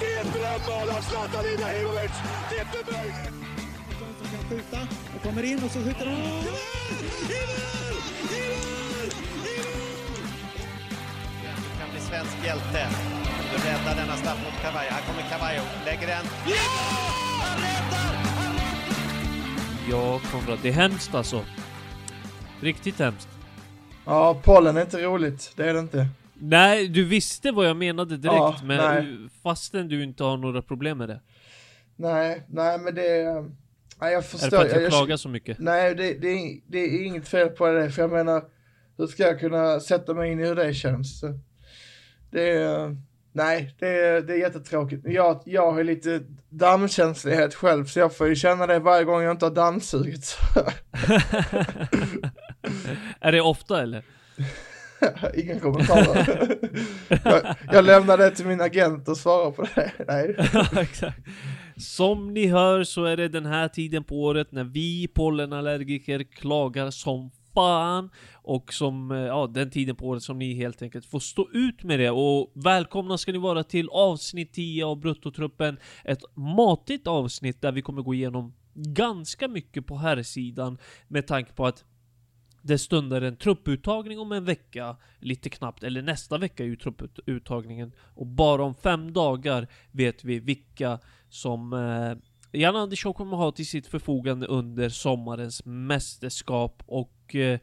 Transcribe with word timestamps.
Det 0.00 0.14
är 0.14 0.20
ett 0.20 0.32
drömmål 0.32 0.88
av 0.96 1.02
Zlatan 1.02 1.44
Ibrahimovic! 1.54 2.12
Det 2.50 2.56
är 2.56 2.60
inte 2.60 2.92
möjligt! 2.92 3.42
som 4.22 4.26
kan 4.30 4.48
skjuta 4.48 4.78
och 5.16 5.22
kommer 5.22 5.42
in 5.42 5.64
och 5.64 5.70
så 5.70 5.78
skjuter 5.78 6.06
han. 6.06 6.14
I 6.14 6.18
mål! 6.18 6.44
I 7.28 7.42
mål! 7.50 7.96
I 8.32 8.48
mål! 8.52 9.10
Du 11.56 11.78
kan 11.80 11.90
bli 11.90 12.00
svensk 12.00 12.36
hjälte. 12.44 12.88
Du 13.52 13.68
räddar 13.68 13.96
denna 13.96 14.16
straff 14.16 14.38
mot 14.44 14.62
Cavallo. 14.62 14.90
Här 14.90 15.02
kommer 15.02 15.22
Cavallo, 15.30 15.62
lägger 15.84 16.06
den. 16.06 16.24
Ja! 16.46 16.54
Han 17.42 17.60
räddar! 17.60 18.14
Han 18.24 18.52
räddar! 18.52 19.02
Ja, 19.90 20.20
Konrad, 20.30 20.58
det 20.62 20.68
är 20.68 20.72
hemskt 20.72 21.14
alltså. 21.14 21.44
Riktigt 22.60 22.98
hemskt. 22.98 23.28
Ja, 24.04 24.40
pollen 24.44 24.76
är 24.76 24.80
inte 24.80 25.02
roligt. 25.02 25.52
Det 25.56 25.68
är 25.68 25.74
det 25.74 25.80
inte. 25.80 26.08
Nej, 26.44 26.88
du 26.88 27.04
visste 27.04 27.50
vad 27.50 27.66
jag 27.66 27.76
menade 27.76 28.16
direkt, 28.16 28.36
Ja, 28.36 28.56
men 28.64 28.76
nej. 28.76 29.28
fastän 29.42 29.88
du 29.88 30.02
inte 30.02 30.24
har 30.24 30.36
några 30.36 30.62
problem 30.62 30.98
med 30.98 31.08
det. 31.08 31.20
Nej, 31.96 32.46
nej 32.48 32.78
men 32.78 32.94
det 32.94 33.06
är... 33.06 33.42
Nej, 34.00 34.12
jag 34.12 34.14
Är 34.14 34.20
förstår. 34.22 34.50
det 34.50 34.56
för 34.56 34.64
att 34.66 34.72
jag 34.72 34.82
jag, 34.82 34.90
klagar 34.90 35.16
så 35.16 35.28
mycket? 35.28 35.58
Nej, 35.58 35.94
det, 35.94 36.14
det, 36.14 36.28
är, 36.28 36.60
det 36.66 36.78
är 36.78 37.06
inget 37.06 37.28
fel 37.28 37.48
på 37.48 37.66
det. 37.66 37.90
För 37.90 38.02
jag 38.02 38.12
menar, 38.12 38.42
hur 38.98 39.06
ska 39.06 39.22
jag 39.22 39.40
kunna 39.40 39.80
sätta 39.80 40.14
mig 40.14 40.32
in 40.32 40.40
i 40.40 40.46
hur 40.46 40.54
det 40.54 40.74
känns? 40.74 41.24
Det 42.30 42.50
är... 42.50 42.96
Nej, 43.32 43.76
det 43.78 43.88
är, 43.88 44.20
det 44.20 44.32
är 44.32 44.38
jättetråkigt. 44.38 45.02
Jag, 45.06 45.42
jag 45.44 45.72
har 45.72 45.84
lite 45.84 46.20
dammkänslighet 46.48 47.54
själv, 47.54 47.84
så 47.84 47.98
jag 47.98 48.16
får 48.16 48.28
ju 48.28 48.34
känna 48.34 48.66
det 48.66 48.78
varje 48.78 49.04
gång 49.04 49.22
jag 49.22 49.30
inte 49.30 49.46
har 49.46 49.54
dammsugit. 49.54 50.38
är 53.20 53.32
det 53.32 53.40
ofta 53.40 53.82
eller? 53.82 54.04
Ingen 55.34 55.60
kommentarer. 55.60 56.58
jag, 57.24 57.56
jag 57.72 57.84
lämnar 57.84 58.18
det 58.18 58.30
till 58.30 58.46
min 58.46 58.60
agent 58.60 59.08
och 59.08 59.16
svarar 59.16 59.50
på 59.50 59.66
det. 59.74 59.92
Nej. 60.08 60.36
Exakt. 60.82 61.18
Som 61.76 62.34
ni 62.34 62.46
hör 62.46 62.84
så 62.84 63.04
är 63.04 63.16
det 63.16 63.28
den 63.28 63.46
här 63.46 63.68
tiden 63.68 64.04
på 64.04 64.22
året 64.22 64.52
när 64.52 64.64
vi 64.64 65.08
pollenallergiker 65.08 66.22
klagar 66.22 66.90
som 66.90 67.30
fan. 67.54 68.10
Och 68.32 68.72
som, 68.72 69.10
eh, 69.10 69.18
ja, 69.18 69.46
den 69.46 69.70
tiden 69.70 69.96
på 69.96 70.06
året 70.06 70.22
som 70.22 70.38
ni 70.38 70.54
helt 70.54 70.82
enkelt 70.82 71.06
får 71.06 71.20
stå 71.20 71.48
ut 71.52 71.82
med 71.82 71.98
det. 71.98 72.10
Och 72.10 72.52
välkomna 72.54 73.18
ska 73.18 73.32
ni 73.32 73.38
vara 73.38 73.64
till 73.64 73.88
avsnitt 73.88 74.52
10 74.52 74.84
av 74.86 75.00
Bruttotruppen. 75.00 75.78
Ett 76.04 76.22
matigt 76.34 77.06
avsnitt 77.06 77.62
där 77.62 77.72
vi 77.72 77.82
kommer 77.82 78.02
gå 78.02 78.14
igenom 78.14 78.54
ganska 78.74 79.48
mycket 79.48 79.86
på 79.86 79.96
här 79.96 80.22
sidan 80.22 80.78
med 81.08 81.26
tanke 81.26 81.52
på 81.52 81.66
att 81.66 81.84
det 82.62 82.78
stundar 82.78 83.22
en 83.22 83.36
trupputtagning 83.36 84.18
om 84.18 84.32
en 84.32 84.44
vecka, 84.44 84.96
lite 85.18 85.50
knappt, 85.50 85.82
eller 85.82 86.02
nästa 86.02 86.38
vecka 86.38 86.62
är 86.62 86.66
ju 86.66 86.76
trupputtagningen. 86.76 87.92
Och 88.14 88.26
bara 88.26 88.62
om 88.62 88.74
fem 88.74 89.12
dagar 89.12 89.68
vet 89.90 90.24
vi 90.24 90.40
vilka 90.40 90.98
som 91.28 91.72
eh, 91.72 92.60
Jan 92.60 92.76
Andersson 92.76 93.14
kommer 93.14 93.36
ha 93.36 93.52
till 93.52 93.66
sitt 93.66 93.86
förfogande 93.86 94.46
under 94.46 94.88
sommarens 94.88 95.64
mästerskap 95.64 96.82
och 96.86 97.34
eh, 97.34 97.58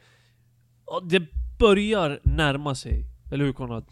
det 1.03 1.23
börjar 1.59 2.19
närma 2.23 2.75
sig. 2.75 3.05
Eller 3.31 3.45
hur 3.45 3.53
Konrad? 3.53 3.85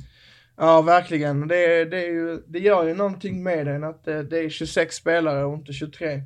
Ja, 0.56 0.82
verkligen. 0.82 1.48
Det, 1.48 1.86
det, 1.86 2.06
är 2.06 2.12
ju, 2.12 2.44
det 2.48 2.60
gör 2.60 2.88
ju 2.88 2.94
någonting 2.94 3.44
med 3.44 3.66
den 3.66 3.84
att 3.84 4.04
det, 4.04 4.24
det 4.24 4.40
är 4.40 4.50
26 4.50 4.96
spelare 4.96 5.46
och 5.46 5.54
inte 5.54 5.74
23. 5.74 6.22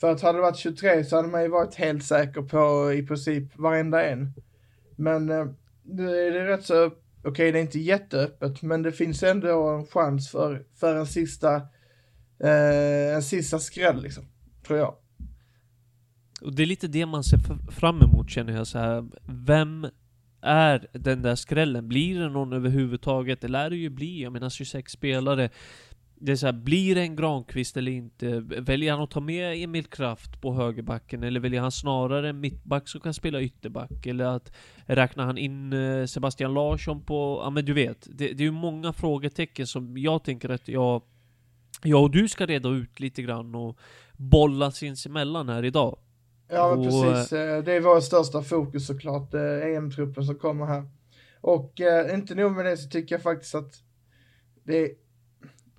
För 0.00 0.10
att 0.10 0.22
hade 0.22 0.38
det 0.38 0.42
varit 0.42 0.56
23 0.56 1.04
så 1.04 1.16
hade 1.16 1.28
man 1.28 1.42
ju 1.42 1.48
varit 1.48 1.74
helt 1.74 2.04
säker 2.04 2.42
på 2.42 2.92
i 2.92 3.06
princip 3.06 3.58
varenda 3.58 4.04
en. 4.04 4.32
Men 4.96 5.30
eh, 5.30 5.46
nu 5.82 6.26
är 6.26 6.30
det 6.30 6.46
rätt 6.46 6.64
så, 6.64 6.90
okej 7.24 7.52
det 7.52 7.58
är 7.58 7.62
inte 7.62 7.78
jätteöppet, 7.78 8.62
men 8.62 8.82
det 8.82 8.92
finns 8.92 9.22
ändå 9.22 9.68
en 9.68 9.86
chans 9.86 10.30
för, 10.30 10.64
för 10.74 10.96
en 10.96 11.06
sista, 11.06 11.54
eh, 12.40 13.14
en 13.14 13.22
sista 13.22 13.58
skräll 13.58 14.02
liksom, 14.02 14.24
tror 14.66 14.78
jag. 14.78 14.94
Och 16.40 16.54
det 16.54 16.62
är 16.62 16.66
lite 16.66 16.88
det 16.88 17.06
man 17.06 17.24
ser 17.24 17.70
fram 17.70 18.02
emot 18.02 18.30
känner 18.30 18.52
jag 18.52 18.66
så 18.66 18.78
här. 18.78 19.04
Vem 19.46 19.86
är 20.42 20.86
den 20.92 21.22
där 21.22 21.34
skrällen? 21.34 21.88
Blir 21.88 22.20
det 22.20 22.28
någon 22.28 22.52
överhuvudtaget? 22.52 23.40
Det 23.40 23.48
lär 23.48 23.70
det 23.70 23.76
ju 23.76 23.90
bli, 23.90 24.22
jag 24.22 24.32
menar 24.32 24.50
26 24.50 24.92
spelare. 24.92 25.50
Det 26.18 26.32
är 26.32 26.36
så 26.36 26.46
här, 26.46 26.52
blir 26.52 26.94
det 26.94 27.00
en 27.00 27.16
Granqvist 27.16 27.76
eller 27.76 27.92
inte? 27.92 28.40
Väljer 28.40 28.92
han 28.92 29.02
att 29.02 29.10
ta 29.10 29.20
med 29.20 29.62
Emil 29.62 29.84
Kraft 29.84 30.40
på 30.40 30.54
högerbacken? 30.54 31.22
Eller 31.22 31.40
väljer 31.40 31.60
han 31.60 31.72
snarare 31.72 32.28
en 32.28 32.40
mittback 32.40 32.88
som 32.88 33.00
kan 33.00 33.14
spela 33.14 33.40
ytterback? 33.42 34.06
Eller 34.06 34.24
att 34.24 34.52
räknar 34.86 35.26
han 35.26 35.38
in 35.38 35.72
eh, 35.72 36.06
Sebastian 36.06 36.54
Larsson 36.54 37.02
på... 37.04 37.40
Ja 37.44 37.50
men 37.50 37.64
du 37.64 37.72
vet, 37.72 38.06
det, 38.10 38.32
det 38.32 38.42
är 38.42 38.44
ju 38.44 38.50
många 38.50 38.92
frågetecken 38.92 39.66
som 39.66 39.98
jag 39.98 40.24
tänker 40.24 40.48
att 40.48 40.68
jag... 40.68 41.02
Jag 41.82 42.02
och 42.02 42.10
du 42.10 42.28
ska 42.28 42.46
reda 42.46 42.68
ut 42.68 43.00
lite 43.00 43.22
grann 43.22 43.54
och 43.54 43.78
bolla 44.16 44.70
sinsemellan 44.70 45.48
här 45.48 45.64
idag. 45.64 45.98
Ja, 46.48 46.70
men 46.70 46.78
Och, 46.78 46.84
precis. 46.84 47.32
Eh, 47.32 47.62
Det 47.64 47.72
är 47.72 47.80
vår 47.80 48.00
största 48.00 48.42
fokus 48.42 48.86
såklart, 48.86 49.34
eh, 49.34 49.40
EM-truppen 49.76 50.24
som 50.24 50.34
kommer 50.34 50.66
här. 50.66 50.88
Och 51.40 51.80
inte 52.14 52.34
nog 52.34 52.52
med 52.52 52.64
det 52.64 52.76
så 52.76 52.88
tycker 52.88 53.14
jag 53.14 53.22
faktiskt 53.22 53.54
att 53.54 53.74
det, 54.64 54.90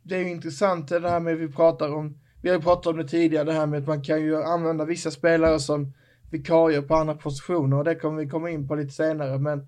det 0.08 0.16
är 0.16 0.20
ju 0.20 0.32
intressant 0.32 0.88
det 0.88 1.10
här 1.10 1.20
med 1.20 1.38
vi 1.38 1.48
pratar 1.48 1.94
om, 1.94 2.18
vi 2.42 2.50
har 2.50 2.56
ju 2.56 2.62
pratat 2.62 2.88
om 2.88 2.98
det 2.98 3.08
tidigare, 3.08 3.44
det 3.44 3.54
här 3.54 3.66
med 3.66 3.80
att 3.80 3.88
man 3.88 4.02
kan 4.02 4.22
ju 4.22 4.44
använda 4.44 4.86
vissa 4.86 5.12
spelare 5.12 5.60
som 5.60 5.94
vikarier 6.32 6.82
på 6.82 6.96
andra 6.96 7.16
positioner 7.16 7.78
och 7.78 7.84
det 7.84 7.96
kommer 7.96 8.24
vi 8.24 8.30
komma 8.30 8.50
in 8.50 8.68
på 8.68 8.76
lite 8.76 8.94
senare. 8.94 9.40
Men 9.40 9.60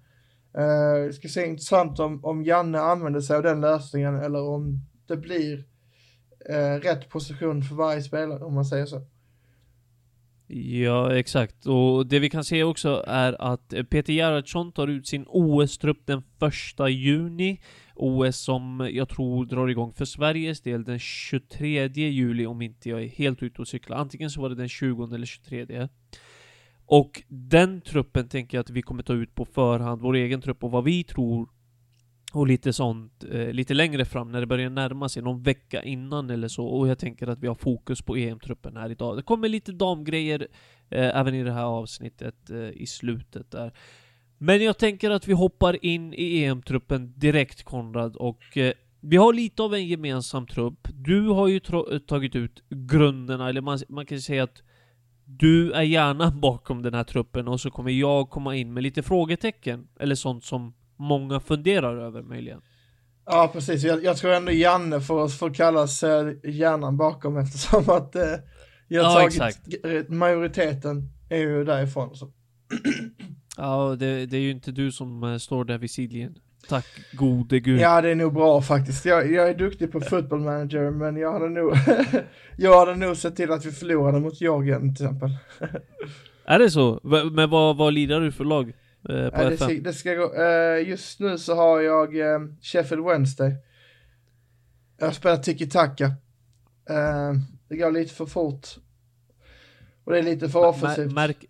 eh, 0.57 1.05
det 1.07 1.13
ska 1.13 1.27
se 1.27 1.47
intressant 1.47 1.99
om, 1.99 2.25
om 2.25 2.43
Janne 2.43 2.79
använder 2.79 3.21
sig 3.21 3.35
av 3.35 3.43
den 3.43 3.61
lösningen 3.61 4.15
eller 4.15 4.41
om 4.41 4.79
det 5.07 5.17
blir 5.17 5.63
eh, 6.49 6.81
rätt 6.81 7.09
position 7.09 7.63
för 7.63 7.75
varje 7.75 8.01
spelare 8.01 8.43
om 8.43 8.53
man 8.53 8.65
säger 8.65 8.85
så. 8.85 9.01
Ja, 10.51 11.15
exakt. 11.15 11.65
Och 11.65 12.07
det 12.07 12.19
vi 12.19 12.29
kan 12.29 12.43
se 12.43 12.63
också 12.63 13.03
är 13.07 13.41
att 13.41 13.73
Peter 13.89 14.13
Gerhardsson 14.13 14.71
tar 14.71 14.87
ut 14.87 15.07
sin 15.07 15.25
OS-trupp 15.27 16.05
den 16.05 16.23
första 16.39 16.89
juni. 16.89 17.61
OS 17.99 18.37
som 18.37 18.89
jag 18.93 19.09
tror 19.09 19.45
drar 19.45 19.67
igång 19.67 19.93
för 19.93 20.05
Sveriges 20.05 20.61
del 20.61 20.83
den 20.83 20.99
23 20.99 21.87
juli 21.87 22.45
om 22.45 22.61
inte 22.61 22.89
jag 22.89 23.03
är 23.03 23.07
helt 23.07 23.43
ute 23.43 23.61
och 23.61 23.67
cyklar. 23.67 23.97
Antingen 23.97 24.29
så 24.29 24.41
var 24.41 24.49
det 24.49 24.55
den 24.55 24.69
20 24.69 25.15
eller 25.15 25.25
23. 25.25 25.87
Och 26.85 27.23
den 27.27 27.81
truppen 27.81 28.27
tänker 28.27 28.57
jag 28.57 28.63
att 28.63 28.69
vi 28.69 28.81
kommer 28.81 29.03
ta 29.03 29.13
ut 29.13 29.35
på 29.35 29.45
förhand, 29.45 30.01
vår 30.01 30.15
egen 30.15 30.41
trupp 30.41 30.63
och 30.63 30.71
vad 30.71 30.83
vi 30.83 31.03
tror 31.03 31.49
och 32.33 32.47
lite 32.47 32.73
sånt, 32.73 33.23
eh, 33.31 33.51
lite 33.51 33.73
längre 33.73 34.05
fram 34.05 34.31
när 34.31 34.39
det 34.39 34.47
börjar 34.47 34.69
närma 34.69 35.09
sig, 35.09 35.23
någon 35.23 35.43
vecka 35.43 35.83
innan 35.83 36.29
eller 36.29 36.47
så. 36.47 36.65
Och 36.65 36.87
jag 36.87 36.99
tänker 36.99 37.27
att 37.27 37.39
vi 37.39 37.47
har 37.47 37.55
fokus 37.55 38.01
på 38.01 38.15
EM-truppen 38.15 38.77
här 38.77 38.89
idag. 38.89 39.17
Det 39.17 39.21
kommer 39.21 39.49
lite 39.49 39.71
damgrejer 39.71 40.47
eh, 40.89 41.17
även 41.19 41.35
i 41.35 41.43
det 41.43 41.51
här 41.51 41.63
avsnittet 41.63 42.49
eh, 42.49 42.69
i 42.69 42.85
slutet 42.87 43.51
där. 43.51 43.73
Men 44.41 44.63
jag 44.63 44.77
tänker 44.77 45.09
att 45.11 45.27
vi 45.27 45.33
hoppar 45.33 45.85
in 45.85 46.13
i 46.13 46.43
EM-truppen 46.43 47.13
direkt 47.15 47.63
Konrad 47.63 48.15
och 48.15 48.57
eh, 48.57 48.73
vi 49.01 49.17
har 49.17 49.33
lite 49.33 49.63
av 49.63 49.73
en 49.73 49.87
gemensam 49.87 50.47
trupp. 50.47 50.87
Du 50.93 51.27
har 51.27 51.47
ju 51.47 51.59
tagit 52.07 52.35
ut 52.35 52.63
grunderna, 52.69 53.49
eller 53.49 53.61
man, 53.61 53.79
man 53.89 54.05
kan 54.05 54.21
säga 54.21 54.43
att 54.43 54.61
du 55.25 55.71
är 55.71 55.81
gärna 55.81 56.31
bakom 56.41 56.81
den 56.81 56.93
här 56.93 57.03
truppen 57.03 57.47
och 57.47 57.61
så 57.61 57.71
kommer 57.71 57.91
jag 57.91 58.29
komma 58.29 58.55
in 58.55 58.73
med 58.73 58.83
lite 58.83 59.03
frågetecken, 59.03 59.87
eller 59.99 60.15
sånt 60.15 60.43
som 60.43 60.73
många 60.97 61.39
funderar 61.39 61.97
över 61.97 62.21
möjligen. 62.21 62.61
Ja, 63.25 63.49
precis. 63.53 63.83
Jag, 63.83 64.03
jag 64.03 64.17
tror 64.17 64.33
ändå 64.33 64.51
Janne 64.51 65.01
får, 65.01 65.27
får 65.27 65.53
kallas 65.53 66.03
hjärnan 66.43 66.97
bakom 66.97 67.37
eftersom 67.37 67.83
att 67.89 68.15
eh, 68.15 68.21
jag 68.87 69.03
har 69.03 69.11
Ja, 69.11 69.29
tagit 69.29 69.41
exakt. 69.41 70.09
majoriteten 70.09 71.09
är 71.29 71.37
ju 71.37 71.63
därifrån. 71.65 72.15
Så. 72.15 72.31
Ja, 73.59 73.95
det, 73.99 74.25
det 74.25 74.37
är 74.37 74.41
ju 74.41 74.51
inte 74.51 74.71
du 74.71 74.91
som 74.91 75.23
eh, 75.23 75.37
står 75.37 75.65
där 75.65 75.77
vid 75.77 75.91
sidlinjen. 75.91 76.35
Tack 76.67 76.85
gode 77.13 77.59
gud. 77.59 77.79
Ja, 77.79 78.01
det 78.01 78.09
är 78.09 78.15
nog 78.15 78.33
bra 78.33 78.61
faktiskt. 78.61 79.05
Jag, 79.05 79.31
jag 79.31 79.49
är 79.49 79.53
duktig 79.53 79.91
på 79.91 80.01
football 80.01 80.39
manager, 80.39 80.91
men 80.91 81.17
jag 81.17 81.33
hade 81.33 81.49
nog, 81.49 81.73
jag 82.57 82.79
hade 82.79 82.95
nog 82.95 83.17
sett 83.17 83.35
till 83.35 83.51
att 83.51 83.65
vi 83.65 83.71
förlorade 83.71 84.19
mot 84.19 84.41
Georgien 84.41 84.95
till 84.95 85.05
exempel. 85.05 85.29
Är 86.45 86.59
det 86.59 86.71
så? 86.71 86.99
Men 87.31 87.49
vad, 87.49 87.77
vad 87.77 87.93
lirar 87.93 88.21
du 88.21 88.31
för 88.31 88.43
lag? 88.43 88.73
Eh, 89.09 89.29
på 89.29 89.41
Ja, 89.41 89.49
det, 89.49 89.57
ska, 89.57 89.67
det 89.67 89.93
ska 89.93 90.13
gå. 90.13 90.33
Eh, 90.33 90.89
just 90.89 91.19
nu 91.19 91.37
så 91.37 91.55
har 91.55 91.81
jag 91.81 92.19
eh, 92.19 92.39
Sheffield 92.61 93.05
Wednesday. 93.05 93.55
Jag 94.97 95.15
spelar 95.15 95.37
tiki-taka. 95.37 96.05
Eh, 96.89 97.33
det 97.69 97.77
går 97.77 97.91
lite 97.91 98.13
för 98.13 98.25
fort. 98.25 98.67
Och 100.03 100.11
det 100.11 100.19
är 100.19 100.23
lite 100.23 100.49
för 100.49 100.65
offensivt. 100.65 101.11
märk, 101.13 101.45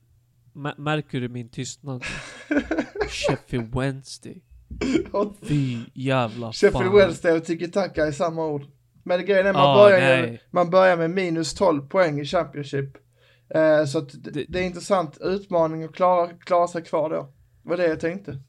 märker 0.77 1.21
du 1.21 1.29
min 1.29 1.49
tystnad? 1.49 2.03
Sheffield 3.09 3.75
Wednesday. 3.75 4.41
Fy 5.43 5.77
jävla 5.93 6.51
Sheffield 6.53 6.85
fan. 6.85 6.95
Wednesday 6.95 7.37
och 7.37 7.43
tiki-taka 7.45 8.05
är 8.07 8.11
samma 8.11 8.45
ord. 8.45 8.63
Men 9.03 9.25
grejen 9.25 9.47
är 9.47 9.53
man, 9.53 9.61
Ah, 9.61 9.75
börjar 9.75 10.17
ju, 10.27 10.37
man 10.51 10.69
börjar 10.69 10.97
med 10.97 11.09
minus 11.11 11.53
12 11.53 11.81
poäng 11.81 12.19
i 12.19 12.25
Championship. 12.25 12.97
Eh, 13.55 13.85
så 13.85 13.97
att 13.97 14.23
det, 14.23 14.45
Det- 14.47 14.59
är 14.59 14.63
intressant 14.63 15.17
utmaning 15.21 15.83
att 15.83 15.95
klara, 15.95 16.27
klara 16.27 16.67
sig 16.67 16.83
kvar 16.83 17.09
då. 17.09 17.33
Det 17.63 17.69
var 17.69 17.77
det 17.77 17.87
jag 17.87 17.99
tänkte. 17.99 18.39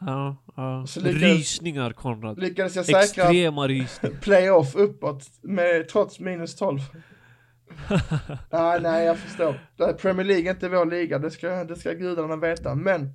Ja, 0.00 0.36
ja. 0.56 0.84
Så 0.88 1.00
lyckades- 1.00 1.22
Rysningar 1.22 1.92
Konrad. 1.92 2.38
Lyckades 2.40 2.76
jag 2.76 2.84
säkra 2.86 3.00
Extrema 3.02 3.68
rysningar. 3.68 4.16
playoff 4.20 4.74
uppåt 4.74 5.22
med, 5.42 5.88
trots 5.88 6.20
minus 6.20 6.56
12. 6.56 6.80
ah, 8.50 8.78
nej, 8.78 9.06
jag 9.06 9.18
förstår. 9.18 9.54
Premier 9.92 10.26
League 10.26 10.50
är 10.50 10.54
inte 10.54 10.68
vår 10.68 10.86
liga, 10.86 11.18
det 11.18 11.30
ska, 11.30 11.64
det 11.64 11.76
ska 11.76 11.92
gudarna 11.92 12.36
veta. 12.36 12.74
Men, 12.74 13.14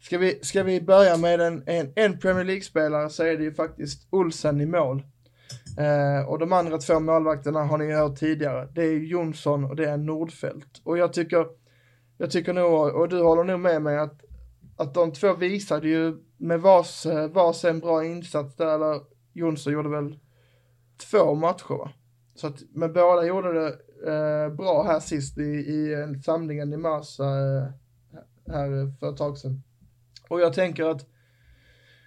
ska 0.00 0.18
vi, 0.18 0.38
ska 0.42 0.62
vi 0.62 0.80
börja 0.80 1.16
med 1.16 1.40
en, 1.40 1.62
en, 1.66 1.92
en 1.96 2.18
Premier 2.18 2.44
League-spelare 2.44 3.10
så 3.10 3.22
är 3.22 3.36
det 3.36 3.44
ju 3.44 3.54
faktiskt 3.54 4.06
Olsen 4.10 4.60
i 4.60 4.66
mål. 4.66 5.02
Eh, 5.78 6.28
och 6.28 6.38
de 6.38 6.52
andra 6.52 6.78
två 6.78 7.00
målvakterna 7.00 7.64
har 7.64 7.78
ni 7.78 7.92
hört 7.92 8.18
tidigare. 8.18 8.68
Det 8.74 8.82
är 8.82 8.92
Jonsson 8.92 9.64
och 9.64 9.76
det 9.76 9.84
är 9.84 9.96
Nordfeldt. 9.96 10.80
Och 10.84 10.98
jag 10.98 11.12
tycker, 11.12 11.46
jag 12.18 12.30
tycker 12.30 12.52
nog, 12.52 12.94
och 12.94 13.08
du 13.08 13.22
håller 13.22 13.44
nog 13.44 13.60
med 13.60 13.82
mig 13.82 13.98
att, 13.98 14.20
att 14.76 14.94
de 14.94 15.12
två 15.12 15.34
visade 15.34 15.88
ju 15.88 16.16
med 16.36 16.60
vars, 16.60 17.06
eh, 17.06 17.28
vars 17.28 17.34
varsin 17.34 17.80
bra 17.80 18.04
insats 18.04 18.56
där, 18.56 18.74
eller 18.74 19.00
Jonsson 19.32 19.72
gjorde 19.72 19.88
väl 19.88 20.18
två 21.10 21.34
matcher 21.34 21.78
va? 21.78 21.90
Så 22.34 22.46
att, 22.46 22.62
men 22.72 22.92
båda 22.92 23.26
gjorde 23.26 23.52
det 23.52 23.68
eh, 24.12 24.54
bra 24.54 24.82
här 24.82 25.00
sist 25.00 25.38
i, 25.38 25.42
i 25.42 25.92
eh, 25.92 26.20
samlingen 26.20 26.72
i 26.72 26.76
mars 26.76 27.20
eh, 27.20 27.70
här 28.52 28.98
för 29.00 29.10
ett 29.10 29.16
tag 29.16 29.38
sedan. 29.38 29.62
Och 30.28 30.40
jag 30.40 30.52
tänker 30.52 30.84
att 30.84 31.06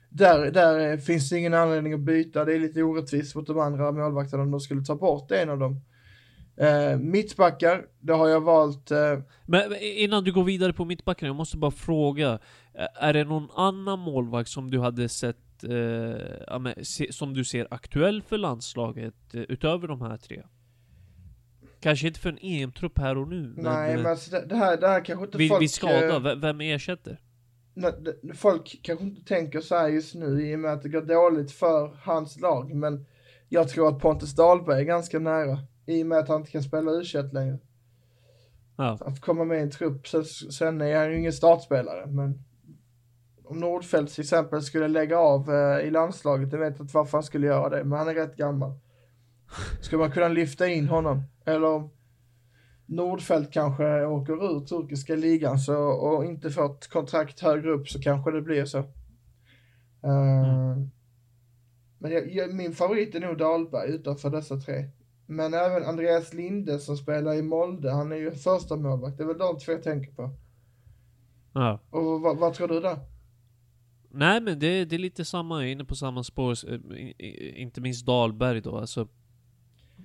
där, 0.09 0.51
där 0.51 0.97
finns 0.97 1.29
det 1.29 1.37
ingen 1.37 1.53
anledning 1.53 1.93
att 1.93 1.99
byta, 1.99 2.45
det 2.45 2.55
är 2.55 2.59
lite 2.59 2.83
orättvist 2.83 3.35
mot 3.35 3.47
de 3.47 3.59
andra 3.59 3.91
målvakterna 3.91 4.43
om 4.43 4.51
de 4.51 4.59
skulle 4.59 4.85
ta 4.85 4.95
bort 4.95 5.31
en 5.31 5.49
av 5.49 5.59
dem. 5.59 5.81
Eh, 6.57 6.97
mittbackar, 6.99 7.85
det 7.99 8.13
har 8.13 8.27
jag 8.27 8.41
valt, 8.41 8.91
eh, 8.91 9.19
Men 9.45 9.75
innan 9.81 10.23
du 10.23 10.33
går 10.33 10.43
vidare 10.43 10.73
på 10.73 10.85
mittbacken, 10.85 11.27
jag 11.27 11.35
måste 11.35 11.57
bara 11.57 11.71
fråga. 11.71 12.39
Är 12.99 13.13
det 13.13 13.23
någon 13.23 13.47
annan 13.55 13.99
målvakt 13.99 14.49
som 14.49 14.71
du 14.71 14.79
hade 14.79 15.09
sett, 15.09 15.37
eh, 15.63 15.75
ja, 16.47 16.59
men, 16.59 16.85
se, 16.85 17.13
som 17.13 17.33
du 17.33 17.45
ser 17.45 17.67
aktuell 17.71 18.21
för 18.21 18.37
landslaget, 18.37 19.33
eh, 19.33 19.41
utöver 19.41 19.87
de 19.87 20.01
här 20.01 20.17
tre? 20.17 20.43
Kanske 21.79 22.07
inte 22.07 22.19
för 22.19 22.29
en 22.29 22.39
EM-trupp 22.41 22.97
här 22.97 23.17
och 23.17 23.27
nu, 23.27 23.53
nej 23.57 23.87
men, 23.87 23.95
men 23.95 24.05
eh, 24.05 24.11
alltså, 24.11 24.31
det, 24.31 24.45
det 24.45 24.55
här, 24.55 24.77
det 24.77 24.87
här 24.87 25.05
kanske 25.05 25.25
inte 25.25 25.37
vid, 25.37 25.49
folk... 25.49 25.61
vid 25.61 25.71
skada, 25.71 26.15
eh, 26.15 26.19
v- 26.19 26.35
vem 26.35 26.61
ersätter? 26.61 27.21
Folk 28.35 28.79
kanske 28.83 29.05
inte 29.05 29.25
tänker 29.25 29.61
så 29.61 29.75
här 29.75 29.87
just 29.87 30.15
nu 30.15 30.47
i 30.47 30.55
och 30.55 30.59
med 30.59 30.73
att 30.73 30.83
det 30.83 30.89
går 30.89 31.01
dåligt 31.01 31.51
för 31.51 31.97
hans 32.01 32.39
lag, 32.39 32.75
men 32.75 33.05
jag 33.49 33.69
tror 33.69 33.87
att 33.87 33.99
Pontus 33.99 34.35
Dahlberg 34.35 34.81
är 34.81 34.85
ganska 34.85 35.19
nära 35.19 35.59
i 35.85 36.03
och 36.03 36.07
med 36.07 36.17
att 36.17 36.27
han 36.27 36.39
inte 36.39 36.51
kan 36.51 36.63
spela 36.63 36.91
u 36.91 37.03
längre. 37.31 37.59
Ja. 38.77 38.97
Att 39.01 39.21
komma 39.21 39.45
med 39.45 39.57
i 39.57 39.61
en 39.61 39.71
trupp, 39.71 40.07
så, 40.07 40.23
sen 40.23 40.81
är 40.81 40.97
han 40.97 41.11
ju 41.11 41.17
ingen 41.17 41.33
startspelare, 41.33 42.05
men 42.05 42.43
om 43.49 43.59
Nordfeldt 43.59 44.13
till 44.13 44.21
exempel 44.23 44.61
skulle 44.61 44.87
lägga 44.87 45.19
av 45.19 45.49
eh, 45.53 45.79
i 45.79 45.91
landslaget, 45.91 46.51
jag 46.51 46.59
vet 46.59 46.79
inte 46.79 46.95
varför 46.95 47.17
han 47.17 47.23
skulle 47.23 47.47
göra 47.47 47.69
det, 47.69 47.83
men 47.83 47.99
han 47.99 48.07
är 48.07 48.13
rätt 48.13 48.35
gammal. 48.35 48.73
Skulle 49.81 49.99
man 49.99 50.11
kunna 50.11 50.27
lyfta 50.27 50.67
in 50.67 50.87
honom? 50.87 51.23
Eller 51.45 51.67
om 51.67 51.89
Nordfeldt 52.85 53.53
kanske 53.53 54.05
åker 54.05 54.33
ur 54.33 54.65
turkiska 54.65 55.15
ligan 55.15 55.59
så, 55.59 55.77
och 55.77 56.25
inte 56.25 56.49
får 56.49 56.65
ett 56.65 56.87
kontrakt 56.87 57.39
högre 57.39 57.71
upp 57.71 57.89
så 57.89 58.01
kanske 58.01 58.31
det 58.31 58.41
blir 58.41 58.65
så. 58.65 58.77
Eh, 60.03 60.77
Men 61.99 62.11
jag, 62.11 62.31
jag, 62.31 62.53
min 62.53 62.73
favorit 62.73 63.15
är 63.15 63.19
nog 63.19 63.37
Dahlberg 63.37 63.89
utanför 63.89 64.29
dessa 64.29 64.57
tre. 64.57 64.89
Men 65.25 65.53
även 65.53 65.83
Andreas 65.83 66.33
Linde 66.33 66.79
som 66.79 66.97
spelar 66.97 67.33
i 67.33 67.41
Molde, 67.41 67.91
han 67.91 68.11
är 68.11 68.15
ju 68.15 68.31
första 68.31 68.75
målvakt. 68.75 69.17
Det 69.17 69.23
är 69.23 69.27
väl 69.27 69.37
de 69.37 69.57
två 69.59 69.71
jag 69.71 69.83
tänker 69.83 70.11
på. 70.11 70.29
ja. 71.53 71.79
Och 71.89 72.21
vad, 72.21 72.37
vad 72.37 72.53
tror 72.53 72.67
du 72.67 72.79
där? 72.79 72.97
Nej 74.09 74.41
men 74.41 74.59
det, 74.59 74.85
det 74.85 74.95
är 74.95 74.99
lite 74.99 75.25
samma, 75.25 75.61
jag 75.61 75.67
är 75.67 75.71
inne 75.71 75.85
på 75.85 75.95
samma 75.95 76.23
spår, 76.23 76.55
eh, 76.71 77.61
inte 77.61 77.81
minst 77.81 78.05
Dahlberg 78.05 78.61
då 78.61 78.77
alltså. 78.77 79.07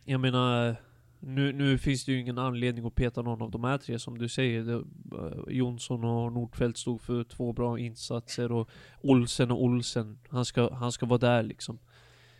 Jag 0.05 0.21
menar, 0.21 0.77
nu, 1.21 1.53
nu 1.53 1.79
finns 1.79 2.05
det 2.05 2.13
ju 2.13 2.21
ingen 2.21 2.39
anledning 2.39 2.87
att 2.87 2.95
peta 2.95 3.23
någon 3.23 3.43
av 3.43 3.51
de 3.51 3.65
här 3.65 3.79
tre 3.79 3.99
som 3.99 4.19
du 4.19 4.29
säger. 4.29 4.63
Det, 4.63 4.73
eh, 4.73 5.55
Jonsson 5.57 6.05
och 6.05 6.33
Nordfeldt 6.33 6.79
stod 6.79 7.01
för 7.01 7.25
två 7.25 7.53
bra 7.53 7.79
insatser 7.79 8.53
och 8.53 8.69
Olsen 9.01 9.51
och 9.51 9.63
Olsen, 9.63 10.19
han 10.29 10.45
ska, 10.45 10.75
han 10.75 10.93
ska 10.93 11.07
vara 11.07 11.19
där 11.19 11.43
liksom. 11.43 11.79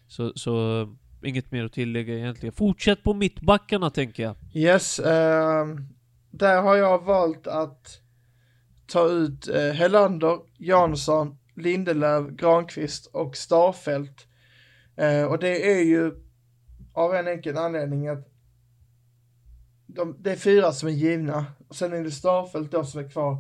Så, 0.07 0.33
så 0.35 0.89
inget 1.25 1.53
mer 1.53 1.65
att 1.65 1.73
tillägga 1.73 2.15
egentligen. 2.15 2.53
Fortsätt 2.53 3.03
på 3.03 3.15
mittbackarna 3.15 3.91
tänker 3.91 4.23
jag. 4.23 4.37
Yes, 4.55 4.99
ehm, 4.99 5.87
där 6.31 6.63
har 6.63 6.77
jag 6.77 7.05
valt 7.05 7.47
att 7.47 8.01
ta 8.87 9.09
ut 9.09 9.49
uh, 9.49 9.73
Helander, 9.73 10.39
Jansson, 10.59 11.39
Lindelöf, 11.55 12.31
Granqvist 12.31 13.07
och 13.07 13.37
Starfelt. 13.37 14.27
Eh, 14.97 15.25
och 15.25 15.39
det 15.39 15.73
är 15.73 15.83
ju 15.83 16.15
av 16.93 17.15
en 17.15 17.29
enkel 17.29 17.57
anledning 17.57 18.09
att 18.09 18.29
de, 19.87 20.17
det 20.19 20.33
är 20.33 20.37
fyra 20.37 20.73
som 20.73 20.89
är 20.89 20.93
givna. 20.93 21.47
Och 21.69 21.77
sen 21.77 21.93
är 21.93 22.05
det 22.05 22.11
Starfelt 22.11 22.71
då 22.71 22.85
som 22.85 23.01
är 23.01 23.09
kvar. 23.09 23.37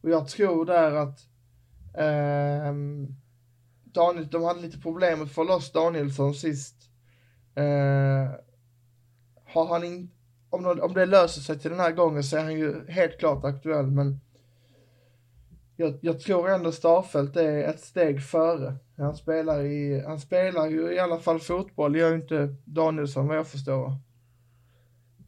Och 0.00 0.10
jag 0.10 0.28
tror 0.28 0.64
där 0.66 0.92
att 0.92 1.18
eh, 1.94 2.74
Daniel, 3.84 4.28
de 4.30 4.42
hade 4.44 4.60
lite 4.60 4.78
problem 4.80 5.22
att 5.22 5.32
få 5.32 5.44
loss 5.44 5.72
Danielsson 5.72 6.34
sist. 6.34 6.74
Eh, 7.54 8.30
har 9.44 9.66
han 9.68 9.84
in, 9.84 10.10
om, 10.50 10.62
de- 10.62 10.80
om 10.80 10.94
det 10.94 11.06
löser 11.06 11.40
sig 11.40 11.58
till 11.58 11.70
den 11.70 11.80
här 11.80 11.92
gången 11.92 12.24
så 12.24 12.36
är 12.36 12.42
han 12.42 12.58
ju 12.58 12.90
helt 12.90 13.18
klart 13.18 13.44
aktuell, 13.44 13.86
men 13.86 14.20
jag, 15.80 15.98
jag 16.00 16.20
tror 16.20 16.50
ändå 16.50 16.72
Starfelt 16.72 17.36
är 17.36 17.64
ett 17.64 17.80
steg 17.80 18.22
före. 18.22 18.74
Han 18.96 19.16
spelar, 19.16 19.62
i, 19.62 20.04
han 20.06 20.20
spelar 20.20 20.70
ju 20.70 20.92
i 20.92 20.98
alla 20.98 21.18
fall 21.18 21.38
fotboll, 21.38 21.96
gör 21.96 22.10
ju 22.10 22.16
inte 22.16 22.54
Danielsson 22.64 23.28
vad 23.28 23.36
jag 23.36 23.48
förstår. 23.48 23.92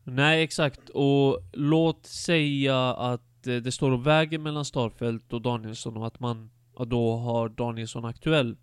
Nej 0.05 0.43
exakt, 0.43 0.89
och 0.89 1.39
låt 1.53 2.07
säga 2.07 2.95
att 2.95 3.47
eh, 3.47 3.57
det 3.57 3.73
står 3.73 3.91
och 3.91 4.07
väger 4.07 4.39
mellan 4.39 4.65
Starfelt 4.65 5.33
och 5.33 5.43
Danielsson 5.43 5.97
och 5.97 6.07
att 6.07 6.21
man 6.21 6.51
då 6.87 7.17
har 7.17 7.49
Danielsson 7.49 8.05
aktuell. 8.05 8.57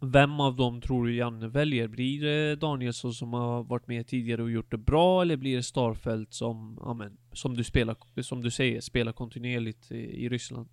Vem 0.00 0.40
av 0.40 0.56
dem 0.56 0.80
tror 0.80 1.06
du 1.06 1.16
Janne 1.16 1.48
väljer? 1.48 1.88
Blir 1.88 2.22
det 2.22 2.56
Danielsson 2.56 3.12
som 3.12 3.32
har 3.32 3.62
varit 3.62 3.86
med 3.86 4.06
tidigare 4.06 4.42
och 4.42 4.50
gjort 4.50 4.70
det 4.70 4.78
bra, 4.78 5.22
eller 5.22 5.36
blir 5.36 5.56
det 5.56 5.62
Starfelt 5.62 6.34
som, 6.34 6.78
amen, 6.78 7.16
som 7.32 7.56
du 7.56 7.64
spelar, 7.64 8.22
som 8.22 8.42
du 8.42 8.50
säger, 8.50 8.80
spelar 8.80 9.12
kontinuerligt 9.12 9.92
i, 9.92 10.24
i 10.24 10.28
Ryssland? 10.28 10.68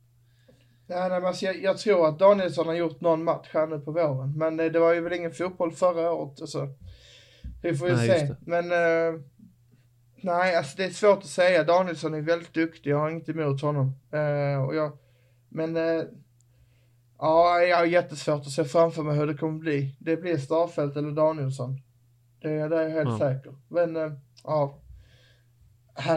Nej, 0.89 1.09
nej 1.09 1.19
men 1.19 1.25
alltså 1.25 1.45
jag, 1.45 1.63
jag 1.63 1.78
tror 1.78 2.07
att 2.07 2.19
Danielsson 2.19 2.68
har 2.68 2.73
gjort 2.73 3.02
någon 3.02 3.23
match 3.23 3.49
här 3.54 3.68
nu 3.68 3.80
på 3.80 3.92
våren, 3.92 4.37
men 4.37 4.59
eh, 4.59 4.66
det 4.66 4.80
var 4.80 4.94
ju 4.94 5.02
väl 5.02 5.13
ingen 5.13 5.31
fotboll 5.31 5.71
förra 5.71 6.11
året. 6.11 6.42
Alltså. 6.42 6.68
Vi 7.61 7.75
får 7.75 7.90
ju 7.90 7.95
Nej, 7.95 8.07
se. 8.07 8.35
Men 8.42 8.71
eh, 8.71 9.21
nej, 10.16 10.56
alltså 10.56 10.78
det 10.78 10.85
är 10.85 10.90
svårt 10.90 11.18
att 11.18 11.25
säga. 11.25 11.63
Danielsson 11.63 12.13
är 12.13 12.21
väldigt 12.21 12.54
duktig, 12.54 12.90
jag 12.92 12.97
har 12.99 13.09
inget 13.09 13.30
emot 13.30 13.61
honom. 13.61 13.95
Eh, 14.11 14.63
och 14.66 14.75
jag, 14.75 14.97
men 15.49 15.78
eh, 15.78 16.04
ja, 17.19 17.61
jag 17.61 17.78
har 17.78 17.85
jättesvårt 17.85 18.42
att 18.42 18.52
se 18.52 18.63
framför 18.63 19.04
mig 19.04 19.18
hur 19.18 19.28
det 19.28 19.33
kommer 19.33 19.59
bli. 19.59 19.95
Det 19.99 20.18
blir 20.18 20.37
Starfelt 20.37 20.97
eller 20.97 21.11
Danielsson. 21.11 21.81
Det, 22.42 22.68
det 22.68 22.78
är 22.78 22.81
jag 22.81 22.90
helt 22.90 23.09
Ja. 23.09 23.19
säker. 23.19 23.54
Men 23.68 24.19
ja. 24.44 24.80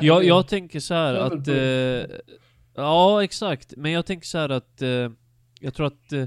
Jag, 0.00 0.24
jag 0.24 0.48
tänker 0.48 0.80
så 0.80 0.94
här 0.94 1.14
att... 1.14 1.48
Ja, 2.74 3.24
exakt. 3.24 3.74
Men 3.76 3.92
jag 3.92 4.06
tänker 4.06 4.26
så 4.26 4.38
här 4.38 4.48
att... 4.48 4.82
Eh, 4.82 5.10
jag 5.60 5.74
tror 5.74 5.86
att 5.86 6.12
eh, 6.12 6.24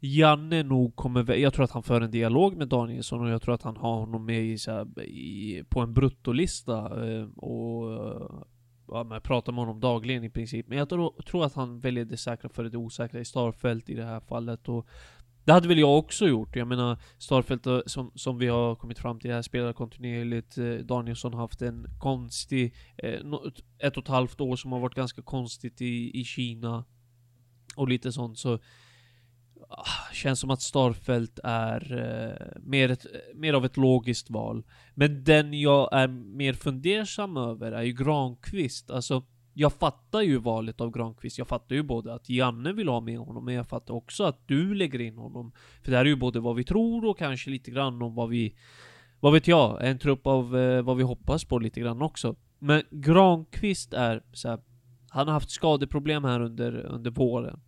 Janne 0.00 0.62
nog 0.62 0.96
kommer... 0.96 1.34
Jag 1.34 1.54
tror 1.54 1.64
att 1.64 1.70
han 1.70 1.82
för 1.82 2.00
en 2.00 2.10
dialog 2.10 2.56
med 2.56 2.68
Danielsson 2.68 3.20
och 3.20 3.30
jag 3.30 3.42
tror 3.42 3.54
att 3.54 3.62
han 3.62 3.76
har 3.76 3.94
honom 3.94 4.26
med 4.26 4.44
i, 4.44 4.58
så 4.58 4.70
här, 4.70 5.02
i, 5.02 5.64
på 5.68 5.80
en 5.80 5.94
bruttolista. 5.94 7.06
Eh, 7.06 7.24
och... 7.36 7.90
Ja, 8.88 9.04
men 9.04 9.20
pratar 9.20 9.52
med 9.52 9.60
honom 9.60 9.80
dagligen 9.80 10.24
i 10.24 10.30
princip. 10.30 10.68
Men 10.68 10.78
jag 10.78 10.88
tror, 10.88 11.22
tror 11.22 11.44
att 11.44 11.54
han 11.54 11.80
väljer 11.80 12.04
det 12.04 12.16
säkra 12.16 12.48
före 12.48 12.68
det 12.68 12.78
osäkra 12.78 13.20
i 13.20 13.24
Starfelt 13.24 13.88
i 13.88 13.94
det 13.94 14.04
här 14.04 14.20
fallet. 14.20 14.68
Och 14.68 14.86
det 15.44 15.52
hade 15.52 15.68
väl 15.68 15.78
jag 15.78 15.98
också 15.98 16.26
gjort. 16.26 16.56
Jag 16.56 16.68
menar, 16.68 16.98
Starfelt 17.18 17.66
eh, 17.66 17.80
som, 17.86 18.12
som 18.14 18.38
vi 18.38 18.46
har 18.46 18.74
kommit 18.74 18.98
fram 18.98 19.20
till 19.20 19.30
här 19.30 19.42
spelar 19.42 19.72
kontinuerligt. 19.72 20.58
Eh, 20.58 20.74
Danielsson 20.74 21.34
har 21.34 21.40
haft 21.40 21.62
en 21.62 21.86
konstig, 21.98 22.74
eh, 22.96 23.20
ett 23.78 23.96
och 23.96 24.02
ett 24.02 24.08
halvt 24.08 24.40
år 24.40 24.56
som 24.56 24.72
har 24.72 24.80
varit 24.80 24.94
ganska 24.94 25.22
konstigt 25.22 25.80
i, 25.80 26.20
i 26.20 26.24
Kina. 26.24 26.84
Och 27.76 27.88
lite 27.88 28.12
sånt 28.12 28.38
så 28.38 28.58
ah, 29.68 30.12
Känns 30.12 30.40
som 30.40 30.50
att 30.50 30.62
Starfelt 30.62 31.38
är 31.44 31.92
eh, 31.92 32.62
mer, 32.62 32.90
ett, 32.90 33.06
mer 33.34 33.54
av 33.54 33.64
ett 33.64 33.76
logiskt 33.76 34.30
val. 34.30 34.64
Men 34.94 35.24
den 35.24 35.60
jag 35.60 35.88
är 35.92 36.08
mer 36.08 36.52
fundersam 36.52 37.36
över 37.36 37.72
är 37.72 37.82
ju 37.82 37.92
Granqvist. 37.92 38.90
Alltså, 38.90 39.24
jag 39.54 39.72
fattar 39.72 40.20
ju 40.20 40.38
valet 40.38 40.80
av 40.80 40.90
Granqvist. 40.90 41.38
Jag 41.38 41.48
fattar 41.48 41.74
ju 41.74 41.82
både 41.82 42.14
att 42.14 42.28
Janne 42.28 42.72
vill 42.72 42.88
ha 42.88 43.00
med 43.00 43.18
honom, 43.18 43.44
men 43.44 43.54
jag 43.54 43.68
fattar 43.68 43.94
också 43.94 44.24
att 44.24 44.48
du 44.48 44.74
lägger 44.74 45.00
in 45.00 45.18
honom. 45.18 45.52
För 45.82 45.90
det 45.90 45.96
här 45.96 46.04
är 46.04 46.08
ju 46.08 46.16
både 46.16 46.40
vad 46.40 46.56
vi 46.56 46.64
tror 46.64 47.04
och 47.04 47.18
kanske 47.18 47.50
lite 47.50 47.70
grann 47.70 48.02
om 48.02 48.14
vad 48.14 48.28
vi... 48.28 48.56
Vad 49.20 49.32
vet 49.32 49.48
jag? 49.48 49.88
En 49.88 49.98
trupp 49.98 50.26
av 50.26 50.56
eh, 50.58 50.82
vad 50.82 50.96
vi 50.96 51.02
hoppas 51.02 51.44
på 51.44 51.58
lite 51.58 51.80
grann 51.80 52.02
också. 52.02 52.36
Men 52.58 52.82
Granqvist 52.90 53.92
är 53.92 54.22
så 54.32 54.48
här, 54.48 54.60
Han 55.08 55.26
har 55.26 55.34
haft 55.34 55.50
skadeproblem 55.50 56.24
här 56.24 56.40
under, 56.40 56.76
under 56.86 57.10
våren. 57.10 57.60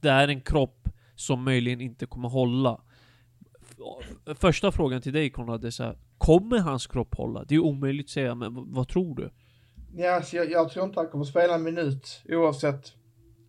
det 0.00 0.08
är 0.08 0.28
en 0.28 0.40
kropp 0.40 0.88
som 1.14 1.44
möjligen 1.44 1.80
inte 1.80 2.06
kommer 2.06 2.28
hålla. 2.28 2.80
Första 4.34 4.72
frågan 4.72 5.02
till 5.02 5.12
dig 5.12 5.30
Konrad 5.30 5.64
är 5.64 5.70
så 5.70 5.82
här, 5.82 5.98
kommer 6.18 6.58
hans 6.58 6.86
kropp 6.86 7.14
hålla? 7.14 7.44
Det 7.44 7.54
är 7.54 7.56
ju 7.56 7.62
omöjligt 7.62 8.06
att 8.06 8.10
säga, 8.10 8.34
men 8.34 8.72
vad 8.72 8.88
tror 8.88 9.16
du? 9.16 9.30
Ja, 9.96 10.22
så 10.22 10.36
jag, 10.36 10.50
jag 10.50 10.70
tror 10.70 10.84
inte 10.84 11.00
han 11.00 11.08
kommer 11.08 11.24
spela 11.24 11.54
en 11.54 11.62
minut 11.62 12.22
oavsett. 12.28 12.92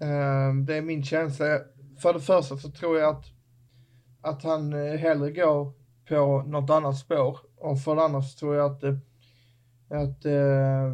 Ehm, 0.01 0.65
det 0.65 0.75
är 0.75 0.81
min 0.81 1.03
känsla. 1.03 1.45
För 2.01 2.13
det 2.13 2.19
första 2.19 2.57
så 2.57 2.71
tror 2.71 2.99
jag 2.99 3.15
att, 3.15 3.25
att 4.21 4.43
han 4.43 4.73
eh, 4.73 4.93
hellre 4.93 5.31
går 5.31 5.73
på 6.09 6.43
något 6.47 6.69
annat 6.69 6.97
spår. 6.97 7.39
Och 7.57 7.81
för 7.81 7.95
det 7.95 8.03
andra 8.03 8.21
så 8.21 8.39
tror 8.39 8.55
jag 8.55 8.71
att, 8.71 8.83
eh, 8.83 8.95
att 9.89 10.25
eh, 10.25 10.93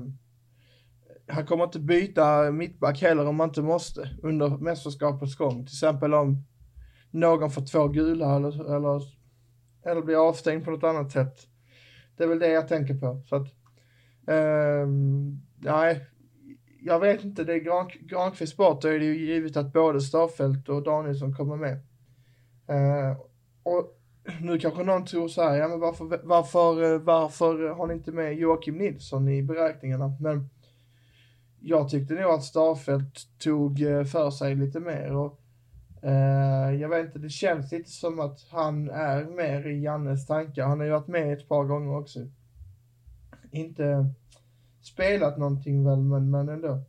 han 1.28 1.46
kommer 1.46 1.64
inte 1.64 1.80
byta 1.80 2.52
mittback 2.52 3.02
heller 3.02 3.26
om 3.26 3.36
man 3.36 3.50
inte 3.50 3.62
måste 3.62 4.10
under 4.24 4.50
mästerskapets 4.50 5.36
gång. 5.36 5.66
Till 5.66 5.76
exempel 5.76 6.14
om 6.14 6.44
någon 7.12 7.52
får 7.52 7.66
två 7.66 7.88
gula 7.88 8.36
eller, 8.36 8.76
eller, 8.76 9.02
eller 9.86 10.02
blir 10.02 10.28
avstängd 10.28 10.66
på 10.66 10.72
något 10.72 10.84
annat 10.84 11.12
sätt. 11.12 11.48
Det 12.18 12.24
är 12.24 12.28
väl 12.28 12.40
det 12.40 12.52
jag 12.52 12.68
tänker 12.68 12.94
på. 12.94 13.22
Så 13.26 13.36
att, 13.36 13.48
Ehm, 14.32 15.42
nej, 15.58 16.06
jag 16.80 17.00
vet 17.00 17.24
inte. 17.24 17.44
Det 17.44 17.54
är 17.54 17.60
Gran, 17.60 17.90
Granqvist 18.00 18.58
bort, 18.58 18.82
då 18.82 18.88
är 18.88 19.00
det 19.00 19.06
ju 19.06 19.26
givet 19.26 19.58
att 19.58 19.74
både 19.74 20.02
Starfelt 20.02 20.70
och 20.70 20.84
Danielsson 20.84 21.36
kommer 21.36 21.56
med. 21.56 21.80
Ehm, 22.68 23.16
och 23.64 23.98
nu 24.42 24.60
kanske 24.60 24.84
någon 24.84 25.06
tror 25.06 25.28
så 25.28 25.44
här, 25.44 25.56
ja 25.56 25.68
men 25.68 25.80
varför, 25.80 26.20
varför, 26.24 26.98
varför 26.98 27.70
har 27.70 27.88
ni 27.88 27.94
inte 27.94 28.12
med 28.12 28.34
Joakim 28.34 28.78
Nilsson 28.78 29.30
i 29.30 29.44
beräkningarna? 29.44 30.14
Men 30.20 30.50
jag 31.60 31.90
tyckte 31.90 32.14
nog 32.14 32.32
att 32.32 32.44
Starfelt 32.44 33.28
tog 33.40 33.82
eh, 33.82 34.04
för 34.04 34.32
sig 34.32 34.56
lite 34.56 34.80
mer 34.80 35.16
och 35.16 35.42
eh, 36.02 36.76
jag 36.76 36.90
vet 36.90 37.06
inte, 37.06 37.20
det 37.20 37.30
känns 37.30 37.72
lite 37.72 37.90
som 37.90 38.20
att 38.20 38.48
han 38.52 38.90
är 38.90 39.26
mer 39.26 39.68
i 39.68 39.84
Jannes 39.84 40.28
tankar. 40.28 40.66
Han 40.66 40.80
har 40.80 40.86
ju 40.86 40.92
varit 40.92 41.08
med 41.08 41.34
ett 41.34 41.48
par 41.48 41.64
gånger 41.64 41.98
också 41.98 42.20
inte 43.52 44.06
spelat 44.82 45.38
någonting 45.38 45.84
väl, 45.84 46.00
men, 46.00 46.32
men 46.32 46.50
ändå. 46.50 46.84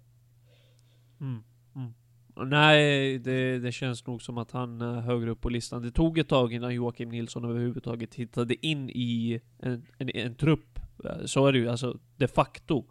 Mm. 1.20 1.42
Mm. 1.74 1.92
Nej, 2.36 3.18
det, 3.18 3.58
det 3.58 3.72
känns 3.72 4.06
nog 4.06 4.22
som 4.22 4.38
att 4.38 4.50
han 4.50 4.80
är 4.80 5.00
högre 5.00 5.30
upp 5.30 5.40
på 5.40 5.48
listan. 5.48 5.82
Det 5.82 5.90
tog 5.90 6.18
ett 6.18 6.28
tag 6.28 6.52
innan 6.52 6.74
Joakim 6.74 7.08
Nilsson 7.08 7.44
överhuvudtaget 7.44 8.14
hittade 8.14 8.66
in 8.66 8.90
i 8.90 9.40
en, 9.58 9.86
en, 9.98 10.10
en 10.14 10.34
trupp. 10.34 10.78
Eh, 11.04 11.24
så 11.24 11.46
är 11.46 11.52
det 11.52 11.58
ju, 11.58 11.68
alltså 11.68 11.98
de 12.16 12.28
facto. 12.28 12.84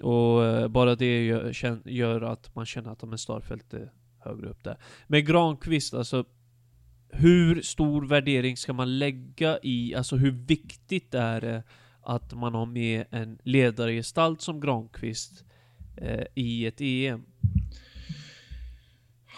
Och 0.00 0.44
eh, 0.44 0.68
bara 0.68 0.94
det 0.94 1.26
gör, 1.26 1.52
gör 1.88 2.20
att 2.20 2.54
man 2.54 2.66
känner 2.66 2.90
att 2.90 2.98
de 2.98 3.12
är 3.12 3.16
Starfelt 3.16 3.74
är 3.74 3.92
högre 4.18 4.48
upp 4.48 4.64
där. 4.64 4.76
Men 5.06 5.24
Granqvist, 5.24 5.94
alltså 5.94 6.24
hur 7.08 7.60
stor 7.62 8.06
värdering 8.06 8.56
ska 8.56 8.72
man 8.72 8.98
lägga 8.98 9.58
i, 9.62 9.94
alltså 9.94 10.16
hur 10.16 10.30
viktigt 10.30 11.14
är 11.14 11.40
det 11.40 11.62
att 12.06 12.34
man 12.34 12.54
har 12.54 12.66
med 12.66 13.04
en 13.10 13.38
ledargestalt 13.42 14.40
som 14.40 14.60
Granqvist 14.60 15.44
eh, 15.96 16.26
i 16.34 16.66
ett 16.66 16.80
EM? 16.80 17.24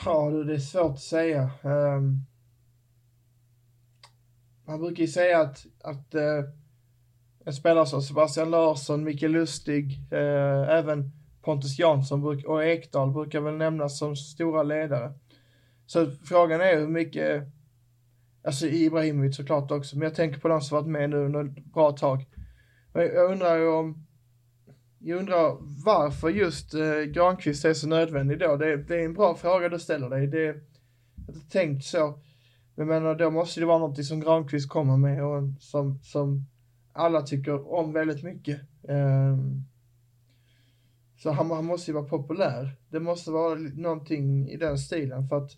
Ja, 0.04 0.30
du, 0.30 0.44
det 0.44 0.54
är 0.54 0.58
svårt 0.58 0.92
att 0.92 1.00
säga. 1.00 1.50
Um, 1.62 2.26
man 4.64 4.80
brukar 4.80 5.02
ju 5.02 5.08
säga 5.08 5.40
att, 5.40 5.66
att 5.82 6.14
uh, 6.14 6.44
en 7.44 7.52
spelare 7.52 7.86
som 7.86 8.02
Sebastian 8.02 8.50
Larsson, 8.50 9.04
Mikael 9.04 9.32
Lustig, 9.32 9.98
uh, 10.12 10.68
även 10.70 11.12
Pontus 11.42 11.78
Jansson 11.78 12.44
och 12.46 12.64
Ekdal 12.64 13.12
brukar 13.12 13.40
väl 13.40 13.56
nämnas 13.56 13.98
som 13.98 14.16
stora 14.16 14.62
ledare. 14.62 15.12
Så 15.86 16.10
frågan 16.10 16.60
är 16.60 16.76
hur 16.76 16.88
mycket, 16.88 17.42
alltså 18.44 18.66
Ibrahimovic 18.66 19.36
såklart 19.36 19.70
också, 19.70 19.96
men 19.96 20.08
jag 20.08 20.14
tänker 20.14 20.40
på 20.40 20.48
de 20.48 20.60
som 20.60 20.76
varit 20.76 20.88
med 20.88 21.10
nu 21.10 21.16
under 21.16 21.44
ett 21.44 21.64
bra 21.64 21.92
tag. 21.92 22.26
Jag 22.92 23.30
undrar 23.30 23.56
ju 23.56 23.68
om, 23.68 24.06
jag 24.98 25.18
undrar 25.18 25.56
varför 25.84 26.28
just 26.28 26.74
eh, 26.74 27.00
Granqvist 27.00 27.64
är 27.64 27.74
så 27.74 27.88
nödvändig 27.88 28.38
då. 28.38 28.56
Det, 28.56 28.76
det 28.76 28.94
är 28.94 29.04
en 29.04 29.14
bra 29.14 29.34
fråga 29.34 29.68
du 29.68 29.78
ställer 29.78 30.10
dig. 30.10 30.26
Det, 30.26 30.44
jag 30.44 30.54
har 31.26 31.34
inte 31.34 31.50
tänkt 31.50 31.84
så. 31.84 32.18
Men 32.74 32.88
jag 32.88 33.02
menar, 33.02 33.14
då 33.14 33.30
måste 33.30 33.60
det 33.60 33.66
vara 33.66 33.78
någonting 33.78 34.04
som 34.04 34.20
Granqvist 34.20 34.68
kommer 34.68 34.96
med 34.96 35.24
och 35.24 35.42
som, 35.60 35.98
som 36.02 36.46
alla 36.92 37.22
tycker 37.22 37.72
om 37.74 37.92
väldigt 37.92 38.22
mycket. 38.22 38.60
Ehm, 38.88 39.62
så 41.16 41.30
han, 41.30 41.50
han 41.50 41.64
måste 41.64 41.90
ju 41.90 41.94
vara 41.94 42.08
populär. 42.08 42.76
Det 42.88 43.00
måste 43.00 43.30
vara 43.30 43.54
någonting 43.58 44.48
i 44.48 44.56
den 44.56 44.78
stilen 44.78 45.28
för 45.28 45.36
att 45.36 45.50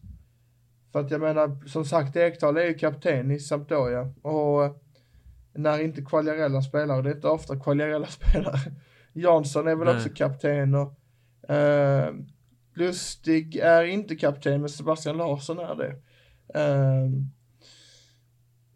för 0.93 1.01
att 1.01 1.11
jag 1.11 1.21
menar, 1.21 1.67
som 1.67 1.85
sagt, 1.85 2.17
Ekdal 2.17 2.57
är 2.57 2.65
ju 2.65 2.75
kapten 2.75 3.31
i 3.31 3.39
Sampdoria 3.39 4.13
och 4.23 4.77
när 5.55 5.83
inte 5.83 6.03
Quagliarella 6.03 6.63
spelar, 6.63 6.97
och 6.97 7.03
det 7.03 7.11
är 7.11 7.15
inte 7.15 7.29
ofta 7.29 7.57
Quagliarella 7.61 8.07
spelar, 8.07 8.61
Jansson 9.13 9.69
är 9.69 9.75
väl 9.75 9.87
Nej. 9.87 9.97
också 9.97 10.09
kapten 10.09 10.75
och 10.75 10.99
eh, 11.55 12.15
Lustig 12.75 13.57
är 13.57 13.85
inte 13.85 14.17
kapten, 14.17 14.61
men 14.61 14.69
Sebastian 14.71 15.17
Larsson 15.17 15.59
är 15.59 15.75
det. 15.75 15.97
Eh, 16.61 17.11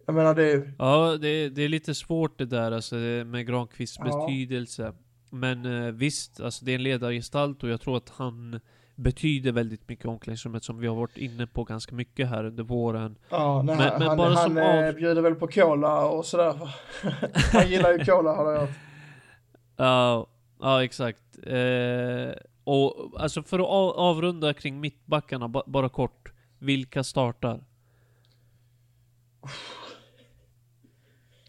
jag 0.07 0.15
menar 0.15 0.35
det, 0.35 0.75
Ja, 0.79 1.17
det, 1.21 1.49
det 1.49 1.63
är 1.63 1.69
lite 1.69 1.95
svårt 1.95 2.39
det 2.39 2.45
där 2.47 2.73
alltså 2.73 2.95
med 2.95 3.47
Granqvists 3.47 3.99
Ja. 3.99 4.05
betydelse. 4.27 4.93
Men 5.31 5.67
eh, 5.67 5.93
visst, 5.93 6.41
alltså 6.41 6.65
det 6.65 6.71
är 6.73 6.75
en 6.75 6.83
ledargestalt 6.83 7.63
och 7.63 7.69
jag 7.69 7.81
tror 7.81 7.97
att 7.97 8.09
han 8.11 8.61
betyder 8.95 9.53
väldigt 9.53 9.89
mycket 9.89 10.05
i 10.05 10.09
omklädningsrummet 10.09 10.65
som 10.65 10.79
vi 10.79 10.87
har 10.87 10.95
varit 10.97 11.17
inne 11.17 11.47
på 11.47 11.65
ganska 11.65 11.95
mycket 11.95 12.29
här 12.29 12.45
under 12.45 12.63
våren. 12.65 13.17
ja, 13.31 13.63
nej, 13.63 13.77
Men- 13.77 13.99
men 13.99 14.09
han, 14.09 14.17
bara 14.17 14.35
han 14.35 14.45
som 14.45 14.59
eh, 14.59 14.89
av- 14.89 14.95
bjuder 14.95 15.23
väl 15.23 15.35
på 15.35 15.47
cola 15.47 16.07
och 16.07 16.27
sådär. 16.27 16.55
han 17.53 17.69
gillar 17.71 17.93
ju 17.93 18.05
cola 18.05 18.33
har 18.35 18.53
jag 18.53 18.61
hört. 18.61 18.71
Ja, 19.77 20.27
ja 20.61 20.85
exakt. 20.85 21.23
Eh, 21.47 22.35
och 22.65 23.13
alltså 23.23 23.43
för 23.43 23.59
att 23.59 23.67
av, 23.67 23.91
avrunda 23.91 24.55
kring 24.55 24.81
mittbackarna, 24.81 25.49
ba, 25.49 25.63
bara 25.67 25.89
kort. 25.89 26.33
Vilka 26.59 27.05
startar? 27.05 27.65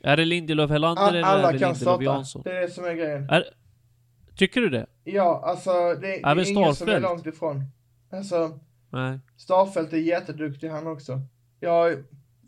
Är 0.04 0.18
det 0.18 0.26
Lindelöf 0.26 0.70
Helander 0.70 1.02
All, 1.04 1.10
eller 1.16 1.20
är 1.20 1.24
alla 1.24 1.52
det 1.52 1.60
kan 1.60 1.74
Lindelöf 1.74 2.02
Jansson? 2.02 2.42
det 2.46 2.58
är 2.58 2.62
det 2.62 2.70
som 2.70 2.86
är 2.86 2.94
grejen. 2.94 3.30
Är, 3.30 3.44
tycker 4.36 4.62
du 4.62 4.70
det? 4.70 4.86
Ja, 5.08 5.42
alltså 5.46 5.72
det, 5.72 5.96
det 6.02 6.22
är 6.24 6.52
ingen 6.52 6.76
som 6.76 6.90
är 6.90 7.00
långt 7.00 7.26
ifrån. 7.26 7.64
Alltså, 8.12 8.60
Nej. 8.90 9.20
Starfelt 9.38 9.94
är 9.94 9.98
jätteduktig 9.98 10.70
han 10.70 10.88
också. 10.88 11.22
Jag 11.60 11.72
har 11.72 12.04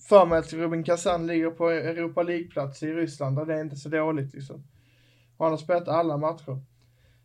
för 0.10 0.26
mig 0.26 0.40
att 0.40 0.54
Rubin 0.54 0.84
Kazan 0.84 1.28
ligger 1.28 1.50
på 1.50 1.70
Europa 1.70 2.24
League-plats 2.24 2.84
i 2.84 2.94
Ryssland 2.94 3.40
och 3.40 3.48
det 3.48 3.54
är 3.54 3.62
inte 3.62 3.76
så 3.76 3.90
dåligt 3.90 4.34
liksom. 4.34 4.64
Han 5.38 5.50
har 5.50 5.58
spelat 5.58 5.88
alla 5.88 6.18
matcher. 6.18 6.62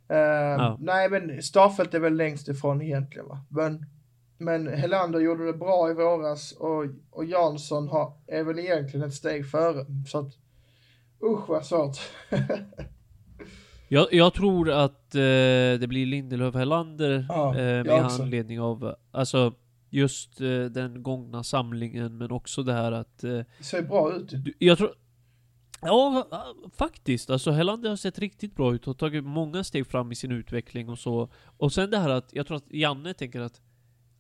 Eh, 0.09 0.77
Nej, 0.79 1.11
men 1.11 1.43
Starfelt 1.43 1.95
är 1.95 2.01
väl 2.01 2.17
längst 2.17 2.49
ifrån 2.49 2.83
egentligen 2.83 3.29
va. 3.29 3.45
Men, 3.49 3.87
men 4.39 4.69
Helander 4.69 5.21
gjorde 5.21 5.47
det 5.47 5.53
bra 5.53 5.91
i 5.91 5.95
våras 5.95 6.53
och, 6.53 6.85
och 7.11 7.25
Jansson 7.25 7.89
har, 7.89 8.12
är 8.27 8.45
väl 8.45 8.59
egentligen 8.59 9.07
ett 9.07 9.15
steg 9.15 9.51
före. 9.51 9.87
Så 10.07 10.19
att, 10.19 10.33
usch 11.23 11.49
vad 11.49 11.67
svårt. 11.67 11.97
Jag, 13.93 14.13
jag 14.13 14.35
tror 14.35 14.71
att 14.71 15.15
eh, 15.15 15.21
det 15.81 15.89
blir 15.89 16.07
Lindelöf 16.07 16.55
Helander 16.55 17.27
Ja, 17.29 17.49
eh, 17.59 17.85
med 17.85 18.05
också. 18.05 18.23
anledning 18.23 18.61
av, 18.61 18.95
alltså 19.11 19.55
just 19.91 20.41
eh, 20.41 20.65
den 20.65 21.03
gångna 21.03 21.43
samlingen 21.45 22.19
men 22.19 22.31
också 22.31 22.63
det 22.63 22.73
här 22.73 22.93
att 22.93 23.25
eh, 23.25 23.31
Det 23.31 23.47
ser 23.65 23.83
bra 23.83 24.13
ut. 24.17 24.29
Du- 24.45 24.55
Jag 24.59 24.79
tror... 24.79 24.95
Ja, 25.83 26.29
ja, 26.31 26.55
faktiskt. 26.77 27.31
Alltså 27.31 27.51
Helander 27.51 27.89
har 27.89 27.97
sett 27.97 28.19
riktigt 28.19 28.55
bra 28.57 28.75
ut 28.75 28.87
och 28.89 28.99
tagit 28.99 29.25
många 29.25 29.65
steg 29.65 29.87
fram 29.87 30.13
i 30.13 30.15
sin 30.15 30.33
utveckling 30.33 30.89
och 30.89 30.99
så. 30.99 31.29
Och 31.57 31.73
sen 31.73 31.91
det 31.91 31.99
här 31.99 32.09
att, 32.11 32.29
jag 32.33 32.47
tror 32.47 32.57
att 32.57 32.73
Janne 32.73 33.15
tänker 33.15 33.41
att 33.41 33.61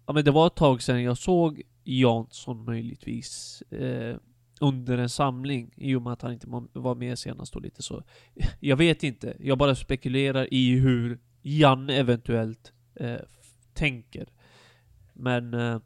Ja 0.06 0.12
men 0.12 0.24
det 0.24 0.30
var 0.30 0.46
ett 0.46 0.54
tag 0.54 0.82
sedan 0.82 1.02
jag 1.02 1.18
såg 1.18 1.62
Jansson 1.84 2.64
möjligtvis 2.64 3.62
eh, 3.70 4.16
under 4.62 4.98
en 4.98 5.08
samling 5.08 5.74
i 5.76 5.94
och 5.94 6.02
med 6.02 6.12
att 6.12 6.22
han 6.22 6.32
inte 6.32 6.46
var- 6.72 6.94
med 6.94 7.18
senast 7.18 7.56
och 7.56 7.62
lite 7.62 7.82
så. 7.82 8.02
Jag 8.60 8.76
vet 8.76 9.02
inte. 9.02 9.36
Jag 9.40 9.58
bara 9.58 9.74
spekulerar 9.74 10.54
i 10.54 10.78
hur 10.78 11.18
Janne 11.42 11.96
eventuellt 11.96 12.72
eh, 12.94 13.16
tänker. 13.74 14.28
Men 15.12 15.54
eh, 15.54 15.78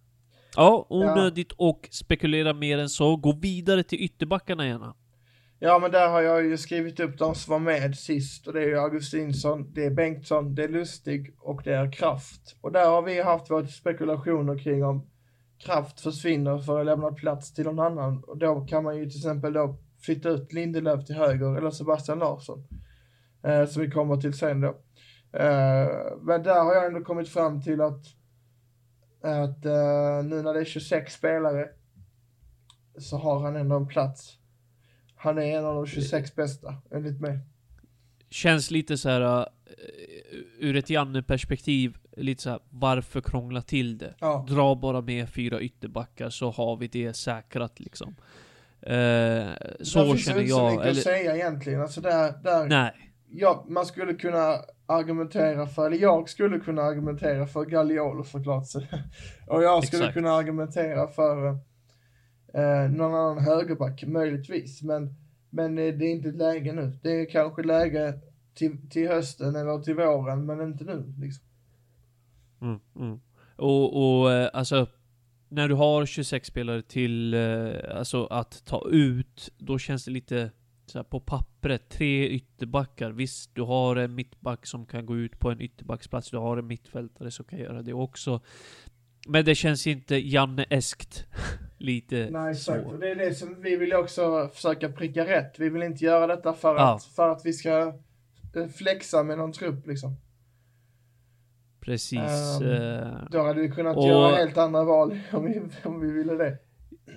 ja, 0.56 0.86
onödigt 0.88 1.52
och 1.52 1.88
spekulera 1.90 2.52
mer 2.52 2.78
än 2.78 2.88
så. 2.88 3.16
Gå 3.16 3.32
vidare 3.32 3.82
till 3.82 4.00
ytterbackarna 4.00 4.66
gärna. 4.66 4.94
Ja, 5.58 5.78
men 5.78 5.90
där 5.90 6.08
har 6.08 6.20
jag 6.22 6.44
ju 6.44 6.56
skrivit 6.56 7.00
upp 7.00 7.18
de 7.18 7.34
som 7.34 7.52
var 7.52 7.58
med 7.58 7.98
sist 7.98 8.46
och 8.46 8.52
det 8.52 8.62
är 8.62 8.66
ju 8.66 8.78
Augustinsson, 8.78 9.72
det 9.72 9.84
är 9.84 9.90
Bengtsson, 9.90 10.54
det 10.54 10.64
är 10.64 10.68
Lustig 10.68 11.34
och 11.38 11.60
det 11.64 11.74
är 11.74 11.92
Kraft. 11.92 12.56
Och 12.60 12.72
där 12.72 12.90
har 12.90 13.02
vi 13.02 13.22
haft 13.22 13.50
våra 13.50 13.66
spekulationer 13.66 14.58
kring 14.58 14.84
om 14.84 15.06
Kraft 15.58 16.00
försvinner 16.00 16.58
för 16.58 16.80
att 16.80 16.86
lämna 16.86 17.12
plats 17.12 17.54
till 17.54 17.64
någon 17.64 17.78
annan. 17.78 18.24
Och 18.24 18.38
då 18.38 18.60
kan 18.60 18.84
man 18.84 18.96
ju 18.96 19.10
till 19.10 19.18
exempel 19.18 19.52
då 19.52 19.78
flytta 20.00 20.28
ut 20.28 20.52
Lindelöf 20.52 21.06
till 21.06 21.14
höger 21.14 21.56
eller 21.56 21.70
Sebastian 21.70 22.18
Larsson. 22.18 22.66
Eh, 23.42 23.66
som 23.66 23.82
vi 23.82 23.90
kommer 23.90 24.16
till 24.16 24.34
sen 24.34 24.60
då. 24.60 24.68
Eh, 25.32 25.88
men 26.22 26.42
där 26.42 26.64
har 26.64 26.74
jag 26.74 26.86
ändå 26.86 27.00
kommit 27.00 27.28
fram 27.28 27.62
till 27.62 27.80
att 27.80 28.04
att 29.22 29.64
eh, 29.64 30.24
nu 30.24 30.42
när 30.42 30.54
det 30.54 30.60
är 30.60 30.64
26 30.64 31.14
spelare 31.14 31.68
så 32.98 33.16
har 33.16 33.40
han 33.40 33.56
ändå 33.56 33.76
en 33.76 33.86
plats. 33.86 34.38
Han 35.16 35.38
är 35.38 35.58
en 35.58 35.64
av 35.64 35.74
de 35.74 35.86
26 35.86 36.34
bästa, 36.34 36.74
enligt 36.90 37.20
mig. 37.20 37.38
Känns 38.30 38.70
lite 38.70 38.98
så 38.98 39.08
här 39.08 39.40
uh, 39.40 39.46
ur 40.58 40.76
ett 40.76 40.90
Janne-perspektiv, 40.90 41.98
lite 42.16 42.42
så 42.42 42.50
här, 42.50 42.60
varför 42.70 43.20
krångla 43.20 43.62
till 43.62 43.98
det? 43.98 44.14
Ja. 44.20 44.46
Dra 44.48 44.74
bara 44.74 45.00
med 45.00 45.28
fyra 45.28 45.60
ytterbackar 45.60 46.30
så 46.30 46.50
har 46.50 46.76
vi 46.76 46.88
det 46.88 47.12
säkrat 47.12 47.80
liksom. 47.80 48.16
Eh, 48.80 49.46
så 49.80 50.04
finns 50.04 50.24
känner 50.24 50.38
det 50.38 50.42
inte 50.42 50.54
så 50.54 50.60
jag. 50.60 50.70
mycket 50.70 50.86
Eller, 50.86 50.90
att 50.90 51.04
säga 51.04 51.36
egentligen. 51.36 51.80
Alltså 51.80 52.00
där, 52.00 52.34
där 52.42 52.66
nej. 52.66 52.92
ja, 53.30 53.64
man 53.68 53.86
skulle 53.86 54.14
kunna 54.14 54.58
argumentera 54.86 55.66
för, 55.66 55.86
eller 55.86 55.96
jag 55.96 56.28
skulle 56.28 56.58
kunna 56.58 56.82
argumentera 56.82 57.46
för 57.46 57.64
Gagliolo 57.64 58.24
såklart. 58.24 58.64
Och 59.46 59.62
jag 59.62 59.84
skulle 59.84 60.02
Exakt. 60.02 60.14
kunna 60.14 60.32
argumentera 60.32 61.06
för 61.06 61.48
eh, 62.54 62.90
någon 62.90 63.14
annan 63.14 63.38
högerback 63.38 64.04
möjligtvis. 64.06 64.82
Men, 64.82 65.14
men 65.50 65.78
eh, 65.78 65.94
det 65.94 66.04
är 66.04 66.10
inte 66.10 66.28
läge 66.28 66.72
nu. 66.72 66.98
Det 67.02 67.10
är 67.10 67.30
kanske 67.30 67.62
läge 67.62 68.14
till, 68.54 68.90
till 68.90 69.08
hösten 69.08 69.56
eller 69.56 69.78
till 69.78 69.94
våren, 69.94 70.46
men 70.46 70.60
inte 70.60 70.84
nu 70.84 71.14
liksom. 71.18 71.46
Mm, 72.60 72.80
mm. 72.96 73.20
Och, 73.56 74.20
och 74.20 74.32
eh, 74.32 74.50
alltså, 74.52 74.86
när 75.48 75.68
du 75.68 75.74
har 75.74 76.06
26 76.06 76.48
spelare 76.48 76.82
till, 76.82 77.34
eh, 77.34 77.70
alltså 77.96 78.26
att 78.26 78.64
ta 78.64 78.88
ut, 78.90 79.52
då 79.58 79.78
känns 79.78 80.04
det 80.04 80.10
lite 80.10 80.50
så 80.86 80.98
här, 80.98 81.04
på 81.04 81.20
pappret, 81.20 81.88
tre 81.88 82.28
ytterbackar. 82.28 83.10
Visst, 83.10 83.54
du 83.54 83.62
har 83.62 83.96
en 83.96 84.14
mittback 84.14 84.66
som 84.66 84.86
kan 84.86 85.06
gå 85.06 85.16
ut 85.16 85.38
på 85.38 85.50
en 85.50 85.60
ytterbacksplats, 85.60 86.30
du 86.30 86.36
har 86.36 86.56
en 86.56 86.66
mittfältare 86.66 87.30
som 87.30 87.44
kan 87.44 87.58
göra 87.58 87.82
det 87.82 87.92
också. 87.92 88.40
Men 89.28 89.44
det 89.44 89.54
känns 89.54 89.86
inte 89.86 90.16
Janne-eskt. 90.16 91.24
lite 91.78 92.28
Nej, 92.30 92.50
exakt. 92.50 92.82
så. 92.82 92.88
Och 92.90 92.98
det 92.98 93.10
är 93.10 93.14
det 93.16 93.34
som 93.34 93.62
vi 93.62 93.76
vill 93.76 93.92
också 93.94 94.50
försöka 94.54 94.88
pricka 94.88 95.26
rätt. 95.26 95.58
Vi 95.58 95.68
vill 95.68 95.82
inte 95.82 96.04
göra 96.04 96.26
detta 96.26 96.52
för, 96.52 96.74
Ja. 96.74 96.94
att, 96.94 97.04
för 97.04 97.28
att 97.28 97.40
vi 97.44 97.52
ska 97.52 97.94
eh, 98.56 98.66
flexa 98.74 99.22
med 99.22 99.38
någon 99.38 99.52
trupp 99.52 99.86
liksom. 99.86 100.16
Precis. 101.86 102.60
Eh, 102.62 103.08
Då 103.30 103.42
hade 103.42 103.60
vi 103.60 103.68
kunnat 103.70 103.96
Och- 103.96 104.08
göra 104.08 104.36
helt 104.36 104.58
andra 104.58 104.84
val 104.84 105.18
om 105.32 105.44
vi, 105.44 105.60
om 105.84 106.00
vi 106.00 106.10
ville 106.12 106.34
det. 106.34 106.58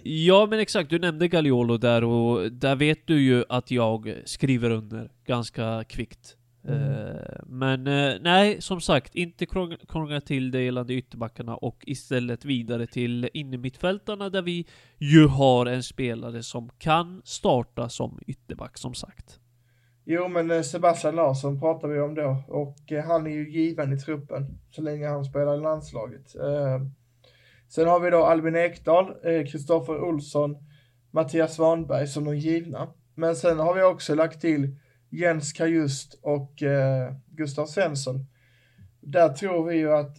Ja 0.03 0.47
men 0.49 0.59
exakt, 0.59 0.89
du 0.89 0.99
nämnde 0.99 1.27
Gagliolo 1.27 1.77
där 1.77 2.03
och 2.03 2.51
där 2.51 2.75
vet 2.75 3.07
du 3.07 3.21
ju 3.21 3.43
att 3.49 3.71
jag 3.71 4.15
skriver 4.25 4.69
under 4.69 5.11
ganska 5.25 5.83
kvickt. 5.83 6.35
Mm. 6.67 6.81
Eh, 6.83 7.15
men 7.45 7.87
eh, 7.87 8.13
nej, 8.21 8.61
som 8.61 8.81
sagt, 8.81 9.15
inte 9.15 9.45
krång- 9.45 9.77
krångla 9.87 10.21
till 10.21 10.51
det 10.51 10.61
gällande 10.61 10.93
ytterbackarna 10.93 11.55
och 11.55 11.83
istället 11.87 12.45
vidare 12.45 12.87
till 12.87 13.29
innermittfältarna 13.33 14.29
där 14.29 14.41
vi 14.41 14.65
ju 14.97 15.27
har 15.27 15.65
en 15.65 15.83
spelare 15.83 16.43
som 16.43 16.69
kan 16.77 17.21
starta 17.25 17.89
som 17.89 18.19
ytterback 18.27 18.77
som 18.77 18.93
sagt. 18.93 19.39
Jo, 20.11 20.27
men 20.27 20.51
eh, 20.51 20.61
Sebastian 20.61 21.15
Larsson 21.15 21.59
pratar 21.59 21.87
vi 21.87 21.99
om 21.99 22.15
då 22.15 22.43
och 22.47 22.91
eh, 22.91 23.03
han 23.03 23.27
är 23.27 23.31
ju 23.31 23.49
given 23.49 23.93
i 23.93 23.97
truppen 23.97 24.59
så 24.71 24.81
länge 24.81 25.07
han 25.07 25.25
spelar 25.25 25.57
i 25.57 25.61
landslaget. 25.61 26.35
Ehm, 26.35 26.91
sen 27.67 27.87
har 27.87 27.99
vi 27.99 28.09
då 28.09 28.23
Albin 28.23 28.55
Ekdal, 28.55 29.15
eh, 29.23 29.45
Kristoffer 29.45 30.01
Olsson, 30.01 30.57
Mattias 31.11 31.55
Svanberg 31.55 32.07
som 32.07 32.25
de 32.25 32.37
givna. 32.37 32.87
Men 33.15 33.35
sen 33.35 33.59
har 33.59 33.73
vi 33.73 33.83
också 33.83 34.15
lagt 34.15 34.41
till 34.41 34.75
Jens 35.09 35.53
Kajust 35.53 36.19
och 36.21 36.63
Gustav 37.27 37.65
Svensson. 37.65 38.25
Där 38.99 39.29
tror 39.29 39.65
vi 39.65 39.75
ju 39.75 39.93
att 39.93 40.17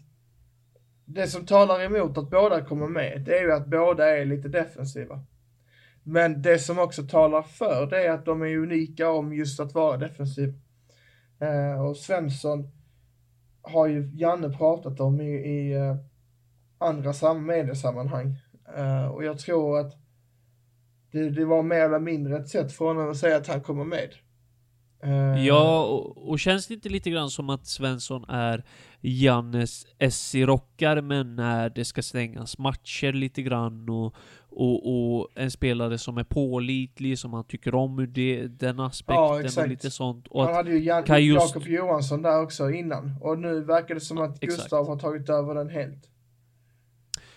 det 1.05 1.27
som 1.27 1.47
talar 1.47 1.83
emot 1.83 2.19
att 2.19 2.31
båda 2.31 2.65
kommer 2.65 2.89
med, 2.89 3.23
det 3.27 3.39
är 3.39 3.43
ju 3.43 3.53
att 3.53 3.67
båda 3.67 4.19
är 4.19 4.25
lite 4.25 4.49
defensiva. 4.49 5.21
Men 6.03 6.43
det 6.43 6.59
som 6.59 6.79
också 6.79 7.03
talar 7.03 7.43
för 7.43 7.87
det 7.87 8.07
är 8.07 8.11
att 8.11 8.25
de 8.25 8.43
är 8.43 8.57
unika 8.57 9.11
om 9.11 9.35
just 9.35 9.61
att 9.61 9.75
vara 9.75 9.97
defensiv. 9.97 10.55
Eh, 11.41 11.85
och 11.85 11.97
Svensson 11.97 12.71
har 13.63 13.87
ju 13.87 14.11
Janne 14.15 14.51
pratat 14.51 15.01
om 15.01 15.21
i, 15.21 15.31
i 15.31 15.73
eh, 15.73 15.97
andra 16.79 17.35
mediesammanhang. 17.35 18.37
Eh, 18.77 19.07
och 19.07 19.25
jag 19.25 19.39
tror 19.39 19.79
att 19.79 19.93
det, 21.13 21.31
det 21.31 21.45
var 21.45 21.63
mer 21.63 21.81
eller 21.81 21.99
mindre 21.99 22.37
ett 22.37 22.49
sätt 22.49 22.73
för 22.73 22.85
honom 22.85 23.11
att 23.11 23.17
säga 23.17 23.37
att 23.37 23.47
han 23.47 23.61
kommer 23.61 23.85
med. 23.85 24.15
Eh, 25.03 25.45
Ja, 25.47 25.85
och, 25.85 26.31
och 26.31 26.41
känns 26.41 26.67
det 26.67 26.75
inte 26.75 26.89
lite 26.89 27.11
grann 27.11 27.31
som 27.31 27.51
att 27.51 27.67
Svensson 27.67 28.25
är 28.29 28.65
Jannes 29.01 29.87
SC-rockar, 29.99 31.01
men 31.01 31.37
när 31.37 31.71
det 31.71 31.85
ska 31.85 32.03
stängas 32.03 32.59
matcher 32.59 33.13
lite 33.13 33.43
grann 33.43 33.89
och, 33.89 34.15
och, 34.51 35.19
och 35.21 35.29
en 35.35 35.51
spelare 35.51 35.99
som 35.99 36.19
är 36.19 36.25
pålitlig, 36.25 37.19
som 37.19 37.33
han 37.33 37.45
tycker 37.45 37.75
om 37.75 37.99
ur 37.99 38.07
det, 38.07 38.47
den 38.47 38.81
aspekten 38.81 39.25
och 39.25 39.41
exakt. 39.41 39.69
lite 39.69 39.91
sånt. 39.91 40.27
Och 40.29 40.45
han 40.45 40.55
hade 40.55 40.71
ju 40.71 40.79
Jan- 40.85 41.23
just- 41.25 41.55
Jakob 41.55 41.69
Johansson 41.69 42.23
där 42.23 42.43
också 42.43 42.71
innan. 42.71 43.17
Och 43.21 43.39
nu 43.39 43.61
verkar 43.65 43.95
det 43.95 44.01
som 44.01 44.19
att 44.19 44.43
Exakt. 44.45 44.63
Gustav 44.63 44.87
har 44.89 44.99
tagit 44.99 45.29
över 45.29 45.55
den 45.55 45.69
helt. 45.71 46.11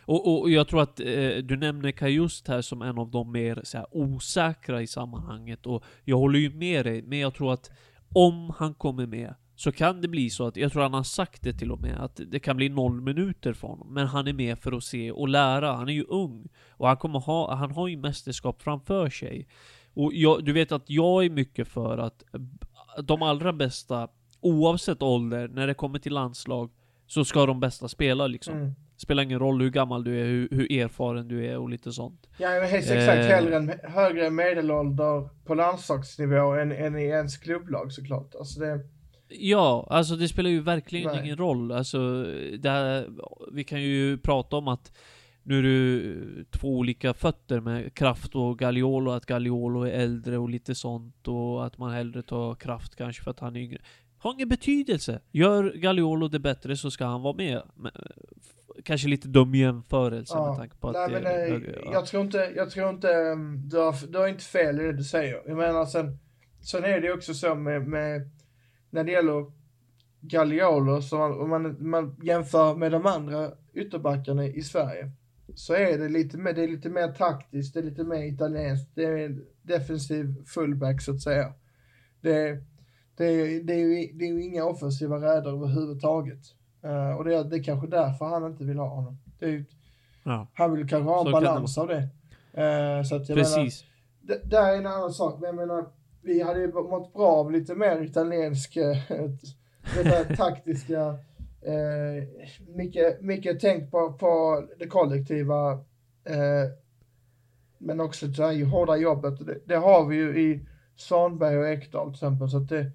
och, 0.06 0.42
och 0.42 0.50
jag 0.50 0.68
tror 0.68 0.82
att 0.82 1.00
eh, 1.00 1.06
du 1.44 1.58
nämner 1.58 1.92
Kajust 1.92 2.48
här 2.48 2.62
som 2.62 2.82
en 2.82 2.98
av 2.98 3.12
de 3.12 3.32
mer 3.32 3.62
så 3.64 3.78
här, 3.78 3.88
osäkra 3.92 4.82
i 4.82 4.88
sammanhanget, 4.88 5.66
och 5.66 5.84
jag 6.04 6.18
håller 6.18 6.40
ju 6.40 6.50
med 6.50 6.86
dig, 6.86 7.02
men 7.02 7.20
jag 7.20 7.34
tror 7.34 7.54
att 7.54 7.72
om 8.16 8.54
han 8.58 8.74
kommer 8.74 9.06
med 9.06 9.34
så 9.64 9.72
kan 9.72 10.02
det 10.02 10.08
bli 10.08 10.30
så 10.30 10.48
att, 10.48 10.58
jag 10.58 10.72
tror 10.72 10.82
han 10.82 10.94
har 10.94 11.04
sagt 11.04 11.42
det 11.42 11.54
till 11.54 11.72
och 11.72 11.82
med, 11.82 12.00
att 12.00 12.20
det 12.28 12.40
kan 12.40 12.58
bli 12.58 12.70
noll 12.70 13.02
minuter 13.02 13.54
för 13.54 13.68
honom. 13.68 13.94
Men 13.94 14.08
han 14.08 14.28
är 14.28 14.34
med 14.34 14.60
för 14.60 14.72
att 14.72 14.84
se 14.84 15.12
och 15.12 15.28
lära. 15.28 15.74
Han 15.74 15.90
är 15.90 15.94
ju 15.94 16.04
ung. 16.04 16.48
Och 16.70 16.88
han 16.88 16.98
kommer 16.98 17.20
ha, 17.20 17.56
han 17.56 17.72
har 17.72 17.88
ju 17.88 17.98
mästerskap 17.98 18.62
framför 18.62 19.10
sig. 19.10 19.48
Och 19.94 20.14
jag, 20.14 20.46
du 20.46 20.54
vet 20.54 20.72
att 20.72 20.84
jag 20.86 21.26
är 21.26 21.30
mycket 21.30 21.68
för 21.68 21.98
att 21.98 22.24
de 23.04 23.22
allra 23.22 23.54
bästa, 23.54 24.08
oavsett 24.40 25.02
ålder, 25.02 25.48
när 25.48 25.68
det 25.68 25.74
kommer 25.74 26.00
till 26.00 26.14
landslag, 26.14 26.72
så 27.08 27.26
ska 27.26 27.46
de 27.46 27.60
bästa 27.60 27.88
spela 27.88 28.28
liksom. 28.28 28.54
Mm. 28.54 28.74
Spelar 28.98 29.24
ingen 29.24 29.40
roll 29.40 29.62
hur 29.62 29.70
gammal 29.70 30.04
du 30.04 30.22
är, 30.22 30.26
hur, 30.26 30.48
hur 30.52 30.72
erfaren 30.72 31.28
du 31.28 31.46
är 31.46 31.58
och 31.58 31.70
lite 31.70 31.92
sånt. 31.92 32.28
Ja, 32.38 32.50
men 32.50 32.70
helt 32.70 32.90
exakt. 32.90 33.18
Eh. 33.18 33.26
Hellre 33.26 33.56
en 33.56 33.74
högre 33.84 34.30
medelålder 34.30 35.30
på 35.46 35.56
landslagsnivå 35.56 36.54
än, 36.54 36.72
än 36.72 37.00
i 37.00 37.04
ens 37.04 37.38
klubblag 37.38 37.92
såklart. 37.92 38.36
Alltså 38.36 38.60
det, 38.60 38.80
Ja, 39.40 39.88
alltså 39.90 40.16
det 40.16 40.28
spelar 40.28 40.50
ju 40.50 40.62
verkligen 40.62 41.12
Nej. 41.12 41.26
ingen 41.26 41.38
roll. 41.38 41.72
Alltså, 41.72 42.24
det 42.60 42.70
här, 42.70 43.08
vi 43.52 43.64
kan 43.64 43.82
ju 43.82 44.18
prata 44.18 44.56
om 44.56 44.68
att 44.68 44.92
nu 45.44 45.60
är 45.60 45.64
du 45.64 46.46
två 46.52 46.78
olika 46.78 47.14
fötter 47.14 47.60
med 47.60 47.94
Kraft 47.94 48.36
och 48.36 48.60
Gagliolo, 48.60 49.12
att 49.12 49.26
Gagliolo 49.26 49.84
är 49.84 49.92
äldre 49.92 50.38
och 50.38 50.50
lite 50.50 50.76
sånt 50.76 51.28
och 51.28 51.66
att 51.66 51.78
man 51.78 51.92
hellre 51.92 52.22
tar 52.22 52.56
Kraft 52.56 52.96
kanske 52.96 53.24
för 53.24 53.32
att 53.32 53.40
han 53.40 53.56
är 53.56 53.60
yngre. 53.60 53.82
Har 54.18 54.34
ingen 54.34 54.50
betydelse. 54.50 55.20
Gör 55.32 55.74
Gagliolo 55.76 56.28
det 56.28 56.40
bättre 56.40 56.78
så 56.78 56.92
ska 56.92 57.06
han 57.06 57.22
vara 57.22 57.36
med. 57.36 57.62
Men, 57.76 57.92
kanske 58.84 59.08
lite 59.08 59.28
dum 59.28 59.56
jämförelse 59.56 60.38
med 60.38 60.58
tanke 60.58 60.78
på 60.78 60.90
att 60.90 60.94
nej, 60.94 61.08
det 61.10 61.14
men, 61.14 61.26
är 61.26 61.46
eh, 61.46 61.52
högre, 61.52 61.82
ja. 61.86 61.94
jag 61.94 62.06
tror 62.06 62.24
inte, 62.24 62.52
jag 62.56 62.70
tror 62.70 62.90
inte, 62.90 63.08
um, 63.08 63.70
du 63.70 63.78
har, 63.78 64.12
du 64.12 64.18
har 64.18 64.28
inte 64.28 64.44
fel 64.44 64.80
i 64.80 64.84
det 64.84 64.94
du 64.94 65.04
säger. 65.04 65.42
Jag 65.46 65.58
menar 65.58 65.86
sen, 65.86 66.18
sen 66.62 66.84
är 66.84 67.02
det 67.02 67.14
också 67.14 67.34
så 67.34 67.56
med, 67.56 67.88
med 67.88 68.30
när 68.94 69.04
det 69.04 69.12
gäller 69.12 69.52
Gagliolo, 70.22 71.02
så 71.02 71.24
om 71.24 71.50
man, 71.50 71.90
man 71.90 72.16
jämför 72.24 72.76
med 72.76 72.92
de 72.92 73.06
andra 73.06 73.52
ytterbackarna 73.74 74.46
i 74.46 74.62
Sverige, 74.62 75.12
så 75.56 75.74
är 75.74 75.98
det 75.98 76.10
lite 76.10 76.38
mer, 76.38 76.54
det 76.54 76.64
är 76.64 76.68
lite 76.68 76.90
mer 76.90 77.08
taktiskt, 77.08 77.74
det 77.74 77.80
är 77.80 77.84
lite 77.84 78.04
mer 78.04 78.24
italienskt, 78.24 78.92
det 78.96 79.04
är 79.04 79.18
en 79.18 79.46
defensiv 79.62 80.46
fullback 80.46 81.02
så 81.02 81.12
att 81.12 81.22
säga. 81.22 81.54
Det, 82.22 82.58
det, 83.18 83.26
är- 83.26 83.64
det, 83.64 83.74
är, 83.74 83.78
ju, 83.78 84.14
det 84.14 84.26
är 84.26 84.30
ju 84.34 84.44
inga 84.44 84.66
offensiva 84.66 85.16
räder 85.18 85.52
överhuvudtaget. 85.52 86.42
Eh, 86.84 87.18
och 87.18 87.24
det 87.24 87.36
är, 87.36 87.44
det 87.44 87.56
är 87.58 87.64
kanske 87.64 87.88
därför 87.88 88.26
han 88.26 88.46
inte 88.46 88.64
vill 88.64 88.78
ha 88.78 88.88
honom. 88.88 89.18
Det 89.40 89.46
är, 89.46 89.66
ja. 90.24 90.48
han 90.54 90.74
vill 90.74 90.90
kanske 90.90 91.10
ha 91.10 91.20
en 91.20 91.26
Så 91.26 91.32
balans 91.32 91.78
av 91.78 91.88
det. 91.88 92.08
Eh, 92.62 93.04
så 93.04 93.16
att 93.16 93.30
jag 93.30 93.36
menar, 93.36 93.56
Precis. 93.64 93.86
det, 94.22 94.50
där 94.50 94.74
är 94.74 94.78
en 94.78 94.86
annan 94.88 95.14
sak, 95.14 95.40
men 95.40 95.48
jag 95.48 95.56
menar, 95.56 95.86
vi 96.24 96.42
hade 96.42 96.60
ju 96.60 96.72
mått 96.72 97.14
bra 97.14 97.28
av 97.28 97.52
lite 97.52 97.76
mer 97.76 98.02
italiensk, 98.02 98.76
eh, 98.78 98.98
det 99.96 100.04
där 100.04 100.36
taktiska, 100.36 101.00
eh, 101.62 102.28
mycket, 102.76 103.22
mycket 103.22 103.60
tänk 103.60 103.92
på, 103.92 104.14
på 104.14 104.64
det 104.80 104.88
kollektiva, 104.88 105.72
eh, 106.24 106.70
men 107.78 108.00
också 108.00 108.28
det 108.28 108.44
här 108.46 108.66
hårda 108.66 108.96
jobbet. 108.96 109.46
Det, 109.46 109.58
det 109.66 109.76
har 109.76 110.06
vi 110.06 110.16
ju 110.16 110.40
i 110.42 110.68
Svanberg 110.96 111.58
och 111.58 111.68
Ekdal 111.68 112.08
till 112.08 112.14
exempel, 112.14 112.50
så 112.50 112.58
att 112.58 112.70
det, 112.70 112.92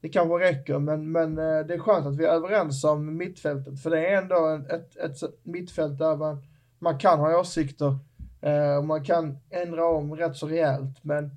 det 0.00 0.08
kanske 0.08 0.38
räcker, 0.38 0.78
men, 0.78 1.12
men 1.12 1.38
eh, 1.38 1.66
det 1.66 1.74
är 1.74 1.78
skönt 1.78 2.06
att 2.06 2.16
vi 2.16 2.24
är 2.24 2.28
överens 2.32 2.84
om 2.84 3.16
mittfältet, 3.16 3.82
för 3.82 3.90
det 3.90 4.06
är 4.06 4.22
ändå 4.22 4.46
en- 4.46 4.66
ett, 4.66 4.96
ett 4.96 5.16
mittfält 5.42 5.98
där 5.98 6.16
man, 6.16 6.42
man 6.78 6.98
kan 6.98 7.18
ha 7.18 7.40
åsikter, 7.40 7.98
eh, 8.40 8.76
och 8.76 8.84
man 8.84 9.04
kan 9.04 9.38
ändra 9.50 9.86
om 9.86 10.16
rätt 10.16 10.36
så 10.36 10.46
rejält, 10.48 11.04
men, 11.04 11.30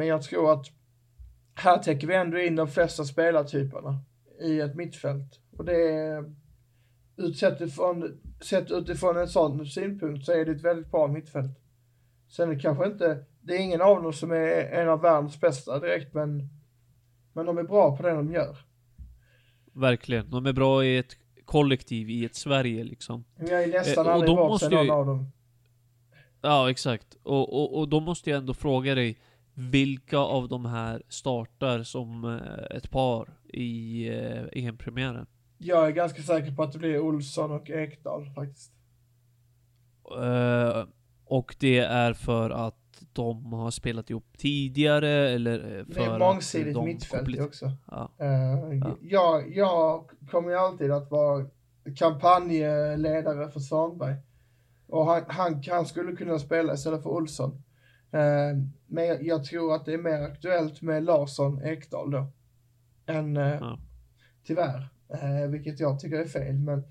men 0.00 0.08
jag 0.08 0.22
tror 0.22 0.52
att 0.52 0.66
här 1.54 1.78
täcker 1.78 2.06
vi 2.06 2.14
ändå 2.14 2.38
in 2.38 2.56
de 2.56 2.68
flesta 2.68 3.04
spelartyperna 3.04 3.98
i 4.40 4.60
ett 4.60 4.74
mittfält. 4.74 5.40
Och 5.56 5.64
det 5.64 5.92
är 5.92 6.34
utsett 7.16 7.60
ifrån, 7.60 8.20
sett 8.40 8.70
utifrån 8.70 9.16
en 9.16 9.28
sån 9.28 9.66
synpunkt 9.66 10.24
så 10.24 10.32
är 10.32 10.44
det 10.44 10.52
ett 10.52 10.64
väldigt 10.64 10.90
bra 10.90 11.06
mittfält. 11.06 11.60
Sen 12.28 12.50
är 12.50 12.54
det 12.54 12.60
kanske 12.60 12.86
inte, 12.86 13.24
det 13.40 13.54
är 13.56 13.58
ingen 13.58 13.80
av 13.80 14.02
dem 14.02 14.12
som 14.12 14.30
är 14.30 14.72
en 14.72 14.88
av 14.88 15.00
världens 15.00 15.40
bästa 15.40 15.78
direkt, 15.78 16.14
men, 16.14 16.48
men 17.32 17.46
de 17.46 17.58
är 17.58 17.62
bra 17.62 17.96
på 17.96 18.02
det 18.02 18.10
de 18.10 18.32
gör. 18.32 18.56
Verkligen. 19.72 20.30
De 20.30 20.46
är 20.46 20.52
bra 20.52 20.84
i 20.84 20.98
ett 20.98 21.16
kollektiv, 21.44 22.10
i 22.10 22.24
ett 22.24 22.34
Sverige 22.34 22.84
liksom. 22.84 23.24
Jag 23.38 23.62
är 23.62 23.66
nästan 23.68 24.06
Eh, 24.06 24.12
aldrig 24.12 24.36
måste 24.36 24.68
någon 24.68 24.86
jag- 24.86 24.96
av 24.96 25.06
dem. 25.06 25.32
Ja, 26.42 26.70
exakt. 26.70 27.16
Och, 27.22 27.54
och, 27.54 27.78
och 27.78 27.88
då 27.88 28.00
måste 28.00 28.30
jag 28.30 28.38
ändå 28.38 28.54
fråga 28.54 28.94
dig, 28.94 29.18
vilka 29.60 30.18
av 30.18 30.48
de 30.48 30.64
här 30.64 31.02
startar 31.08 31.82
som 31.82 32.24
eh, 32.24 32.76
ett 32.76 32.90
par 32.90 33.28
i 33.48 34.08
eh, 34.08 34.44
EM-premiären? 34.52 35.26
Jag 35.58 35.86
är 35.86 35.90
ganska 35.90 36.22
säker 36.22 36.52
på 36.52 36.62
att 36.62 36.72
det 36.72 36.78
blir 36.78 37.00
Olsson 37.00 37.50
och 37.50 37.70
Ekdal 37.70 38.30
faktiskt. 38.34 38.72
Eh, 40.22 40.84
och 41.24 41.56
det 41.58 41.78
är 41.78 42.12
för 42.12 42.50
att 42.50 42.76
de 43.12 43.52
har 43.52 43.70
spelat 43.70 44.10
ihop 44.10 44.38
tidigare, 44.38 45.30
eller 45.30 45.84
för 45.84 45.94
Det 45.94 46.04
är 46.04 46.18
mångsidigt 46.18 46.74
de 46.74 46.84
mittfält 46.84 47.40
också. 47.40 47.72
Ja. 47.90 48.10
Uh, 48.20 48.78
Ja. 48.78 48.96
jag, 49.00 49.56
jag 49.56 50.10
kommer 50.30 50.50
ju 50.50 50.56
alltid 50.56 50.90
att 50.90 51.10
vara 51.10 51.46
kampanjledare 51.96 53.50
för 53.50 53.60
Svanberg. 53.60 54.14
Och 54.86 55.06
han, 55.06 55.22
han, 55.28 55.62
han 55.70 55.86
skulle 55.86 56.16
kunna 56.16 56.38
spela 56.38 56.74
istället 56.74 57.02
för 57.02 57.10
Olsson. 57.10 57.62
Eh, 58.12 58.56
men 58.86 59.06
jag, 59.06 59.22
jag 59.22 59.44
tror 59.44 59.74
att 59.74 59.84
det 59.84 59.92
är 59.92 59.98
mer 59.98 60.22
aktuellt 60.22 60.82
med 60.82 61.04
Larsson 61.04 61.62
Ekdal 61.64 62.10
då. 62.10 62.26
Än, 63.06 63.36
eh, 63.36 63.56
Ja. 63.60 63.78
tyvärr. 64.44 64.88
Eh, 65.08 65.50
vilket 65.50 65.80
jag 65.80 66.00
tycker 66.00 66.18
är 66.18 66.26
fel. 66.26 66.54
Men, 66.54 66.82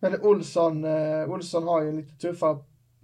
men 0.00 0.20
Olsson, 0.22 0.84
Olsson 1.28 1.64
har 1.64 1.82
ju 1.82 1.88
en 1.88 1.96
lite 1.96 2.18
tuffare 2.18 2.58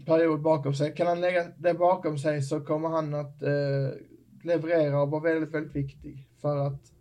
period 0.07 0.43
bakom 0.43 0.75
sig. 0.75 0.95
Kan 0.95 1.07
han 1.07 1.21
lägga 1.21 1.45
det 1.57 1.75
bakom 1.75 2.19
sig 2.19 2.43
så 2.43 2.61
kommer 2.61 2.89
han 2.89 3.15
att 3.15 3.43
eh, 3.43 3.99
leverera 4.43 5.03
och 5.03 5.11
vara 5.11 5.23
väldigt, 5.23 5.55
väldigt 5.55 5.77
viktig. 5.77 6.29
För 6.41 6.67
att 6.67 6.93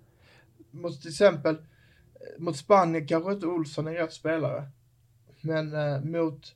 mot 0.72 1.02
till 1.02 1.10
exempel 1.10 1.58
mot 2.38 2.58
Spanien 2.58 3.08
kanske 3.08 3.32
inte 3.32 3.48
Olsson 3.48 3.88
är 3.88 3.92
rätt 3.92 4.14
spelare. 4.14 4.64
Men 5.42 5.74
eh, 5.74 6.02
mot, 6.02 6.56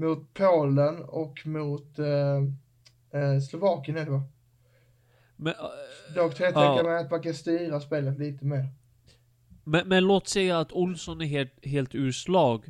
mot 0.00 0.34
Polen 0.34 1.02
och 1.04 1.46
mot 1.46 1.98
eh, 1.98 2.36
eh, 3.20 3.40
Slovakien 3.50 3.96
är 3.96 4.04
det 4.04 4.10
va? 4.10 4.22
Men, 5.36 5.54
Då 6.14 6.30
tror 6.30 6.48
jag 6.48 6.56
Ja. 6.56 6.74
tänka 6.74 6.88
mig 6.90 6.98
att 7.04 7.10
man 7.10 7.22
kan 7.22 7.34
styra 7.34 7.80
spelet 7.80 8.18
lite 8.18 8.44
mer. 8.44 8.68
Men, 9.64 9.88
men 9.88 10.04
låt 10.04 10.28
säga 10.28 10.58
att 10.58 10.72
Olsson 10.72 11.20
är 11.20 11.24
helt, 11.26 11.66
helt 11.66 11.94
ur 11.94 12.12
slag. 12.12 12.64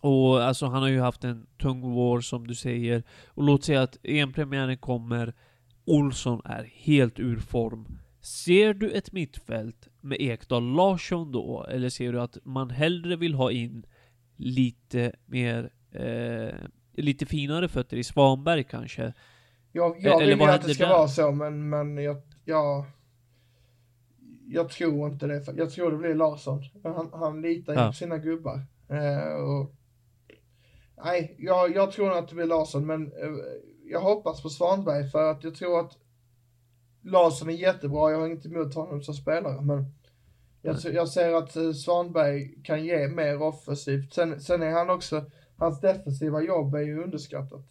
Och 0.00 0.42
alltså 0.42 0.66
han 0.66 0.82
har 0.82 0.88
ju 0.88 1.00
haft 1.00 1.24
en 1.24 1.46
tung 1.58 1.80
vår 1.80 2.20
som 2.20 2.46
du 2.46 2.54
säger. 2.54 3.02
Och 3.26 3.42
låt 3.42 3.64
säga 3.64 3.82
att 3.82 3.98
EM-premiären 4.02 4.76
kommer, 4.78 5.34
Olsson 5.84 6.40
är 6.44 6.64
helt 6.74 7.18
ur 7.18 7.36
form. 7.38 7.98
Ser 8.20 8.74
du 8.74 8.90
ett 8.90 9.12
mittfält 9.12 9.88
med 10.00 10.20
Ekdal 10.20 10.72
Larsson 10.74 11.32
då? 11.32 11.66
Eller 11.70 11.88
ser 11.88 12.12
du 12.12 12.20
att 12.20 12.38
man 12.44 12.70
hellre 12.70 13.16
vill 13.16 13.34
ha 13.34 13.50
in 13.50 13.86
lite 14.36 15.12
mer, 15.26 15.72
eh, 15.94 16.54
lite 16.92 17.26
finare 17.26 17.68
fötter 17.68 17.96
i 17.96 18.04
Svanberg 18.04 18.64
kanske? 18.64 19.12
Jag, 19.72 19.96
jag 20.00 20.22
Eller 20.22 20.36
vill 20.36 20.38
ju 20.46 20.52
att 20.52 20.62
det 20.66 20.74
ska 20.74 20.84
där? 20.84 20.92
vara 20.92 21.08
så, 21.08 21.32
men, 21.32 21.68
men 21.68 21.96
jag, 21.96 22.16
jag, 22.44 22.84
jag 24.46 24.68
tror 24.70 25.08
inte 25.12 25.26
det. 25.26 25.44
Jag 25.56 25.70
tror 25.70 25.90
det 25.90 25.96
blir 25.96 26.14
Larsson. 26.14 26.62
Han, 26.84 27.10
han 27.12 27.40
litar 27.42 27.72
ju 27.72 27.78
Ja. 27.80 27.86
på 27.86 27.92
sina 27.92 28.18
gubbar. 28.18 28.60
Eh, 28.88 29.34
och, 29.34 29.74
nej, 31.04 31.34
jag, 31.38 31.76
jag 31.76 31.92
tror 31.92 32.18
att 32.18 32.28
det 32.28 32.34
blir 32.34 32.46
Larsson, 32.46 32.86
men 32.86 33.06
eh, 33.06 33.28
jag 33.90 34.00
hoppas 34.00 34.42
på 34.42 34.48
Svanberg 34.48 35.10
för 35.10 35.30
att 35.30 35.44
jag 35.44 35.54
tror 35.54 35.80
att 35.80 35.98
Larsson 37.02 37.48
är 37.48 37.54
jättebra. 37.54 38.10
Jag 38.10 38.18
har 38.18 38.26
inte 38.26 38.48
emot 38.48 38.74
honom 38.74 39.02
som 39.02 39.14
spelare, 39.14 39.60
men 39.60 39.86
jag, 40.62 40.76
jag 40.94 41.08
ser 41.08 41.32
att 41.34 41.56
eh, 41.56 41.72
Svanberg 41.72 42.62
kan 42.62 42.84
ge 42.84 43.08
mer 43.08 43.42
offensivt. 43.42 44.12
Sen, 44.14 44.40
sen 44.40 44.62
är 44.62 44.70
han 44.70 44.90
också, 44.90 45.24
hans 45.56 45.80
defensiva 45.80 46.42
jobb 46.42 46.74
är 46.74 46.78
ju 46.82 47.02
underskattat. 47.04 47.64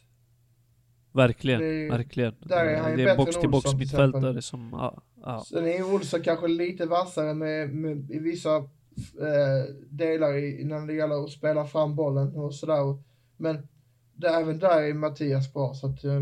Verkligen, 1.11 1.59
Det- 1.61 1.89
verkligen. 1.89 2.35
där 2.39 2.65
är 2.65 2.81
han 2.81 2.91
ju 2.91 2.97
det 2.97 3.11
är 3.11 3.17
box 3.17 3.37
till 3.37 3.49
box 3.49 3.73
mittfältare 3.73 4.41
som, 4.41 4.69
ja, 4.71 5.01
ja. 5.23 5.43
Sen 5.49 5.67
är 5.67 5.93
Olsson 5.93 6.21
kanske 6.21 6.47
lite 6.47 6.85
vassare 6.85 7.33
med, 7.33 7.69
med, 7.69 8.11
i 8.11 8.19
vissa 8.19 8.55
eh, 8.57 9.75
delar 9.89 10.37
i, 10.37 10.63
när 10.63 10.87
det 10.87 10.93
gäller 10.93 11.23
att 11.23 11.29
spela 11.29 11.65
fram 11.65 11.95
bollen 11.95 12.35
och 12.35 12.55
sådär. 12.55 12.97
Men 13.37 13.67
det, 14.15 14.27
även 14.27 14.59
där 14.59 14.81
är 14.81 14.93
Mattias 14.93 15.53
bra 15.53 15.73
så 15.73 15.87
att... 15.87 16.03
Eh, 16.03 16.21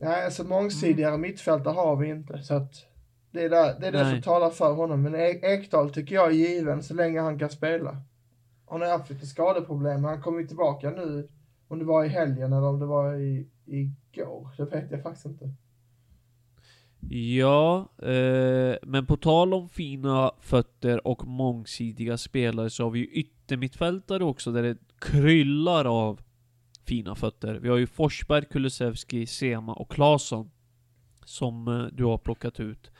nej, 0.00 0.24
alltså 0.24 0.44
mångsidigare 0.44 1.18
mittfältare 1.18 1.74
har 1.74 1.96
vi 1.96 2.08
inte 2.08 2.42
så 2.42 2.54
att 2.54 2.72
det 3.30 3.42
är, 3.44 3.50
där, 3.50 3.80
det, 3.80 3.86
är 3.86 3.92
det 3.92 4.10
som 4.10 4.22
talar 4.22 4.50
för 4.50 4.72
honom. 4.72 5.02
Men 5.02 5.14
Ek- 5.14 5.42
Ekdal 5.44 5.90
tycker 5.90 6.14
jag 6.14 6.26
är 6.28 6.32
given 6.32 6.82
så 6.82 6.94
länge 6.94 7.20
han 7.20 7.38
kan 7.38 7.50
spela. 7.50 8.02
Han 8.70 8.80
har 8.80 8.88
haft 8.88 9.10
lite 9.10 9.26
skadeproblem, 9.26 10.00
men 10.00 10.10
han 10.10 10.22
kommer 10.22 10.40
ju 10.40 10.46
tillbaka 10.46 10.90
nu. 10.90 11.28
Om 11.68 11.78
det 11.78 11.84
var 11.84 12.04
i 12.04 12.08
helgen 12.08 12.52
eller 12.52 12.66
om 12.66 12.78
det 12.78 12.86
var 12.86 13.14
i, 13.14 13.46
igår, 13.66 14.54
det 14.56 14.64
vet 14.64 14.90
jag 14.90 15.02
faktiskt 15.02 15.26
inte. 15.26 15.50
Ja, 17.10 17.88
eh, 17.98 18.76
men 18.82 19.06
på 19.06 19.16
tal 19.16 19.54
om 19.54 19.68
fina 19.68 20.32
fötter 20.40 21.06
och 21.06 21.26
mångsidiga 21.26 22.16
spelare 22.18 22.70
så 22.70 22.82
har 22.84 22.90
vi 22.90 22.98
ju 22.98 23.06
yttermittfältare 23.06 24.24
också 24.24 24.52
där 24.52 24.62
det 24.62 24.76
kryllar 24.98 25.84
av 25.84 26.20
fina 26.86 27.14
fötter. 27.14 27.54
Vi 27.54 27.68
har 27.68 27.76
ju 27.76 27.86
Forsberg, 27.86 28.44
Kulusevski, 28.44 29.26
Sema 29.26 29.74
och 29.74 29.90
Claesson 29.90 30.50
som 31.24 31.68
eh, 31.68 31.86
du 31.92 32.04
har 32.04 32.18
plockat 32.18 32.60
ut. 32.60 32.90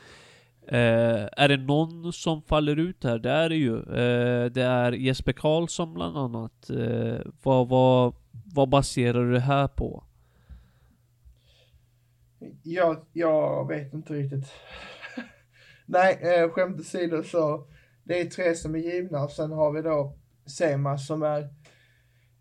Eh, 0.71 1.29
är 1.37 1.49
det 1.49 1.57
någon 1.57 2.13
som 2.13 2.43
faller 2.43 2.77
ut 2.77 3.05
här? 3.05 3.19
Det 3.19 3.31
är 3.31 3.49
det 3.49 3.57
ju. 3.57 3.77
Eh, 3.77 4.45
det 4.51 4.63
är 4.63 4.93
Jesper 4.93 5.33
Karlsson 5.33 5.95
bland 5.95 6.17
annat. 6.17 6.71
Eh, 6.71 7.21
vad, 7.43 7.69
vad, 7.69 8.15
vad 8.55 8.69
baserar 8.69 9.25
du 9.25 9.33
det 9.33 9.41
här 9.41 9.69
på? 9.69 10.05
Jag, 12.63 12.97
jag 13.13 13.69
vet 13.69 13.95
inte 13.95 14.13
riktigt. 14.15 14.53
Nej, 15.87 16.19
eh, 16.23 16.51
skämt 16.51 16.81
åsido 16.81 17.23
så 17.23 17.67
det 18.05 18.21
är 18.21 18.25
tre 18.25 18.55
som 18.55 18.75
är 18.75 18.79
givna 18.79 19.25
och 19.25 19.31
sen 19.31 19.53
har 19.53 19.73
vi 19.73 19.83
då 19.83 20.17
Sema 20.47 20.99
som 20.99 21.23
är 21.23 21.49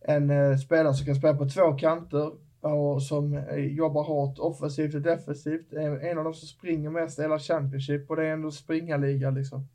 en 0.02 0.30
eh, 0.30 0.58
spelare 0.58 0.94
som 0.94 1.06
kan 1.06 1.16
spela 1.16 1.38
på 1.38 1.50
två 1.50 1.74
kanter 1.74 2.32
och 2.74 3.04
som 3.04 3.34
eh, 3.34 3.56
jobbar 3.56 4.04
hårt 4.04 4.40
offensivt 4.40 4.96
och 4.96 5.02
defensivt. 5.02 5.74
En, 5.74 6.02
en 6.02 6.18
av 6.18 6.24
de 6.24 6.34
som 6.34 6.48
springer 6.48 6.90
mest 6.90 7.20
i 7.20 7.22
hela 7.22 7.40
Championship 7.40 8.10
och 8.10 8.16
det 8.16 8.26
är 8.26 8.34
ändå 8.34 8.52
springarliga 8.52 9.30
liksom. 9.30 9.68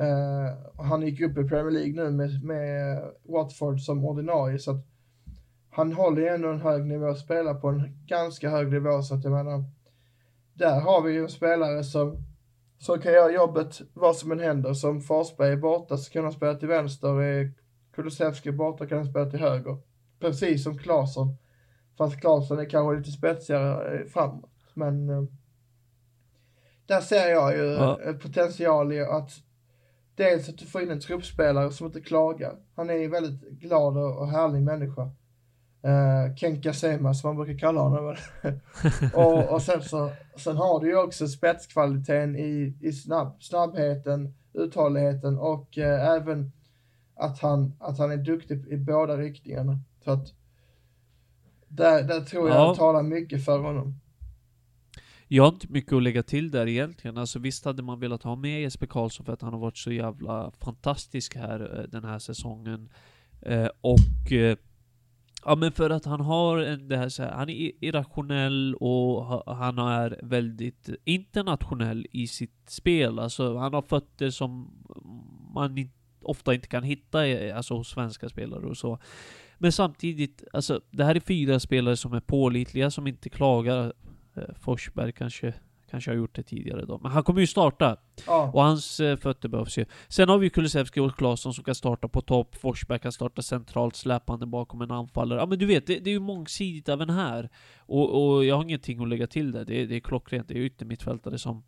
Uh, 0.00 0.84
han 0.84 1.02
gick 1.02 1.20
upp 1.20 1.38
i 1.38 1.48
Premier 1.48 1.70
League 1.70 2.04
nu 2.04 2.10
med, 2.10 2.44
med 2.44 3.02
Watford 3.22 3.80
som 3.80 4.04
ordinarie 4.04 4.58
så 4.58 4.70
att 4.70 4.86
han 5.70 5.92
håller 5.92 6.22
ju 6.22 6.28
ändå 6.28 6.48
en 6.48 6.60
hög 6.60 6.86
nivå 6.86 7.06
och 7.06 7.18
spelar 7.18 7.54
på 7.54 7.68
en 7.68 8.06
ganska 8.06 8.50
hög 8.50 8.72
nivå 8.72 9.02
så 9.02 9.14
att 9.14 9.24
jag 9.24 9.32
menar 9.32 9.64
där 10.54 10.80
har 10.80 11.02
vi 11.02 11.12
ju 11.12 11.22
en 11.22 11.28
spelare 11.28 11.84
som 11.84 12.24
som 12.82 12.98
kan 12.98 13.12
göra 13.12 13.32
jobbet 13.32 13.80
vad 13.94 14.16
som 14.16 14.32
än 14.32 14.40
händer. 14.40 14.74
Som 14.74 15.00
Forsberg 15.00 15.52
är 15.52 15.56
borta 15.56 15.96
så 15.96 16.12
kan 16.12 16.24
han 16.24 16.32
spela 16.32 16.54
till 16.54 16.68
vänster. 16.68 17.22
Är 17.22 17.52
Kulusevski 17.94 18.52
borta 18.52 18.86
kan 18.86 18.98
han 18.98 19.06
spela 19.06 19.30
till 19.30 19.40
höger. 19.40 19.76
Precis 20.20 20.64
som 20.64 20.78
Claesson. 20.78 21.36
Fast 21.98 22.20
Claesson 22.20 22.58
är 22.58 22.64
kanske 22.70 22.98
lite 22.98 23.10
spetsigare 23.10 23.98
eh, 23.98 24.06
framåt. 24.06 24.50
Men 24.74 25.08
eh, 25.08 25.22
där 26.86 27.00
ser 27.00 27.28
jag 27.28 27.56
ju 27.56 27.64
Ja. 27.64 27.98
potential 28.22 28.92
i 28.92 29.00
att 29.00 29.30
dels 30.14 30.48
att 30.48 30.58
du 30.58 30.66
får 30.66 30.82
in 30.82 30.90
en 30.90 31.00
truppspelare 31.00 31.70
som 31.70 31.86
inte 31.86 32.00
klagar. 32.00 32.56
Han 32.74 32.90
är 32.90 32.94
ju 32.94 33.08
väldigt 33.08 33.50
glad 33.50 33.96
och 33.96 34.28
härlig 34.28 34.62
människa. 34.62 35.10
Uh, 35.86 36.34
Kenka 36.36 36.72
Sema 36.72 37.14
som 37.14 37.28
man 37.28 37.44
brukar 37.44 37.58
kalla 37.58 37.80
honom. 37.80 38.16
och, 39.14 39.52
och 39.52 39.62
sen 39.62 39.82
så 39.82 40.10
sen 40.36 40.56
har 40.56 40.80
du 40.80 40.86
ju 40.86 40.96
också 40.98 41.28
spetskvaliteten 41.28 42.36
i, 42.36 42.76
i 42.80 42.92
snabb, 42.92 43.42
snabbheten, 43.42 44.34
uthålligheten 44.52 45.38
och 45.38 45.78
eh, 45.78 46.10
även 46.10 46.52
att 47.14 47.40
han, 47.40 47.72
att 47.78 47.98
han 47.98 48.10
är 48.12 48.16
duktig 48.16 48.66
i 48.68 48.76
båda 48.76 49.16
riktningarna. 49.16 49.78
Så 50.04 50.10
att 50.10 50.32
där, 51.72 52.02
där 52.02 52.20
tror 52.20 52.48
jag 52.48 52.56
Ja. 52.58 52.74
talar 52.74 53.02
mycket 53.02 53.44
för 53.44 53.58
honom. 53.58 53.94
Jag 55.28 55.42
har 55.44 55.48
inte 55.52 55.66
mycket 55.70 55.92
att 55.92 56.02
lägga 56.02 56.22
till 56.22 56.50
där 56.50 56.66
egentligen. 56.68 57.18
Alltså 57.18 57.38
visst 57.38 57.64
hade 57.64 57.82
man 57.82 58.00
velat 58.00 58.22
ha 58.22 58.36
med 58.36 58.60
Jesper 58.60 58.86
Karlsson 58.86 59.26
för 59.26 59.32
att 59.32 59.42
han 59.42 59.52
har 59.52 59.60
varit 59.60 59.76
så 59.76 59.92
jävla 59.92 60.50
fantastisk 60.60 61.36
här 61.36 61.78
eh, 61.78 61.84
den 61.88 62.04
här 62.04 62.18
säsongen. 62.18 62.88
Eh, 63.42 63.68
och 63.80 64.32
eh, 64.32 64.56
Ja 65.44 65.56
men 65.56 65.72
för 65.72 65.90
att 65.90 66.04
han 66.04 66.20
har 66.20 66.58
en, 66.58 66.88
det 66.88 66.96
här, 66.96 67.08
så 67.08 67.22
här, 67.22 67.30
han 67.32 67.48
är 67.48 67.52
i- 67.54 67.76
irrationell 67.80 68.74
och 68.74 69.24
ha- 69.24 69.54
han 69.54 69.78
är 69.78 70.20
väldigt 70.22 70.88
internationell 71.04 72.06
i 72.10 72.26
sitt 72.26 72.62
spel. 72.70 73.18
Alltså 73.18 73.56
han 73.56 73.74
har 73.74 73.82
fötter 73.82 74.30
som 74.30 74.70
man 75.54 75.78
in, 75.78 75.90
ofta 76.22 76.54
inte 76.54 76.68
kan 76.68 76.82
hitta 76.82 77.18
alltså, 77.56 77.74
hos 77.74 77.88
svenska 77.88 78.28
spelare 78.28 78.66
och 78.66 78.76
så. 78.76 78.98
Men 79.62 79.72
samtidigt, 79.72 80.44
alltså 80.52 80.80
det 80.90 81.04
här 81.04 81.14
är 81.14 81.20
fyra 81.20 81.60
spelare 81.60 81.96
som 81.96 82.12
är 82.12 82.20
pålitliga, 82.20 82.90
som 82.90 83.06
inte 83.06 83.28
klagar. 83.28 83.92
Eh, 84.36 84.42
Forsberg 84.60 85.12
kanske, 85.12 85.54
kanske 85.90 86.10
har 86.10 86.16
gjort 86.16 86.34
det 86.34 86.42
tidigare 86.42 86.84
då. 86.84 86.98
Men 86.98 87.12
han 87.12 87.22
kommer 87.22 87.40
ju 87.40 87.46
starta. 87.46 87.96
Ja, 88.26 88.50
Och 88.54 88.62
hans 88.62 89.00
eh, 89.00 89.16
fötter 89.16 89.48
behövs 89.48 89.78
ju. 89.78 89.84
Sen 90.08 90.28
har 90.28 90.38
vi 90.38 90.50
Kulusevski 90.50 91.00
och 91.00 91.16
Claesson 91.16 91.54
som 91.54 91.64
kan 91.64 91.74
starta 91.74 92.08
på 92.08 92.20
topp. 92.20 92.56
Forsberg 92.56 92.98
kan 92.98 93.12
starta 93.12 93.42
centralt 93.42 93.96
släpande 93.96 94.46
bakom 94.46 94.82
en 94.82 94.90
anfallare. 94.90 95.38
Ja 95.40 95.46
men 95.46 95.58
du 95.58 95.66
vet, 95.66 95.86
det, 95.86 95.98
det 95.98 96.10
är 96.10 96.14
ju 96.14 96.20
mångsidigt 96.20 96.88
även 96.88 97.10
här. 97.10 97.50
Och, 97.78 98.34
och 98.34 98.44
jag 98.44 98.56
har 98.56 98.62
ingenting 98.62 99.02
att 99.02 99.08
lägga 99.08 99.26
till 99.26 99.52
där. 99.52 99.64
Det, 99.64 99.86
det 99.86 99.96
är 99.96 100.00
klockrent. 100.00 100.48
Det 100.48 100.54
är 100.54 100.62
yttermittfältare 100.62 101.38
som 101.38 101.64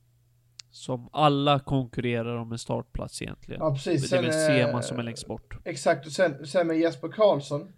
som 0.70 1.08
alla 1.12 1.58
konkurrerar 1.58 2.36
om 2.36 2.52
en 2.52 2.58
startplats 2.58 3.22
egentligen. 3.22 3.60
ja 3.60 3.74
precis. 3.74 4.10
det 4.10 4.16
är 4.16 4.22
väl 4.22 4.32
Sen, 4.32 4.56
eh, 4.56 4.66
Sema 4.66 4.82
som 4.82 4.98
är 4.98 5.02
längst 5.02 5.26
bort. 5.26 5.58
Exakt, 5.64 6.06
och 6.06 6.12
sen, 6.12 6.46
sen 6.46 6.66
med 6.66 6.78
Jesper 6.78 7.08
Karlsson 7.08 7.72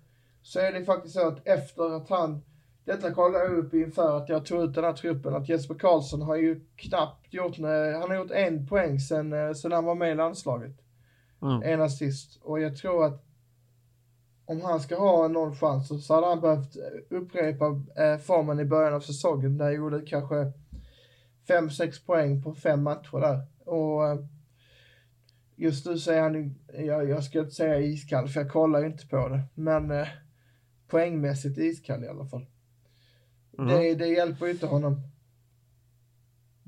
så 0.46 0.60
är 0.60 0.72
det 0.72 0.84
faktiskt 0.84 1.14
så 1.14 1.28
att 1.28 1.48
efter 1.48 1.96
att 1.96 2.08
han, 2.08 2.42
detta 2.84 3.12
kollade 3.12 3.44
jag 3.44 3.58
upp 3.58 3.74
inför 3.74 4.16
att 4.16 4.28
jag 4.28 4.46
tog 4.46 4.62
ut 4.64 4.74
den 4.74 4.84
här 4.84 4.92
truppen, 4.92 5.34
att 5.34 5.48
Jesper 5.48 5.74
Karlsson 5.74 6.22
har 6.22 6.36
ju 6.36 6.60
knappt 6.76 7.34
gjort, 7.34 7.58
han 7.58 8.10
har 8.10 8.14
gjort 8.14 8.30
en 8.30 8.66
poäng 8.66 9.00
sen, 9.00 9.32
eh, 9.32 9.52
sen 9.52 9.72
han 9.72 9.84
var 9.84 9.94
med 9.94 10.12
i 10.12 10.14
landslaget. 10.14 10.72
Mm. 11.42 11.62
En 11.62 11.80
assist. 11.80 12.40
Och 12.42 12.60
jag 12.60 12.76
tror 12.76 13.04
att 13.04 13.24
om 14.44 14.60
han 14.60 14.80
ska 14.80 14.98
ha 14.98 15.28
någon 15.28 15.56
chans 15.56 16.06
så, 16.06 16.14
hade 16.14 16.26
han 16.26 16.40
behövt 16.40 16.76
upprepa 17.10 17.66
eh, 17.96 18.18
formen 18.18 18.60
i 18.60 18.64
början 18.64 18.94
av 18.94 19.00
säsongen 19.00 19.58
där 19.58 19.64
han 19.64 19.74
gjorde 19.74 20.00
kanske 20.06 20.52
5-6 21.48 22.06
poäng 22.06 22.42
på 22.42 22.54
fem 22.54 22.82
matcher 22.82 23.20
där. 23.20 23.46
Och 23.64 24.08
eh, 24.08 24.18
just 25.56 25.86
nu 25.86 25.92
är 25.92 26.20
han, 26.20 26.54
jag, 26.86 27.08
jag 27.08 27.24
ska 27.24 27.38
inte 27.38 27.54
säga 27.54 27.80
iskall 27.80 28.28
för 28.28 28.40
jag 28.40 28.50
kollar 28.50 28.80
ju 28.80 28.86
inte 28.86 29.06
på 29.06 29.28
det, 29.28 29.42
men 29.54 30.06
poängmässigt 30.88 31.58
iskall 31.58 32.04
i 32.04 32.08
alla 32.08 32.26
fall. 32.26 32.46
Mm. 33.58 33.68
Det, 33.68 33.94
det 33.94 34.06
hjälper 34.06 34.46
ju 34.46 34.52
inte 34.52 34.66
honom. 34.66 35.00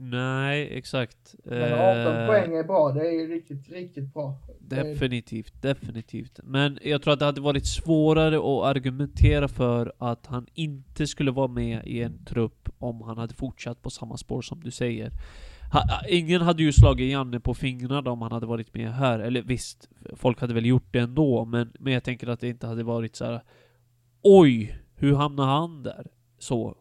Nej, 0.01 0.69
exakt. 0.79 1.35
Men 1.45 1.73
18 1.73 2.17
Eh, 2.17 2.27
poäng 2.27 2.55
är 2.55 2.65
bra, 2.65 2.93
det 2.93 3.09
är 3.09 3.29
riktigt, 3.29 3.69
riktigt 3.69 4.15
bra. 4.15 4.39
Definitivt, 4.61 5.63
definitivt. 5.63 6.41
Men 6.45 6.79
jag 6.83 7.03
tror 7.03 7.13
att 7.13 7.19
det 7.19 7.25
hade 7.25 7.41
varit 7.41 7.67
svårare 7.67 8.37
att 8.37 8.77
argumentera 8.77 9.49
för 9.49 9.93
att 9.99 10.27
han 10.27 10.47
inte 10.55 11.07
skulle 11.07 11.31
vara 11.31 11.49
med 11.49 11.87
i 11.87 12.03
en 12.03 12.25
trupp 12.25 12.69
om 12.79 13.03
han 13.03 13.19
hade 13.19 13.35
fortsatt 13.35 13.83
på 13.83 13.91
samma 13.91 14.17
spår 14.17 14.43
som 14.43 14.61
du 14.61 14.71
säger. 14.71 15.13
Ha, 15.73 15.83
ingen 16.09 16.43
hade 16.43 16.63
ju 16.63 16.73
slagit 16.73 17.13
Janne 17.13 17.41
på 17.41 17.55
fingrarna 17.55 18.11
om 18.11 18.23
han 18.23 18.33
hade 18.33 18.47
varit 18.47 18.75
med 18.75 18.95
här. 18.95 19.19
Eller 19.19 19.43
visst, 19.43 19.89
folk 20.17 20.41
hade 20.41 20.55
väl 20.55 20.67
gjort 20.67 20.93
det 20.93 20.99
ändå, 20.99 21.45
men, 21.45 21.73
men 21.79 21.93
jag 21.93 22.05
tänker 22.05 22.27
att 22.27 22.41
det 22.41 22.49
inte 22.49 22.67
hade 22.67 22.83
varit 22.83 23.17
så 23.17 23.25
här. 23.25 23.43
Oj, 24.23 24.79
hur 24.97 25.15
hamnade 25.15 25.49
han 25.49 25.83
där? 25.83 26.07
Så. 26.39 26.77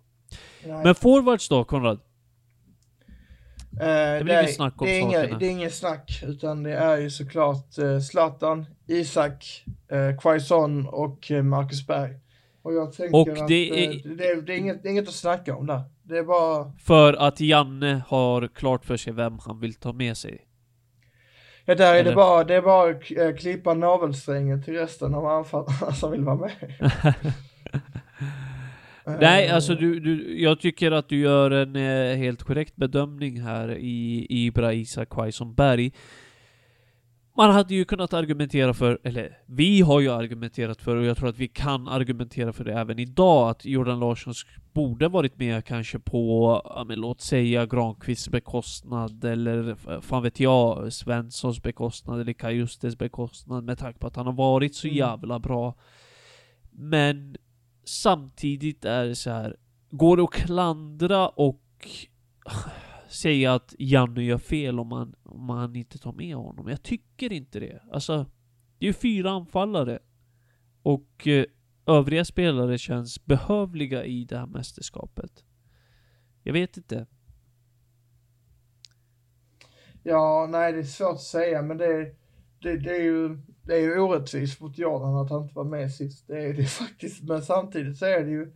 Nej. 0.66 0.84
Men 0.84 0.96
forwards 0.96 1.50
då, 1.50 1.64
Konrad? 1.64 2.00
Eh, 3.80 4.24
blir 4.24 4.26
det, 4.26 4.34
är, 4.34 4.42
inget 4.44 4.56
snack 4.56 4.82
om 4.82 4.88
det, 4.88 4.98
är 4.98 5.02
inga, 5.02 5.38
det 5.38 5.46
är 5.46 5.50
inget 5.50 5.74
snack, 5.74 6.24
utan 6.28 6.64
det 6.64 6.74
är 6.74 6.98
ju 6.98 7.10
såklart 7.10 7.78
eh, 7.78 8.00
Zlatan, 8.00 8.66
Isak, 8.88 9.66
eh, 9.92 10.20
Quaison 10.22 10.88
och 10.88 11.32
eh, 11.32 11.44
Marcus 11.44 11.88
Berg. 11.88 12.20
Och 12.62 12.74
jag 12.74 12.94
tänker 12.94 13.16
Och 13.18 13.28
att 13.30 13.48
det 13.48 13.70
eh, 13.70 13.90
är- 13.90 14.16
det, 14.18 14.28
är, 14.28 14.42
det, 14.42 14.54
är 14.54 14.58
inget, 14.58 14.84
det 14.84 14.90
är 14.90 14.92
inget 14.92 15.08
att 15.08 15.14
snacka 15.14 15.56
om 15.56 15.68
där. 15.68 15.82
Det 16.04 16.18
är 16.18 16.24
bara, 16.24 16.72
För 16.80 17.14
att 17.14 17.40
Janne 17.40 18.02
har 18.08 18.48
klart 18.48 18.86
för 18.86 18.98
sig 18.98 19.14
vem 19.14 19.40
han 19.40 19.60
vill 19.60 19.74
ta 19.74 19.94
med 19.94 20.18
sig. 20.18 20.47
Ja, 21.68 21.76
där 21.76 21.94
är 21.94 22.00
Eller? 22.00 22.10
det 22.10 22.16
bara, 22.16 22.44
det 22.44 22.56
är 22.56 22.62
bara 22.62 22.90
att 22.90 23.12
eh, 23.18 23.36
klippa 23.36 23.74
navelsträngen 23.74 24.64
till 24.64 24.74
resten 24.74 25.16
av 25.16 25.26
anfallarna 25.26 25.92
som 25.96 26.12
vill 26.12 26.24
vara 26.24 26.36
med. 26.36 26.52
Nej, 29.20 29.50
alltså 29.50 29.76
du, 29.76 30.00
du, 30.00 30.42
jag 30.42 30.60
tycker 30.60 30.92
att 30.92 31.10
du 31.10 31.20
gör 31.20 31.52
en 31.52 31.76
eh, 31.76 32.18
helt 32.18 32.44
korrekt 32.44 32.76
bedömning 32.76 33.42
här 33.42 33.78
i, 33.78 34.28
i 34.30 34.46
Ibra 34.46 34.74
Isak 34.74 35.10
Quaison 35.10 35.54
Berg. 35.54 35.92
Man 37.38 37.52
hade 37.52 37.76
ju 37.76 37.86
kunnat 37.86 38.14
argumentera 38.14 38.74
för, 38.74 39.00
eller 39.04 39.38
vi 39.46 39.82
har 39.82 40.00
ju 40.00 40.10
argumenterat 40.12 40.82
för, 40.82 40.96
och 40.96 41.06
jag 41.06 41.18
tror 41.18 41.30
att 41.30 41.38
vi 41.38 41.48
kan 41.48 41.88
argumentera 41.88 42.54
för 42.54 42.64
det 42.64 42.74
även 42.74 43.00
idag, 43.00 43.50
att 43.50 43.66
Jordan 43.66 44.00
Larsson 44.00 44.34
borde 44.74 45.08
varit 45.08 45.38
med 45.40 45.66
kanske 45.66 46.00
på, 46.00 46.62
ja, 46.66 46.84
men 46.88 47.00
låt 47.00 47.22
säga 47.22 47.66
Granqvists 47.66 48.30
bekostnad, 48.30 49.24
eller 49.24 49.76
fan 50.02 50.24
vet 50.24 50.40
jag, 50.40 50.94
Svenssons 50.94 51.62
bekostnad, 51.64 52.22
eller 52.22 52.34
Kajustes 52.34 52.98
bekostnad, 52.98 53.64
med 53.64 53.78
tanke 53.78 54.00
på 54.00 54.08
att 54.08 54.16
han 54.16 54.26
har 54.26 54.34
varit 54.34 54.76
så 54.76 54.88
Mm. 54.88 54.98
jävla 54.98 55.40
bra. 55.40 55.76
Men 56.72 57.36
samtidigt 57.86 58.86
är 58.86 59.06
det 59.06 59.16
så 59.16 59.30
här. 59.30 59.56
Går 59.90 60.18
det 60.18 60.24
att 60.24 60.34
klandra 60.34 61.28
och 61.28 61.62
säga 63.10 63.54
att 63.54 63.76
Janne 63.80 64.24
gör 64.24 64.38
fel 64.38 64.80
om 64.80 64.88
man, 64.88 65.16
om 65.24 65.46
man 65.46 65.76
inte 65.76 65.98
tar 65.98 66.14
med 66.14 66.36
honom? 66.36 66.68
Jag 66.68 66.84
tycker 66.84 67.32
inte 67.34 67.60
det. 67.60 67.82
Alltså, 67.92 68.26
det 68.78 68.86
är 68.86 68.88
ju 68.88 68.94
fyra 68.94 69.32
anfallare. 69.32 70.00
Och 70.82 71.28
eh, 71.28 71.46
övriga 71.86 72.26
spelare 72.26 72.78
känns 72.78 73.26
behövliga 73.26 74.06
i 74.06 74.26
det 74.26 74.38
här 74.38 74.48
mästerskapet. 74.48 75.44
Jag 76.44 76.54
vet 76.54 76.78
inte. 76.78 77.06
Ja, 80.04 80.48
nej 80.50 80.74
det 80.74 80.80
är 80.80 80.84
svårt 80.84 81.14
att 81.14 81.22
säga, 81.22 81.62
men 81.62 81.78
det, 81.78 82.16
det, 82.62 82.78
det 82.78 82.96
är 82.98 83.04
ju 83.04 83.38
det 83.68 83.76
är 83.76 83.82
ju 83.82 84.00
orättvist 84.00 84.62
mot 84.62 84.78
Jordan 84.78 85.16
att 85.16 85.30
han 85.30 85.44
inte 85.44 85.56
var 85.56 85.64
med 85.64 85.94
sist. 85.94 86.28
Det 86.28 86.44
är 86.44 86.54
det 86.54 86.66
faktiskt, 86.66 87.24
men 87.24 87.42
samtidigt 87.42 87.98
så 87.98 88.06
är 88.06 88.24
det 88.24 88.32
ju 88.32 88.54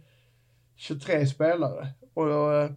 23 0.76 1.28
spelare. 1.28 1.88
Och 2.14 2.26
då, 2.28 2.70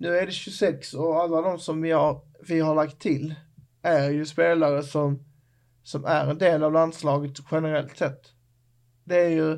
nu 0.00 0.16
är 0.16 0.26
det 0.26 0.32
26 0.32 0.94
och 0.94 1.22
alla 1.22 1.40
de 1.40 1.58
som 1.58 1.82
vi 1.82 1.90
har, 1.90 2.20
vi 2.48 2.60
har 2.60 2.74
lagt 2.74 2.98
till 2.98 3.34
är 3.82 4.10
ju 4.10 4.26
spelare 4.26 4.82
som, 4.82 5.24
som 5.82 6.04
är 6.04 6.30
en 6.30 6.38
del 6.38 6.62
av 6.62 6.72
landslaget 6.72 7.32
generellt 7.50 7.96
sett. 7.96 8.20
Det 9.04 9.20
är 9.20 9.28
ju 9.28 9.52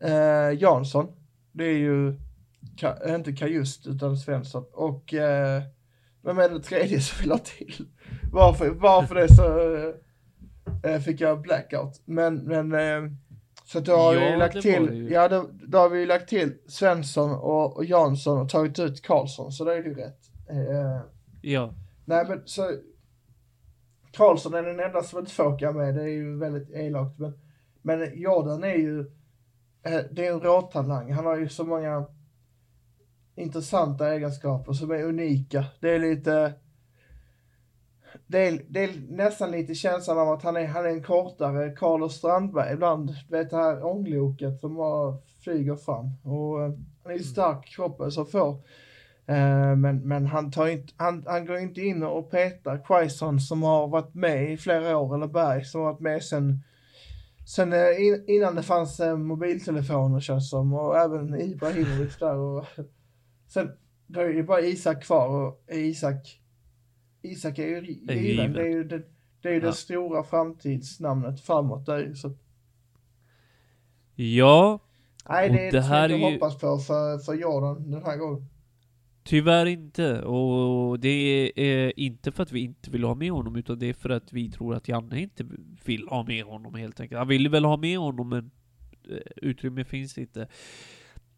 eh, 0.00 0.60
Jansson, 0.62 1.06
det 1.52 1.64
är 1.64 1.78
ju 1.78 2.14
Ka, 2.76 2.96
eh, 3.06 3.14
inte 3.14 3.32
Kajust 3.32 3.86
utan 3.86 4.16
Svensson 4.16 4.64
och 4.72 5.14
eh, 5.14 5.62
vem 6.22 6.38
är 6.38 6.48
den 6.48 6.62
tredje 6.62 7.00
som 7.00 7.22
vill 7.22 7.30
ha 7.30 7.38
till? 7.38 7.86
Varför, 8.32 8.70
varför 8.70 9.14
det 9.14 9.34
så 9.34 9.58
eh, 10.88 11.00
fick 11.00 11.20
jag 11.20 11.42
blackout. 11.42 12.02
Men, 12.04 12.34
men 12.36 12.72
eh, 12.72 13.10
så 13.72 13.80
då 13.80 13.92
har 13.96 14.14
Ja, 14.14 14.30
vi 14.32 14.36
lagt 14.36 14.54
det 14.54 14.62
till, 14.62 14.86
det 15.06 15.14
ja 15.14 15.28
då, 15.28 15.46
då 15.66 15.78
har 15.78 15.88
vi 15.88 16.06
lagt 16.06 16.28
till 16.28 16.54
Svensson 16.66 17.30
och, 17.30 17.76
och 17.76 17.84
Jansson 17.84 18.40
och 18.40 18.48
tagit 18.48 18.78
ut 18.78 19.02
Karlsson, 19.02 19.52
så 19.52 19.64
det 19.64 19.72
är 19.72 19.84
ju 19.84 19.94
rätt. 19.94 20.20
Eh, 20.50 21.00
Ja. 21.42 21.74
nej 22.04 22.24
men 22.28 22.42
så 22.44 22.70
Karlsson 24.12 24.54
är 24.54 24.62
den 24.62 24.80
enda 24.80 25.02
som 25.02 25.18
inte 25.18 25.32
får 25.32 25.44
åka 25.46 25.72
med, 25.72 25.94
det 25.94 26.02
är 26.02 26.06
ju 26.08 26.38
väldigt 26.38 26.70
elakt. 26.70 27.18
Men, 27.18 27.32
men 27.82 28.20
Jordan 28.20 28.64
är 28.64 28.74
ju, 28.76 29.00
eh, 29.82 30.00
det 30.12 30.26
är 30.26 30.32
en 30.32 30.40
råtalang. 30.40 31.12
Han 31.12 31.26
har 31.26 31.38
ju 31.38 31.48
så 31.48 31.64
många 31.64 32.06
intressanta 33.36 34.14
egenskaper 34.14 34.72
som 34.72 34.90
är 34.90 35.02
unika. 35.04 35.64
Det 35.80 35.90
är 35.90 35.98
lite, 35.98 36.52
det 38.26 38.48
är, 38.48 38.62
det 38.68 38.84
är 38.84 38.90
nästan 39.08 39.50
lite 39.50 39.74
känslan 39.74 40.18
av 40.18 40.28
att 40.28 40.42
han 40.42 40.56
är, 40.56 40.66
han 40.66 40.84
är 40.84 40.88
en 40.88 41.02
kortare 41.02 41.70
Carlos 41.70 42.14
Strandberg 42.14 42.72
ibland. 42.72 43.14
Du 43.28 43.36
vet 43.36 43.50
det 43.50 43.56
här 43.56 43.86
ångloket 43.86 44.60
som 44.60 44.74
bara 44.74 45.16
flyger 45.44 45.76
fram. 45.76 46.06
Och 46.24 46.62
eh, 46.62 46.72
han 47.02 47.12
är 47.12 47.16
ju 47.16 47.22
stark 47.22 47.68
i 47.68 47.70
kroppen 47.70 48.10
som 48.10 48.26
får. 48.26 48.52
Eh, 49.26 49.76
men, 49.76 50.08
men 50.08 50.26
han, 50.26 50.50
tar 50.50 50.66
inte, 50.66 50.92
han, 50.96 51.24
han 51.26 51.46
går 51.46 51.58
inte 51.58 51.80
in 51.80 52.02
och 52.02 52.30
petar 52.30 52.84
Quaison 52.84 53.40
som 53.40 53.62
har 53.62 53.88
varit 53.88 54.14
med 54.14 54.52
i 54.52 54.56
flera 54.56 54.98
år, 54.98 55.14
eller 55.14 55.26
Berg 55.26 55.64
som 55.64 55.80
har 55.80 55.92
varit 55.92 56.00
med 56.00 56.22
sen, 56.22 56.62
sen 57.46 57.72
eh, 57.72 58.06
in, 58.06 58.24
innan 58.26 58.54
det 58.54 58.62
fanns 58.62 59.00
eh, 59.00 59.16
mobiltelefoner 59.16 60.20
känns 60.20 60.50
som 60.50 60.74
och 60.74 60.96
även 60.96 61.40
Ibrahimovic 61.40 62.18
där. 62.18 62.36
Och, 62.36 62.64
sen 63.48 63.70
då 64.06 64.20
är 64.20 64.32
det 64.32 64.42
bara 64.42 64.60
Isak 64.60 65.02
kvar 65.02 65.28
och 65.28 65.74
Isak, 65.74 66.40
Isak 67.22 67.58
är 67.58 67.66
ju 67.68 67.80
given. 67.86 68.18
given. 68.18 68.52
Det 68.52 68.62
är 68.62 68.68
ju 68.70 68.84
det, 68.84 69.02
det, 69.42 69.48
är 69.48 69.52
ju 69.52 69.60
Ja. 69.60 69.66
det 69.66 69.72
stora 69.72 70.22
framtidsnamnet 70.24 71.40
framåt 71.40 71.86
där. 71.86 72.14
Så, 72.14 72.36
Ja, 74.14 74.78
nej, 75.28 75.48
det 75.48 75.54
är 75.54 75.58
det 75.60 75.64
inte 75.66 75.80
här 75.80 76.04
att 76.04 76.18
ju- 76.20 76.32
hoppas 76.32 76.58
på 76.58 76.78
för, 76.78 77.18
för 77.18 77.34
Jordan 77.34 77.90
den 77.90 78.02
här 78.04 78.16
gången. 78.16 78.46
Tyvärr 79.24 79.66
inte. 79.66 80.22
Och 80.22 81.00
det 81.00 81.52
är 81.56 82.00
inte 82.00 82.32
för 82.32 82.42
att 82.42 82.52
vi 82.52 82.60
inte 82.60 82.90
vill 82.90 83.04
ha 83.04 83.14
med 83.14 83.30
honom, 83.32 83.56
utan 83.56 83.78
det 83.78 83.86
är 83.86 83.92
för 83.94 84.10
att 84.10 84.32
vi 84.32 84.50
tror 84.50 84.74
att 84.74 84.88
Janne 84.88 85.20
inte 85.20 85.44
vill 85.84 86.08
ha 86.08 86.24
med 86.24 86.44
honom 86.44 86.74
helt 86.74 87.00
enkelt. 87.00 87.18
Han 87.18 87.28
ville 87.28 87.48
väl 87.48 87.64
ha 87.64 87.76
med 87.76 87.98
honom, 87.98 88.28
men 88.28 88.50
eh, 89.10 89.16
utrymme 89.36 89.84
finns 89.84 90.18
inte. 90.18 90.48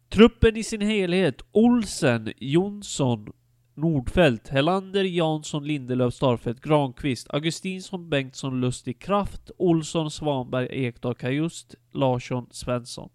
Truppen 0.09 0.57
i 0.57 0.63
sin 0.63 0.81
helhet. 0.81 1.41
Olsen, 1.51 2.33
Jonsson, 2.37 3.31
Nordfeldt, 3.75 4.49
Helander, 4.49 5.03
Jansson, 5.03 5.63
Lindelöf, 5.63 6.13
Starfelt, 6.13 6.61
Granqvist, 6.61 7.33
Augustinsson, 7.33 8.09
Bengtsson, 8.09 8.61
Lustig, 8.61 8.99
Kraft, 8.99 9.51
Olsson, 9.57 10.11
Svanberg, 10.11 10.67
Ekdal, 10.71 11.15
Kajust, 11.15 11.75
Larsson, 11.93 12.47
Svensson. 12.51 13.09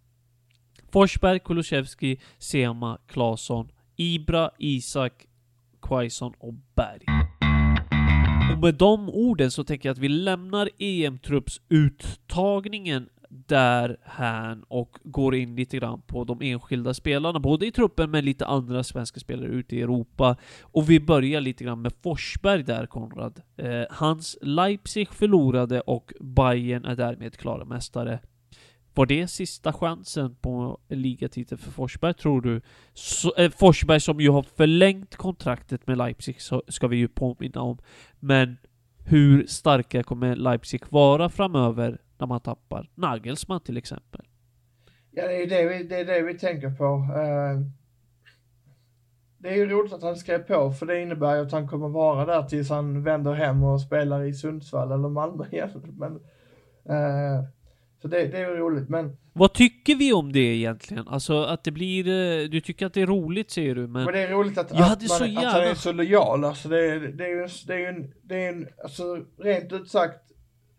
Forsberg, 0.92 1.38
Kulusevski, 1.38 2.18
Sema, 2.38 2.98
Claesson, 3.06 3.70
Ibra, 3.96 4.50
Isak, 4.58 5.26
Quaison 5.82 6.32
och 6.38 6.54
Berg. 6.74 7.04
Och 8.52 8.58
med 8.58 8.74
de 8.74 9.08
orden 9.08 9.50
så 9.50 9.64
tänker 9.64 9.88
jag 9.88 9.94
att 9.94 9.98
vi 9.98 10.08
lämnar 10.08 10.70
EM-truppsuttagningen 10.78 13.08
där 13.28 13.96
här 14.02 14.58
och 14.68 14.98
går 15.04 15.34
in 15.34 15.56
lite 15.56 15.76
grann 15.76 16.02
på 16.02 16.24
de 16.24 16.42
enskilda 16.42 16.94
spelarna, 16.94 17.40
både 17.40 17.66
i 17.66 17.72
truppen 17.72 18.10
men 18.10 18.24
lite 18.24 18.46
andra 18.46 18.82
svenska 18.84 19.20
spelare 19.20 19.48
ute 19.48 19.76
i 19.76 19.82
Europa. 19.82 20.36
Och 20.62 20.90
vi 20.90 21.00
börjar 21.00 21.40
lite 21.40 21.64
grann 21.64 21.82
med 21.82 21.92
Forsberg 22.02 22.62
där, 22.62 22.86
Konrad. 22.86 23.42
Eh, 23.56 23.84
hans 23.90 24.38
Leipzig 24.42 25.08
förlorade 25.08 25.80
och 25.80 26.12
Bayern 26.20 26.84
är 26.84 26.96
därmed 26.96 27.36
klara 27.36 27.64
mästare. 27.64 28.20
Var 28.94 29.06
det 29.06 29.28
sista 29.28 29.72
chansen 29.72 30.34
på 30.34 30.78
ligatiteln 30.88 31.58
för 31.58 31.70
Forsberg, 31.70 32.14
tror 32.14 32.40
du? 32.40 32.60
Så, 32.92 33.34
eh, 33.36 33.50
Forsberg 33.50 34.00
som 34.00 34.20
ju 34.20 34.30
har 34.30 34.42
förlängt 34.42 35.16
kontraktet 35.16 35.86
med 35.86 35.98
Leipzig, 35.98 36.40
så 36.40 36.62
ska 36.68 36.88
vi 36.88 36.96
ju 36.96 37.08
påminna 37.08 37.60
om. 37.60 37.78
Men 38.20 38.56
hur 39.04 39.46
starka 39.46 40.02
kommer 40.02 40.36
Leipzig 40.36 40.82
vara 40.88 41.28
framöver 41.28 41.98
när 42.20 42.26
man 42.26 42.40
tappar 42.40 42.90
Nagelsmann 42.94 43.60
till 43.60 43.76
exempel? 43.76 44.20
Ja, 45.10 45.26
det 45.26 45.42
är 45.42 45.46
det 45.46 45.68
vi, 45.68 45.82
det 45.82 45.96
är 45.96 46.04
det 46.04 46.22
vi 46.22 46.38
tänker 46.38 46.70
på. 46.70 46.84
Uh, 46.84 47.60
det 49.38 49.48
är 49.48 49.54
ju 49.56 49.66
roligt 49.66 49.92
att 49.92 50.02
han 50.02 50.16
skrev 50.16 50.38
på, 50.38 50.72
för 50.72 50.86
det 50.86 51.02
innebär 51.02 51.36
ju 51.36 51.42
att 51.42 51.52
han 51.52 51.68
kommer 51.68 51.88
vara 51.88 52.26
där 52.26 52.42
tills 52.42 52.70
han 52.70 53.02
vänder 53.02 53.32
hem 53.32 53.64
och 53.64 53.80
spelar 53.80 54.24
i 54.24 54.34
Sundsvall 54.34 54.92
eller 54.92 55.08
Malmö 55.08 55.44
igen. 55.52 55.70
Men, 55.98 56.12
uh, 56.96 57.44
så 58.02 58.08
det, 58.08 58.26
det 58.26 58.38
är 58.38 58.50
ju 58.50 58.56
roligt, 58.56 58.88
men... 58.88 59.16
Vad 59.32 59.52
tycker 59.52 59.94
vi 59.94 60.12
om 60.12 60.32
det 60.32 60.38
egentligen? 60.40 61.08
Alltså 61.08 61.42
att 61.42 61.64
det 61.64 61.70
blir... 61.70 62.08
eh, 62.08 62.48
Du 62.48 62.60
tycker 62.60 62.86
att 62.86 62.94
det 62.94 63.02
är 63.02 63.06
roligt 63.06 63.50
säger 63.50 63.74
du, 63.74 63.80
men... 63.80 64.04
Men 64.04 64.14
det 64.14 64.20
är 64.20 64.28
roligt 64.30 64.58
att, 64.58 64.70
Jag 64.70 64.82
att, 64.82 64.88
man, 65.00 65.08
så 65.08 65.24
att 65.24 65.44
han 65.44 65.62
är 65.62 65.74
så 65.74 65.92
lojal. 65.92 66.44
Alltså 66.44 66.68
det, 66.68 66.90
är, 66.90 67.00
det 67.00 67.24
är 67.24 67.28
ju 67.28 67.48
det 67.66 67.74
är 67.74 67.88
en, 67.88 68.14
det 68.22 68.44
är 68.44 68.48
en, 68.48 68.68
alltså 68.82 69.24
rent 69.38 69.72
ut 69.72 69.90
sagt, 69.90 70.27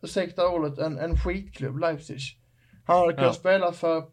ursäkta 0.01 0.49
ordet, 0.49 0.77
en, 0.79 0.97
en 0.97 1.17
skitklubb, 1.17 1.77
Leipzig. 1.79 2.19
Han 2.85 2.99
hade 2.99 3.13
kunnat 3.13 3.25
Ja. 3.27 3.33
spela 3.33 3.71
för, 3.71 4.03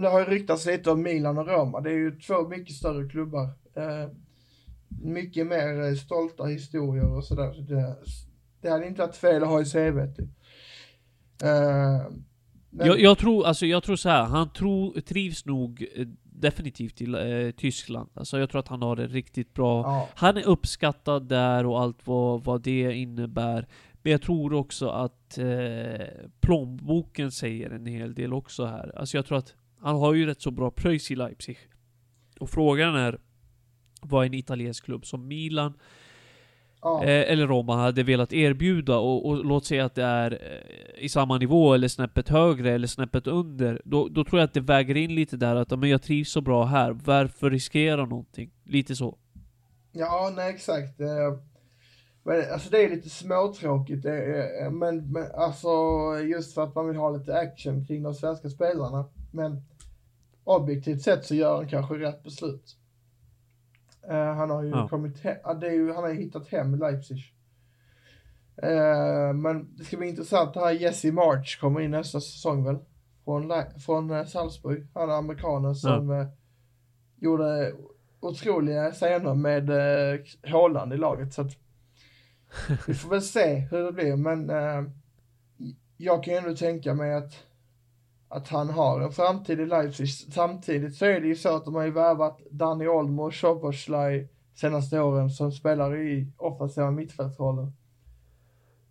det 0.00 0.08
har 0.08 0.18
ju 0.20 0.24
ryktats 0.26 0.66
lite 0.66 0.90
om 0.90 1.02
Milan 1.02 1.38
och 1.38 1.46
Roma. 1.48 1.80
Det 1.80 1.90
är 1.90 1.94
ju 1.98 2.18
två 2.20 2.48
mycket 2.48 2.74
större 2.74 3.08
klubbar. 3.08 3.44
Eh, 3.76 4.08
mycket 5.02 5.46
mer 5.46 5.82
eh, 5.88 5.94
stolta 5.94 6.44
historier 6.44 7.16
och 7.16 7.24
sådär. 7.24 7.52
Så 7.52 7.60
det, 7.60 7.96
det 8.60 8.70
hade 8.70 8.86
inte 8.86 9.00
varit 9.02 9.16
fel 9.16 9.42
att 9.42 9.48
ha 9.48 9.60
i 9.60 9.64
CVt. 9.64 10.18
Eh, 11.42 12.10
men- 12.70 12.86
Jag, 12.86 13.00
jag 13.00 13.18
tror, 13.18 13.46
alltså 13.46 13.66
jag 13.66 13.82
tror 13.82 13.96
så 13.96 14.08
här, 14.08 14.22
han 14.24 14.52
tror, 14.52 15.00
trivs 15.00 15.44
nog 15.46 15.86
eh, 15.96 16.06
definitivt 16.22 17.00
i 17.00 17.04
eh, 17.04 17.50
Tyskland. 17.60 18.10
Alltså 18.14 18.38
jag 18.38 18.50
tror 18.50 18.58
att 18.58 18.68
han 18.68 18.82
har 18.82 18.96
det 18.96 19.06
riktigt 19.06 19.54
bra. 19.54 19.82
ja. 19.82 20.08
Han 20.14 20.36
är 20.36 20.46
uppskattad 20.48 21.28
där 21.28 21.66
och 21.66 21.80
allt 21.80 22.06
vad, 22.06 22.44
vad 22.44 22.62
det 22.62 22.92
innebär. 22.94 23.66
Men 24.06 24.10
jag 24.10 24.22
tror 24.22 24.52
också 24.52 24.88
att 24.88 25.38
eh, 25.38 26.06
plånboken 26.40 27.30
säger 27.30 27.70
en 27.70 27.86
hel 27.86 28.14
del 28.14 28.32
också 28.32 28.64
här. 28.64 28.98
Alltså 28.98 29.16
jag 29.16 29.26
tror 29.26 29.38
att 29.38 29.54
han 29.80 29.96
har 29.96 30.14
ju 30.14 30.26
rätt 30.26 30.40
så 30.40 30.50
bra 30.50 30.70
pröjs 30.70 31.10
i 31.10 31.16
Leipzig. 31.16 31.58
Och 32.40 32.50
frågan 32.50 32.96
är 32.96 33.18
vad 34.00 34.26
en 34.26 34.34
italiensk 34.34 34.84
klubb 34.84 35.06
som 35.06 35.28
Milan 35.28 35.74
ja. 36.82 37.04
Eh, 37.04 37.32
eller 37.32 37.46
Roma 37.46 37.76
hade 37.76 38.02
velat 38.02 38.32
erbjuda 38.32 38.96
och, 38.98 39.26
och 39.26 39.44
låt 39.44 39.64
säga 39.64 39.84
att 39.84 39.94
det 39.94 40.04
är 40.04 40.32
eh, 40.32 41.04
i 41.04 41.08
samma 41.08 41.38
nivå 41.38 41.74
eller 41.74 41.88
snäppet 41.88 42.28
högre 42.28 42.72
eller 42.72 42.86
snäppet 42.86 43.26
under. 43.26 43.82
Då, 43.84 44.08
då 44.08 44.24
tror 44.24 44.40
jag 44.40 44.46
att 44.46 44.54
det 44.54 44.60
väger 44.60 44.96
in 44.96 45.14
lite 45.14 45.36
där 45.36 45.56
att 45.56 45.78
men 45.78 45.90
jag 45.90 46.02
trivs 46.02 46.30
så 46.30 46.40
bra 46.40 46.64
här, 46.64 46.90
varför 46.90 47.50
riskera 47.50 48.06
någonting? 48.06 48.50
Lite 48.64 48.96
så. 48.96 49.18
Ja, 49.92 50.32
nej 50.36 50.54
exakt. 50.54 51.00
Eh, 52.26 52.32
Men 52.32 52.52
alltså 52.52 52.70
det 52.70 52.84
är 52.84 52.90
lite 52.90 53.10
småtråkigt, 53.10 54.04
är- 54.04 54.70
men, 54.70 55.12
men 55.12 55.32
alltså 55.34 55.68
just 56.24 56.54
för 56.54 56.62
att 56.64 56.74
man 56.74 56.86
vill 56.86 56.96
ha 56.96 57.10
lite 57.10 57.38
action 57.38 57.84
kring 57.84 58.02
de 58.02 58.14
svenska 58.14 58.48
spelarna. 58.50 59.04
Men 59.30 59.62
objektivt 60.44 61.02
sett 61.02 61.24
så 61.24 61.34
gör 61.34 61.56
han 61.56 61.68
kanske 61.68 61.94
rätt 61.94 62.22
beslut. 62.22 62.76
Eh, 64.08 64.34
han 64.34 64.50
har 64.50 64.62
ju 64.62 64.70
Ja. 64.70 64.88
kommit 64.88 65.22
he- 65.22 65.36
ja, 65.44 65.54
det 65.54 65.66
är 65.66 65.72
ju, 65.72 65.92
han 65.92 66.02
har 66.04 66.10
ju 66.10 66.16
hittat 66.20 66.48
hem 66.48 66.74
i 66.74 66.78
Leipzig. 66.78 67.32
Eh, 68.62 69.32
men 69.34 69.76
det 69.76 69.84
ska 69.84 69.96
bli 69.96 70.08
intressant, 70.08 70.54
det 70.54 70.60
här 70.60 70.70
Jesse 70.72 71.12
March 71.12 71.60
kommer 71.60 71.80
in 71.80 71.90
nästa 71.90 72.20
säsong 72.20 72.64
väl? 72.64 72.78
Från, 73.24 73.52
från 73.86 74.10
eh, 74.10 74.24
Salzburg. 74.24 74.86
Han 74.94 75.10
är 75.10 75.14
amerikanen 75.14 75.74
som 75.74 76.10
eh, 76.10 76.26
gjorde 77.16 77.72
otroliga 78.20 78.90
scener 78.90 79.34
med 79.34 79.70
eh, 79.70 80.20
Haaland 80.50 80.92
i 80.92 80.96
laget. 80.96 81.34
Så 81.34 81.42
att 81.42 81.52
vi 82.86 82.94
får 82.94 83.10
väl 83.10 83.22
se 83.22 83.54
hur 83.54 83.84
det 83.84 83.92
blir, 83.92 84.16
men 84.16 84.50
eh, 84.50 84.82
jag 85.96 86.24
kan 86.24 86.34
ju 86.34 86.38
ändå 86.38 86.56
tänka 86.56 86.94
mig 86.94 87.14
att, 87.14 87.32
att 88.28 88.48
han 88.48 88.70
har 88.70 89.00
en 89.00 89.12
framtid 89.12 89.60
i 89.60 89.66
Leipzig. 89.66 90.08
Samtidigt 90.08 90.94
så 90.94 91.04
är 91.04 91.20
det 91.20 91.26
ju 91.26 91.34
så 91.34 91.56
att 91.56 91.64
de 91.64 91.74
har 91.74 91.84
ju 91.84 91.90
värvat 91.90 92.40
Danny 92.50 92.86
Olmo 92.86 93.22
och 93.22 93.34
Szoboszlai 93.34 94.28
senaste 94.54 95.00
åren 95.00 95.30
som 95.30 95.52
spelar 95.52 95.96
i 95.96 96.26
offensiva 96.36 96.90
mittfältsrollen. 96.90 97.72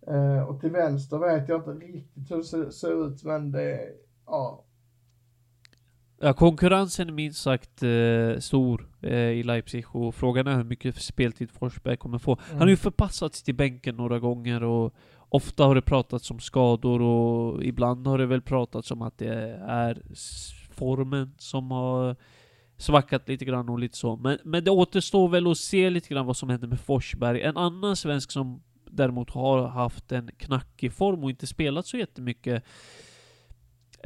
Eh, 0.06 0.42
och 0.42 0.60
till 0.60 0.70
vänster 0.70 1.18
vet 1.18 1.48
jag 1.48 1.60
inte 1.60 1.86
riktigt 1.86 2.30
hur 2.30 2.36
det 2.36 2.44
ser, 2.44 2.70
ser 2.70 3.06
ut, 3.06 3.24
men 3.24 3.52
det, 3.52 3.92
ja, 4.26 4.64
Ja, 6.18 6.32
konkurrensen 6.32 7.08
är 7.08 7.12
minst 7.12 7.42
sagt 7.42 7.82
eh, 7.82 8.38
stor 8.38 8.88
eh, 9.02 9.12
i 9.12 9.42
Leipzig 9.42 9.84
och 9.96 10.14
frågan 10.14 10.46
är 10.46 10.56
hur 10.56 10.64
mycket 10.64 11.02
speltid 11.02 11.50
Forsberg 11.50 11.96
kommer 11.96 12.18
få. 12.18 12.38
Han 12.50 12.60
har 12.60 12.68
ju 12.68 12.76
förpassats 12.76 13.42
till 13.42 13.54
bänken 13.54 13.96
några 13.96 14.18
gånger 14.18 14.62
och 14.62 14.94
ofta 15.28 15.64
har 15.64 15.74
det 15.74 15.82
pratats 15.82 16.30
om 16.30 16.40
skador 16.40 17.02
och 17.02 17.64
ibland 17.64 18.06
har 18.06 18.18
det 18.18 18.26
väl 18.26 18.42
pratats 18.42 18.90
om 18.90 19.02
att 19.02 19.18
det 19.18 19.60
är 19.66 20.02
formen 20.70 21.34
som 21.38 21.70
har 21.70 22.16
svackat 22.76 23.28
lite 23.28 23.44
grann 23.44 23.68
och 23.68 23.78
lite 23.78 23.96
så. 23.96 24.16
Men, 24.16 24.38
men 24.44 24.64
det 24.64 24.70
återstår 24.70 25.28
väl 25.28 25.50
att 25.50 25.58
se 25.58 25.90
lite 25.90 26.08
grann 26.08 26.26
vad 26.26 26.36
som 26.36 26.50
händer 26.50 26.68
med 26.68 26.80
Forsberg. 26.80 27.42
En 27.42 27.56
annan 27.56 27.96
svensk 27.96 28.30
som 28.30 28.62
däremot 28.90 29.30
har 29.30 29.68
haft 29.68 30.12
en 30.12 30.30
knackig 30.36 30.92
form 30.92 31.24
och 31.24 31.30
inte 31.30 31.46
spelat 31.46 31.86
så 31.86 31.96
jättemycket 31.96 32.64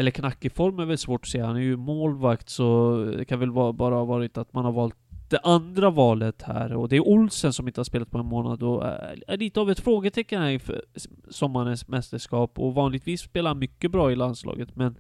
eller 0.00 0.10
knackig 0.10 0.52
form 0.52 0.78
är 0.78 0.84
väl 0.84 0.98
svårt 0.98 1.20
att 1.20 1.28
säga. 1.28 1.46
Han 1.46 1.56
är 1.56 1.60
ju 1.60 1.76
målvakt 1.76 2.48
så 2.48 2.96
det 3.18 3.24
kan 3.24 3.40
väl 3.40 3.50
vara, 3.50 3.72
bara 3.72 3.94
ha 3.94 4.04
varit 4.04 4.38
att 4.38 4.52
man 4.52 4.64
har 4.64 4.72
valt 4.72 4.96
det 5.28 5.38
andra 5.38 5.90
valet 5.90 6.42
här. 6.42 6.74
Och 6.74 6.88
det 6.88 6.96
är 6.96 7.08
Olsen 7.08 7.52
som 7.52 7.68
inte 7.68 7.80
har 7.80 7.84
spelat 7.84 8.10
på 8.10 8.18
en 8.18 8.26
månad 8.26 8.62
och 8.62 8.86
är, 8.86 9.24
är 9.26 9.36
lite 9.36 9.60
av 9.60 9.70
ett 9.70 9.80
frågetecken 9.80 10.42
här 10.42 10.50
inför 10.50 10.84
sommarens 11.30 11.88
mästerskap. 11.88 12.58
Och 12.58 12.74
vanligtvis 12.74 13.20
spelar 13.20 13.50
han 13.50 13.58
mycket 13.58 13.90
bra 13.90 14.12
i 14.12 14.16
landslaget 14.16 14.76
men 14.76 14.96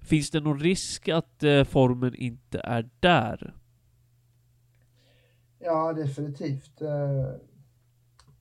Finns 0.00 0.30
det 0.30 0.40
någon 0.40 0.60
risk 0.60 1.08
att 1.08 1.42
eh, 1.42 1.64
formen 1.64 2.14
inte 2.14 2.60
är 2.64 2.88
där? 3.00 3.54
Ja, 5.58 5.92
definitivt. 5.92 6.82
Eh, 6.82 7.34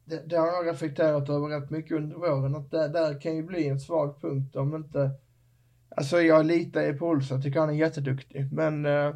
det, 0.06 0.30
det 0.30 0.38
har 0.38 0.48
jag 0.48 0.68
reflekterat 0.68 1.30
över 1.30 1.48
rätt 1.48 1.70
mycket 1.70 1.98
under 1.98 2.16
våren, 2.16 2.56
att 2.56 2.72
det 2.72 2.88
där 2.88 3.22
kan 3.22 3.36
ju 3.36 3.44
bli 3.44 3.68
en 3.68 3.80
svag 3.80 4.22
punkt 4.22 4.56
om 4.56 4.76
inte... 4.76 5.12
Alltså 5.90 6.22
jag 6.22 6.46
litar 6.46 6.82
ju 6.82 6.94
på 6.94 7.08
Olsson, 7.08 7.38
jag 7.38 7.44
tycker 7.44 7.60
han 7.60 7.70
är 7.70 7.74
jätteduktig, 7.74 8.54
men 8.54 8.86
eh, 8.86 9.16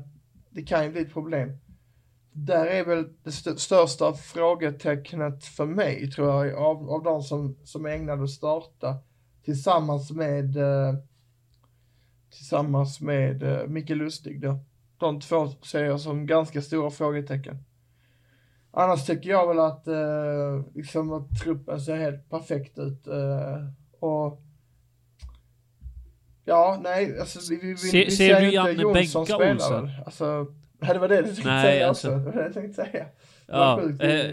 det 0.50 0.64
kan 0.64 0.84
ju 0.84 0.92
bli 0.92 1.02
ett 1.02 1.14
problem. 1.14 1.58
Där 2.32 2.66
är 2.66 2.86
väl 2.86 3.14
det 3.24 3.30
st- 3.30 3.58
största 3.58 4.14
frågetecknet 4.14 5.46
för 5.46 5.66
mig, 5.66 6.12
tror 6.12 6.46
jag, 6.46 6.58
av, 6.58 6.90
av 6.90 7.04
de 7.04 7.22
som, 7.22 7.58
som 7.64 7.86
är 7.86 7.90
ägnade 7.90 8.24
att 8.24 8.30
starta 8.30 8.98
tillsammans 9.44 10.12
med 10.12 10.58
eh, 10.58 10.96
tillsammans 12.30 13.02
med 13.02 13.44
eh, 13.44 13.68
Micke 13.68 13.90
Lustig 13.90 14.42
då. 14.42 14.60
De 14.98 15.20
två 15.20 15.48
ser 15.48 15.84
jag 15.84 16.02
som 16.02 16.26
ganska 16.26 16.62
stora 16.62 16.90
frågetecken. 16.90 17.58
Annars 18.72 19.06
tycker 19.06 19.30
jag 19.30 19.48
väl 19.48 19.60
att, 19.60 19.88
eh, 19.88 20.66
liksom 20.76 21.14
att 21.14 21.40
truppen 21.44 21.82
ser 21.82 21.96
helt 21.98 22.30
perfekt 22.30 22.80
ut. 22.80 23.08
Eh, 23.08 23.68
och 24.00 24.43
Ja, 26.46 26.80
nej, 26.84 27.20
alltså 27.20 27.40
vi, 27.50 27.60
vi, 27.62 27.78
Se- 27.78 28.06
vi 28.06 28.12
ser 28.12 28.42
du 28.42 28.52
ju 28.52 28.70
inte 28.70 28.82
Jonsson 28.82 29.26
spela 29.26 29.52
Olsen? 29.54 29.86
väl? 29.86 29.92
Alltså, 30.06 30.46
det 30.80 31.00
var 31.00 31.08
det 31.08 31.18
du 31.22 31.24
tänkte 31.24 31.44
Nej, 31.48 31.64
säga 31.64 31.88
alltså- 31.88 32.08
också. 32.08 32.18
Det 32.20 32.26
var 32.26 32.32
det 32.34 32.44
jag 32.44 32.54
tänkte 32.54 32.86
säga. 32.86 33.06
Ja, 33.48 33.82
eh, 34.00 34.32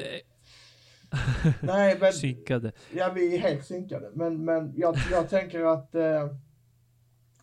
Nej, 1.62 1.96
men 2.00 2.12
synkade. 2.12 2.72
Ja, 2.96 3.12
vi 3.14 3.34
är 3.34 3.38
helt 3.38 3.66
synkade. 3.66 4.10
Men, 4.14 4.44
men 4.44 4.72
jag, 4.76 4.96
jag 5.10 5.28
tänker 5.30 5.64
att, 5.64 5.94
eh, 5.94 6.28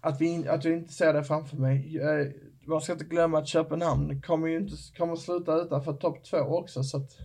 att, 0.01 0.22
vi, 0.22 0.47
att 0.47 0.63
jag 0.65 0.74
inte 0.74 0.93
ser 0.93 1.13
det 1.13 1.24
framför 1.24 1.57
mig. 1.57 1.99
Eh, 2.01 2.28
man 2.65 2.82
ska 2.82 2.93
inte 2.93 3.05
glömma 3.05 3.38
att 3.39 3.47
Köpenhamn 3.47 4.22
kommer 4.22 4.47
ju 4.47 4.57
inte, 4.57 4.76
kommer 4.97 5.15
sluta 5.15 5.55
utanför 5.55 5.93
topp 5.93 6.24
två 6.24 6.38
också 6.38 6.84
så 6.84 6.97
att, 6.97 7.18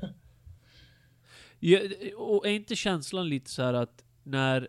Ja, 1.59 1.79
och 2.17 2.47
är 2.47 2.51
inte 2.51 2.77
känslan 2.77 3.29
lite 3.29 3.51
så 3.51 3.63
här 3.63 3.75
att 3.75 4.05
när 4.23 4.69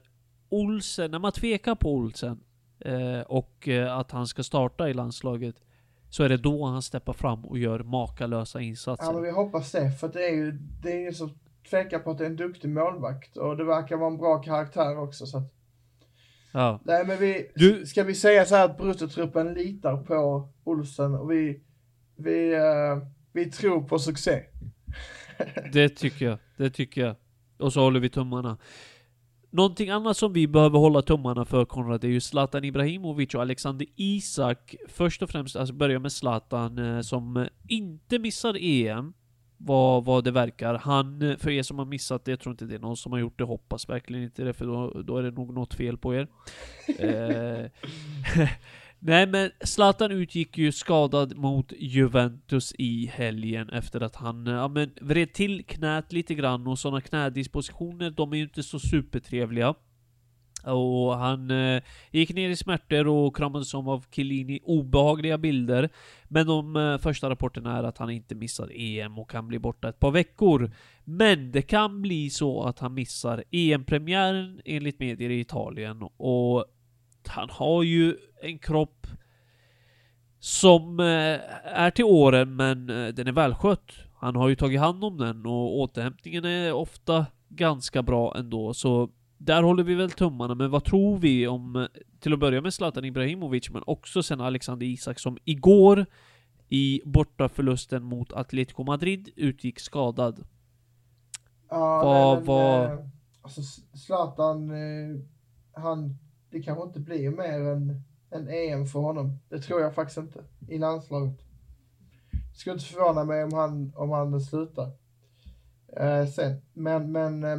Olsen, 0.49 1.11
när 1.11 1.19
man 1.19 1.31
tvekar 1.31 1.75
på 1.75 1.93
Olsen 1.93 2.39
och 3.27 3.67
eh, 3.67 3.97
att 3.97 4.11
han 4.11 4.27
ska 4.27 4.43
starta 4.43 4.89
i 4.89 4.93
landslaget, 4.93 5.55
så 6.09 6.23
är 6.23 6.29
det 6.29 6.37
då 6.37 6.65
han 6.65 6.81
steppar 6.81 7.13
fram 7.13 7.45
och 7.45 7.57
gör 7.59 7.79
makalösa 7.79 8.61
insatser. 8.61 9.05
ja 9.05 9.13
men 9.13 9.21
vi 9.23 9.31
hoppas 9.31 9.71
det 9.71 9.91
för 9.91 10.07
det 10.07 10.25
är 10.29 10.35
ju, 10.35 10.51
det 10.81 10.91
är 10.91 10.99
ju 10.99 11.13
så 11.13 11.29
tvekar 11.69 11.99
på 11.99 12.11
att 12.11 12.17
det 12.17 12.23
är 12.23 12.29
en 12.29 12.35
duktig 12.35 12.69
målvakt 12.69 13.37
och 13.37 13.57
det 13.57 13.63
verkar 13.63 13.95
vara 13.97 14.11
en 14.11 14.17
bra 14.17 14.37
karaktär 14.41 14.99
också 14.99 15.25
så 15.25 15.37
att, 15.37 15.53
Ja. 16.51 16.79
nej 16.83 17.05
men 17.05 17.17
vi, 17.17 17.51
Du- 17.55 17.85
ska 17.85 18.03
vi 18.03 18.15
säga 18.15 18.45
så 18.45 18.55
här 18.55 18.65
att 18.65 18.77
bruttotruppen 18.77 19.53
litar 19.53 19.97
på 19.97 20.49
Olsen 20.63 21.15
och 21.15 21.31
vi, 21.31 21.61
vi, 22.15 22.53
eh, 22.53 23.07
vi 23.31 23.45
tror 23.51 23.81
på 23.81 23.99
succé. 23.99 24.43
Det 25.73 25.89
tycker 25.89 26.25
jag. 26.25 26.37
Det 26.57 26.69
tycker 26.69 27.01
jag. 27.01 27.15
Och 27.59 27.73
så 27.73 27.81
håller 27.81 27.99
vi 27.99 28.09
tummarna. 28.09 28.57
Någonting 29.53 29.89
annat 29.89 30.17
som 30.17 30.33
vi 30.33 30.47
behöver 30.47 30.79
hålla 30.79 31.01
tummarna 31.01 31.45
för 31.45 31.65
Konrad 31.65 32.03
är 32.03 32.07
ju 32.07 32.21
Zlatan 32.21 32.63
Ibrahimovic 32.63 33.35
och 33.35 33.41
Alexander 33.41 33.87
Isak. 33.95 34.75
Först 34.87 35.21
och 35.21 35.29
främst, 35.29 35.55
alltså 35.55 35.73
börja 35.73 35.99
med 35.99 36.11
Zlatan 36.11 36.77
eh, 36.77 37.01
som 37.01 37.47
inte 37.67 38.19
missar 38.19 38.57
EM. 38.59 39.13
Vad, 39.57 40.05
vad 40.05 40.23
det 40.23 40.31
verkar. 40.31 40.73
Han, 40.73 41.21
eh, 41.21 41.37
för 41.37 41.49
er 41.51 41.63
som 41.63 41.79
har 41.79 41.85
missat 41.85 42.25
det, 42.25 42.31
jag 42.31 42.39
tror 42.39 42.53
inte 42.53 42.65
det 42.65 42.75
är 42.75 42.79
någon 42.79 42.97
som 42.97 43.11
har 43.11 43.19
gjort 43.19 43.37
det, 43.37 43.43
hoppas 43.43 43.89
verkligen 43.89 44.23
inte 44.23 44.43
det, 44.43 44.53
för 44.53 44.65
då, 44.65 45.01
då 45.01 45.17
är 45.17 45.23
det 45.23 45.31
nog 45.31 45.53
något 45.53 45.73
fel 45.73 45.97
på 45.97 46.15
er. 46.15 46.27
eh, 46.99 47.69
Nej 49.05 49.27
men 49.27 49.51
Zlatan 49.63 50.11
utgick 50.11 50.57
ju 50.57 50.71
skadad 50.71 51.37
mot 51.37 51.73
Juventus 51.77 52.73
i 52.77 53.11
helgen 53.13 53.69
efter 53.69 54.01
att 54.01 54.15
han, 54.15 54.47
eh, 54.47 54.53
ja 54.53 54.67
men 54.67 54.91
vred 55.01 55.33
till 55.33 55.65
knät 55.65 56.13
lite 56.13 56.35
grann 56.35 56.67
och 56.67 56.79
sådana 56.79 57.01
knädispositioner, 57.01 58.09
de 58.09 58.33
är 58.33 58.37
ju 58.37 58.43
inte 58.43 58.63
så 58.63 58.79
supertrevliga. 58.79 59.75
Och 60.63 61.17
han 61.17 61.51
eh, 61.51 61.83
gick 62.11 62.33
ner 62.33 62.49
i 62.49 62.55
smärtor 62.55 63.07
och 63.07 63.35
kramades 63.35 63.73
om 63.73 63.87
av 63.87 64.05
Chiellini. 64.11 64.59
Obehagliga 64.63 65.37
bilder. 65.37 65.89
Men 66.27 66.47
de 66.47 66.75
eh, 66.75 66.97
första 66.97 67.29
rapporterna 67.29 67.77
är 67.77 67.83
att 67.83 67.97
han 67.97 68.09
inte 68.09 68.35
missar 68.35 68.71
EM 68.75 69.19
och 69.19 69.29
kan 69.29 69.47
bli 69.47 69.59
borta 69.59 69.89
ett 69.89 69.99
par 69.99 70.11
veckor. 70.11 70.71
Men 71.03 71.51
det 71.51 71.61
kan 71.61 72.01
bli 72.01 72.29
så 72.29 72.63
att 72.63 72.79
han 72.79 72.93
missar 72.93 73.43
EM-premiären 73.51 74.61
enligt 74.65 74.99
medier 74.99 75.29
i 75.29 75.39
Italien. 75.39 76.03
Och 76.17 76.65
han 77.27 77.49
har 77.49 77.83
ju 77.83 78.17
en 78.41 78.59
kropp 78.59 79.07
som 80.39 80.99
eh, 80.99 81.39
är 81.63 81.91
till 81.91 82.05
åren, 82.05 82.55
men 82.55 82.89
eh, 82.89 83.07
den 83.13 83.27
är 83.27 83.31
välskött. 83.31 83.91
Han 84.15 84.35
har 84.35 84.49
ju 84.49 84.55
tagit 84.55 84.79
hand 84.79 85.03
om 85.03 85.17
den 85.17 85.45
och 85.45 85.77
återhämtningen 85.79 86.45
är 86.45 86.73
ofta 86.73 87.25
ganska 87.49 88.01
bra 88.03 88.35
ändå, 88.37 88.73
så 88.73 89.09
där 89.37 89.63
håller 89.63 89.83
vi 89.83 89.95
väl 89.95 90.11
tummarna, 90.11 90.55
men 90.55 90.71
vad 90.71 90.83
tror 90.83 91.17
vi 91.17 91.47
om, 91.47 91.75
eh, 91.75 91.85
till 92.19 92.33
att 92.33 92.39
börja 92.39 92.61
med 92.61 92.73
Zlatan 92.73 93.05
Ibrahimovic, 93.05 93.69
men 93.69 93.83
också 93.85 94.23
sen 94.23 94.41
Alexander 94.41 94.85
Isak 94.85 95.19
som 95.19 95.37
igår 95.45 96.05
i 96.69 97.01
bortaförlusten 97.05 98.03
mot 98.03 98.33
Atletico 98.33 98.83
Madrid 98.83 99.29
utgick 99.35 99.79
skadad. 99.79 100.43
Ja, 101.69 102.41
Vad- 102.45 102.79
nej, 102.79 102.87
men, 102.87 102.97
vad- 102.97 103.09
Alltså 103.41 103.61
Zlatan, 103.97 104.71
han, 105.73 106.17
det 106.53 106.61
kanske 106.63 106.83
inte 106.83 106.99
blir 106.99 107.29
mer 107.31 107.59
än 107.59 108.01
en 108.29 108.47
EM 108.49 108.85
för 108.85 108.99
honom. 108.99 109.39
Det 109.49 109.59
tror 109.59 109.81
jag 109.81 109.95
faktiskt 109.95 110.17
inte. 110.17 110.43
I 110.67 110.77
landslaget. 110.77 111.39
Det 112.51 112.57
skulle 112.59 112.73
inte 112.73 112.85
förvåna 112.85 113.23
mig 113.23 113.43
om 113.43 113.53
han, 113.53 113.93
om 113.95 114.09
han 114.09 114.41
slutar. 114.41 114.91
Eh, 115.97 116.25
sen. 116.25 116.61
Men, 116.73 117.11
men 117.11 117.43
eh, 117.43 117.57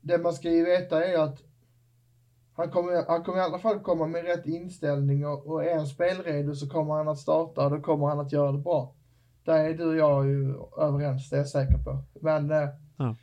det 0.00 0.18
man 0.18 0.32
ska 0.32 0.50
ju 0.50 0.64
veta 0.64 1.04
är 1.04 1.18
att 1.18 1.42
han 2.56 2.70
kommer, 2.70 3.04
han 3.08 3.24
kommer 3.24 3.38
i 3.38 3.42
alla 3.42 3.58
fall 3.58 3.80
komma 3.80 4.06
med 4.06 4.24
rätt 4.24 4.46
inställning 4.46 5.26
och, 5.26 5.46
och 5.46 5.64
är 5.64 5.76
han 5.76 5.86
spelredo 5.86 6.54
så 6.54 6.68
kommer 6.68 6.94
han 6.94 7.08
att 7.08 7.18
starta 7.18 7.64
och 7.64 7.70
då 7.70 7.80
kommer 7.80 8.06
han 8.06 8.20
att 8.20 8.32
göra 8.32 8.52
det 8.52 8.58
bra. 8.58 8.94
Där 9.44 9.64
är 9.64 9.74
du 9.74 9.84
och 9.84 9.96
jag 9.96 10.26
ju 10.26 10.54
överens, 10.78 11.30
det 11.30 11.36
är 11.36 11.40
jag 11.40 11.48
säker 11.48 11.78
på. 11.78 11.98
Men 12.20 12.50
eh, 12.50 12.68
Ja. 12.96 13.16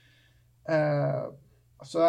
eh, 0.75 1.23
så 1.83 1.99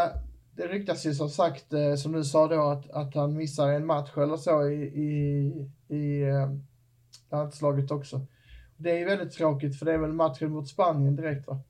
det 0.57 0.67
ryktas 0.67 1.07
ju 1.07 1.15
som 1.15 1.29
sagt, 1.29 1.73
eh, 1.73 1.95
som 1.95 2.13
du 2.13 2.25
sa 2.25 2.49
då, 2.49 2.63
att, 2.63 2.91
att 2.91 3.15
han 3.15 3.37
missar 3.37 3.69
en 3.69 3.87
match 3.87 4.11
eller 4.17 4.37
så 4.37 4.69
i, 4.69 4.83
i, 4.83 5.53
i 5.89 6.23
eh, 6.23 6.51
landslaget 7.31 7.91
också. 7.91 8.27
Det 8.77 8.91
är 8.91 8.99
ju 8.99 9.05
väldigt 9.05 9.33
tråkigt 9.33 9.79
för 9.79 9.87
det 9.87 9.93
är 9.93 9.99
väl 9.99 10.13
matchen 10.13 10.51
mot 10.51 10.69
Spanien 10.69 11.17
direkt 11.17 11.47
va? 11.47 11.61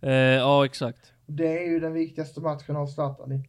Eh, 0.00 0.12
ja, 0.12 0.64
exakt. 0.64 1.12
Det 1.26 1.58
är 1.58 1.70
ju 1.70 1.80
den 1.80 1.92
viktigaste 1.92 2.40
matchen 2.40 2.76
av 2.76 2.86
Zlatan 2.86 3.32
i. 3.32 3.48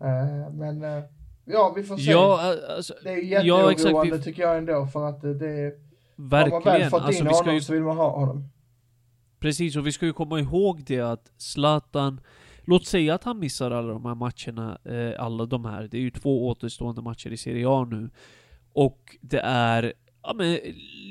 Eh, 0.00 0.52
men 0.52 0.84
eh, 0.84 1.04
ja, 1.44 1.72
vi 1.76 1.82
får 1.82 1.96
se. 1.96 2.10
Ja, 2.10 2.54
alltså, 2.76 2.94
det 3.02 3.10
är 3.10 3.16
ju 3.16 3.22
ja, 3.46 3.72
jätteoroande 3.72 4.16
vi- 4.16 4.22
tycker 4.22 4.42
jag 4.42 4.58
ändå 4.58 4.86
för 4.86 5.08
att 5.08 5.20
det 5.20 5.28
är, 5.28 5.70
har 5.70 5.70
man 6.16 6.28
väl 6.30 6.50
verkligen. 6.50 6.90
fått 6.90 7.02
Alltså, 7.02 7.24
in 7.24 7.28
ska 7.28 7.36
honom 7.36 7.54
ju 7.54 7.60
så 7.60 7.72
vill 7.72 7.82
man 7.82 7.96
ha 7.96 8.10
honom. 8.18 8.48
Precis, 9.40 9.76
och 9.76 9.86
vi 9.86 9.92
ska 9.92 10.06
ju 10.06 10.12
komma 10.12 10.40
ihåg 10.40 10.84
det 10.86 11.00
att 11.00 11.32
Zlatan 11.36 12.20
Låt 12.68 12.86
säga 12.86 13.14
att 13.14 13.24
han 13.24 13.38
missar 13.38 13.70
alla 13.70 13.92
de 13.92 14.04
här 14.04 14.14
matcherna, 14.14 14.78
eh, 14.84 15.24
alla 15.24 15.46
de 15.46 15.64
här. 15.64 15.88
Det 15.88 15.96
är 15.96 16.00
ju 16.00 16.10
två 16.10 16.48
återstående 16.48 17.02
matcher 17.02 17.30
i 17.30 17.36
Serie 17.36 17.68
A 17.68 17.84
nu. 17.90 18.10
Och 18.72 19.16
det 19.20 19.40
är, 19.40 19.92
ja 20.22 20.34
men 20.34 20.58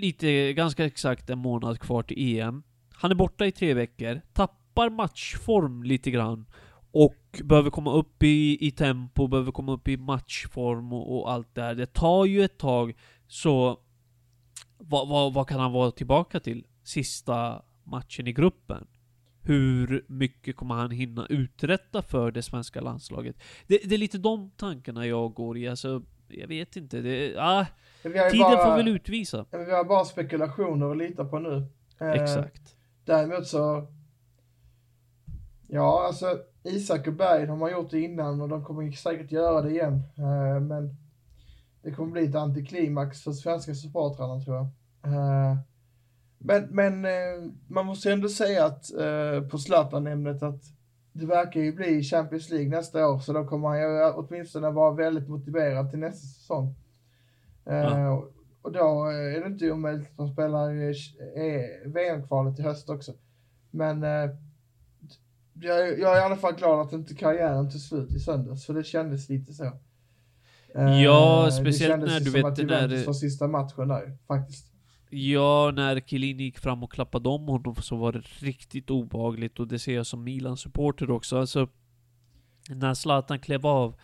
lite, 0.01 0.53
ganska 0.53 0.85
exakt 0.85 1.29
en 1.29 1.39
månad 1.39 1.79
kvar 1.79 2.03
till 2.03 2.39
EM. 2.39 2.63
Han 2.93 3.11
är 3.11 3.15
borta 3.15 3.45
i 3.45 3.51
tre 3.51 3.73
veckor, 3.73 4.21
tappar 4.33 4.89
matchform 4.89 5.83
lite 5.83 6.11
grann. 6.11 6.45
Och 6.91 7.41
behöver 7.43 7.69
komma 7.69 7.93
upp 7.93 8.23
i, 8.23 8.67
i 8.67 8.71
tempo, 8.71 9.27
behöver 9.27 9.51
komma 9.51 9.71
upp 9.71 9.87
i 9.87 9.97
matchform 9.97 10.93
och, 10.93 11.17
och 11.19 11.31
allt 11.31 11.55
det 11.55 11.61
här. 11.61 11.75
Det 11.75 11.93
tar 11.93 12.25
ju 12.25 12.43
ett 12.43 12.57
tag, 12.57 12.95
så 13.27 13.79
vad, 14.77 15.07
vad, 15.07 15.33
vad 15.33 15.47
kan 15.47 15.59
han 15.59 15.71
vara 15.71 15.91
tillbaka 15.91 16.39
till? 16.39 16.65
Sista 16.83 17.61
matchen 17.83 18.27
i 18.27 18.33
gruppen. 18.33 18.87
Hur 19.47 20.05
mycket 20.07 20.55
kommer 20.55 20.75
han 20.75 20.91
hinna 20.91 21.25
uträtta 21.29 22.01
för 22.01 22.31
det 22.31 22.41
svenska 22.41 22.81
landslaget? 22.81 23.35
Det, 23.67 23.79
det 23.83 23.95
är 23.95 23.99
lite 23.99 24.17
de 24.17 24.51
tankarna 24.57 25.07
jag 25.07 25.33
går 25.33 25.57
i, 25.57 25.67
alltså, 25.67 26.01
jag 26.27 26.47
vet 26.47 26.75
inte. 26.75 27.01
Det, 27.01 27.35
ah, 27.37 27.65
tiden 28.03 28.39
bara, 28.39 28.65
får 28.65 28.77
väl 28.77 28.87
utvisa. 28.87 29.45
Vi 29.51 29.71
har 29.71 29.83
bara 29.83 30.05
spekulationer 30.05 30.91
att 30.91 30.97
lita 30.97 31.25
på 31.25 31.39
nu. 31.39 31.65
Eh, 31.99 32.11
Exakt. 32.11 32.75
Däremot 33.05 33.47
så, 33.47 33.87
ja 35.67 36.05
alltså 36.07 36.39
Isak 36.63 37.07
och 37.07 37.13
Berg, 37.13 37.47
de 37.47 37.61
har 37.61 37.71
gjort 37.71 37.91
det 37.91 37.99
innan 37.99 38.41
och 38.41 38.49
de 38.49 38.65
kommer 38.65 38.91
säkert 38.91 39.31
göra 39.31 39.61
det 39.61 39.69
igen. 39.69 40.03
Eh, 40.17 40.59
men 40.59 40.97
det 41.81 41.91
kommer 41.91 42.11
bli 42.11 42.25
ett 42.25 42.35
antiklimax 42.35 43.23
för 43.23 43.31
svenska 43.31 43.75
supportrarna 43.75 44.41
tror 44.41 44.55
jag. 44.55 44.65
Eh, 45.13 45.57
men 46.39 46.63
men 46.71 47.05
eh, 47.05 47.51
man 47.67 47.85
måste 47.85 48.11
ändå 48.11 48.29
säga 48.29 48.65
att 48.65 48.93
eh, 48.93 49.41
på 49.49 49.57
Zlatan-ämnet 49.57 50.43
att 50.43 50.61
det 51.13 51.25
verkar 51.25 51.59
ju 51.61 51.73
bli 51.73 52.03
Champions 52.03 52.49
League 52.49 52.69
nästa 52.69 53.07
år 53.09 53.19
så 53.19 53.33
då 53.33 53.45
kommer 53.45 53.67
han 53.67 53.79
ju 53.79 54.11
åtminstone 54.13 54.71
vara 54.71 54.93
väldigt 54.93 55.29
motiverad 55.29 55.89
till 55.89 55.99
nästa 55.99 56.27
säsong. 56.27 56.75
Eh, 57.65 57.75
Ja. 57.75 58.27
Och 58.61 58.71
då 58.73 59.05
är 59.05 59.39
det 59.41 59.47
inte 59.47 59.71
omöjligt 59.71 60.09
att 60.11 60.17
de 60.17 60.29
spelar 60.33 60.69
VM-kvalet 61.89 62.59
i 62.59 62.61
höst 62.61 62.89
också. 62.89 63.13
Men 63.71 64.01
jag, 65.53 65.87
är 65.89 65.97
i 65.99 66.05
alla 66.05 66.35
fall 66.35 66.53
glad 66.55 66.79
att 66.87 66.93
inte 66.93 67.15
karriären 67.15 67.71
tog 67.71 67.81
slut 67.81 68.11
i 68.15 68.19
söndags, 68.19 68.65
för 68.65 68.73
det 68.73 68.83
kändes 68.83 69.29
lite 69.29 69.53
så. 69.53 69.71
Ja, 71.03 71.49
speciellt 71.51 72.01
det 72.01 72.09
kändes 72.09 72.09
när 72.09 72.19
du 72.19 72.25
som 72.25 72.33
vet 72.33 72.45
att 72.45 72.55
det 72.55 72.61
Juventus 72.61 72.99
där- 72.99 73.05
var 73.05 73.13
sista 73.13 73.47
matchen 73.47 73.87
där, 73.87 74.17
faktiskt. 74.27 74.71
Ja, 75.09 75.71
när 75.75 75.99
Chiellini 75.99 76.43
gick 76.43 76.59
fram 76.59 76.83
och 76.83 76.91
klappade 76.91 77.29
om 77.29 77.47
honom 77.47 77.75
så 77.75 77.95
var 77.95 78.11
det 78.11 78.19
riktigt 78.19 78.89
obehagligt 78.89 79.59
och 79.59 79.67
det 79.67 79.79
ser 79.79 79.95
jag 79.95 80.05
som 80.05 80.23
Milan-supporter 80.23 81.11
också. 81.11 81.39
Alltså, 81.39 81.67
när 82.69 82.93
Zlatan 82.93 83.39
klev 83.39 83.67
av, 83.67 83.95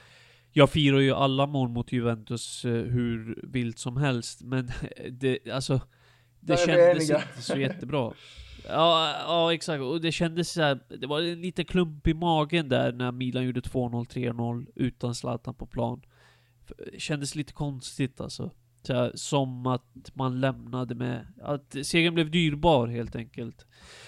jag 0.52 0.70
firar 0.70 1.00
ju 1.00 1.12
alla 1.12 1.48
mål 1.48 1.70
mot 1.70 1.92
Juventus 1.92 2.66
eh, 2.66 2.72
hur 2.72 3.40
vilt 3.44 3.80
som 3.80 3.98
helst, 3.98 4.42
men 4.42 4.72
det, 5.12 5.50
alltså, 5.52 5.82
det 6.40 6.60
kändes 6.60 7.10
inte 7.10 7.42
så 7.42 7.58
jättebra. 7.58 8.14
Ja, 8.68 9.16
ja, 9.28 9.54
exakt. 9.54 9.82
Och 9.82 10.02
det 10.02 10.12
kändes 10.12 10.52
så 10.52 10.62
här, 10.62 10.80
det 11.00 11.08
var 11.08 11.22
en 11.22 11.42
liten 11.42 11.66
klump 11.66 12.08
i 12.08 12.14
magen 12.14 12.70
där 12.70 12.92
när 12.92 13.12
Milan 13.12 13.46
gjorde 13.46 13.60
2-0, 13.60 14.06
3-0 14.06 14.68
utan 14.76 15.16
Zlatan 15.16 15.56
på 15.56 15.66
plan. 15.66 16.02
Det 16.92 17.00
kändes 17.00 17.36
lite 17.36 17.54
konstigt 17.54 18.22
alltså. 18.22 18.52
Så 18.84 18.94
här, 18.94 19.12
som 19.16 19.68
att 19.68 20.12
man 20.14 20.40
lämnade 20.42 20.96
med, 20.96 21.28
att 21.42 21.76
segern 21.84 22.14
blev 22.14 22.32
dyrbar 22.32 22.88
helt 22.88 23.16
enkelt. 23.16 23.66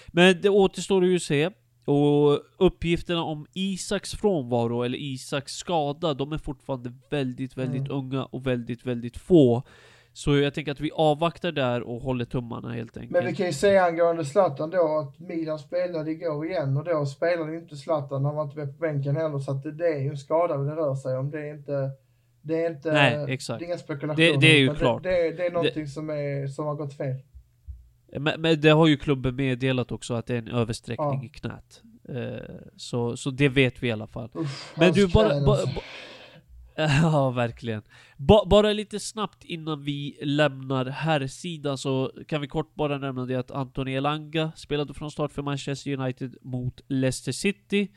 Men 0.08 0.42
det 0.42 0.50
återstår 0.50 1.06
ju 1.06 1.16
att 1.16 1.22
se. 1.22 1.50
Och 1.86 2.40
uppgifterna 2.58 3.24
om 3.24 3.46
Isaks 3.54 4.12
frånvaro, 4.12 4.84
eller 4.84 4.98
Isaks 4.98 5.52
skada, 5.54 6.14
de 6.14 6.32
är 6.32 6.38
fortfarande 6.38 6.94
väldigt, 7.10 7.58
väldigt 7.58 7.90
Mm. 7.90 7.92
unga 7.98 8.26
och 8.26 8.48
väldigt, 8.48 8.86
väldigt 8.86 9.18
få. 9.18 9.64
Så 10.14 10.38
jag 10.38 10.54
tänker 10.54 10.72
att 10.72 10.80
vi 10.80 10.92
avvaktar 10.94 11.52
där 11.52 11.82
och 11.82 12.02
håller 12.02 12.26
tummarna 12.26 12.74
helt 12.74 12.98
enkelt. 12.98 13.12
Men 13.12 13.26
vi 13.26 13.36
kan 13.36 13.46
ju 13.46 13.54
säga 13.54 13.84
angående 13.84 14.26
Zlatan 14.26 14.70
då 14.70 14.98
att 15.00 15.20
Milan 15.20 15.60
spelade 15.60 16.12
igår 16.12 16.46
igen 16.46 16.78
och 16.78 16.84
då 16.84 17.06
spelade 17.06 17.56
inte 17.56 17.76
Zlatan, 17.76 18.26
han 18.26 18.36
var 18.36 18.44
inte 18.44 18.58
med 18.58 18.68
på 18.68 18.80
bänken 18.80 19.16
heller 19.16 19.40
så 19.40 19.52
att 19.52 19.64
det, 19.64 19.72
det 19.72 19.88
är 19.88 20.00
ju 20.00 20.10
en 20.10 20.18
skada 20.18 20.58
det 20.58 20.76
rör 20.76 20.96
sig 20.96 21.18
om. 21.18 21.32
Det 21.32 21.40
är 21.40 21.54
inte, 21.54 21.92
det 22.48 22.66
är 22.66 22.70
inte, 22.72 22.92
Nej, 22.94 23.26
exakt. 23.34 23.60
det 23.60 23.66
är 23.66 23.68
inga 23.68 23.78
spekulationer. 23.78 24.32
Det- 24.32 24.38
det 24.38 24.48
är 24.56 24.60
ju 24.60 24.76
klart. 24.76 25.04
Det, 25.04 25.10
det, 25.10 25.32
det 25.38 25.46
är 25.46 25.52
någonting 25.52 25.88
som, 25.88 26.10
är, 26.10 26.48
som 26.48 26.66
har 26.66 26.76
gått 26.76 26.98
fel. 26.98 27.16
Men, 28.20 28.42
men 28.42 28.62
det 28.62 28.70
har 28.70 28.88
ju 28.88 28.98
klubben 28.98 29.36
meddelat 29.36 29.92
också 29.92 30.14
att 30.14 30.26
det 30.26 30.34
är 30.34 30.38
en 30.38 30.48
översträckning 30.48 31.08
Ja. 31.22 31.24
i 31.24 31.30
knät. 31.30 31.82
Eh, 32.10 32.56
så, 32.78 33.18
så 33.18 33.32
det 33.32 33.50
vet 33.50 33.84
vi 33.84 33.88
i 33.88 33.92
alla 33.92 34.08
fall. 34.08 34.30
Uff, 34.34 34.74
Men 34.78 34.94
du, 34.94 35.08
bara... 35.08 35.30
knän, 35.30 35.46
Ba, 35.46 35.58
ja, 37.02 37.30
verkligen. 37.32 37.82
Ba, 38.18 38.46
bara 38.46 38.74
lite 38.74 39.00
snabbt 39.00 39.44
innan 39.44 39.84
vi 39.84 40.18
lämnar 40.22 40.86
här 40.86 41.28
sidan 41.28 41.78
så 41.78 42.12
kan 42.28 42.42
vi 42.42 42.48
kort 42.48 42.76
bara 42.76 42.98
nämna 42.98 43.26
det 43.26 43.36
att 43.36 43.52
Anthony 43.52 43.94
Elanga 43.96 44.52
spelade 44.56 44.94
från 44.94 45.12
start 45.12 45.32
för 45.32 45.42
Manchester 45.42 45.92
United 46.00 46.36
mot 46.42 46.82
Leicester 46.88 47.32
City. 47.32 47.88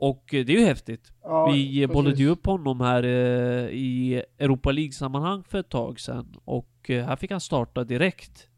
Och 0.00 0.34
eh, 0.34 0.44
det 0.44 0.52
är 0.52 0.58
ju 0.58 0.64
häftigt. 0.64 1.12
Ja, 1.22 1.46
vi 1.46 1.80
precis. 1.80 1.94
bollade 1.94 2.16
ju 2.16 2.28
upp 2.28 2.46
honom 2.46 2.80
här 2.80 3.02
eh, 3.02 3.68
i 3.68 4.22
Europa 4.38 4.72
League-sammanhang 4.72 5.44
för 5.44 5.58
ett 5.58 5.68
tag 5.68 6.00
sedan. 6.00 6.36
Och 6.44 6.90
eh, 6.90 7.04
här 7.04 7.16
fick 7.16 7.30
han 7.30 7.40
starta 7.40 7.84
direkt 7.84 8.48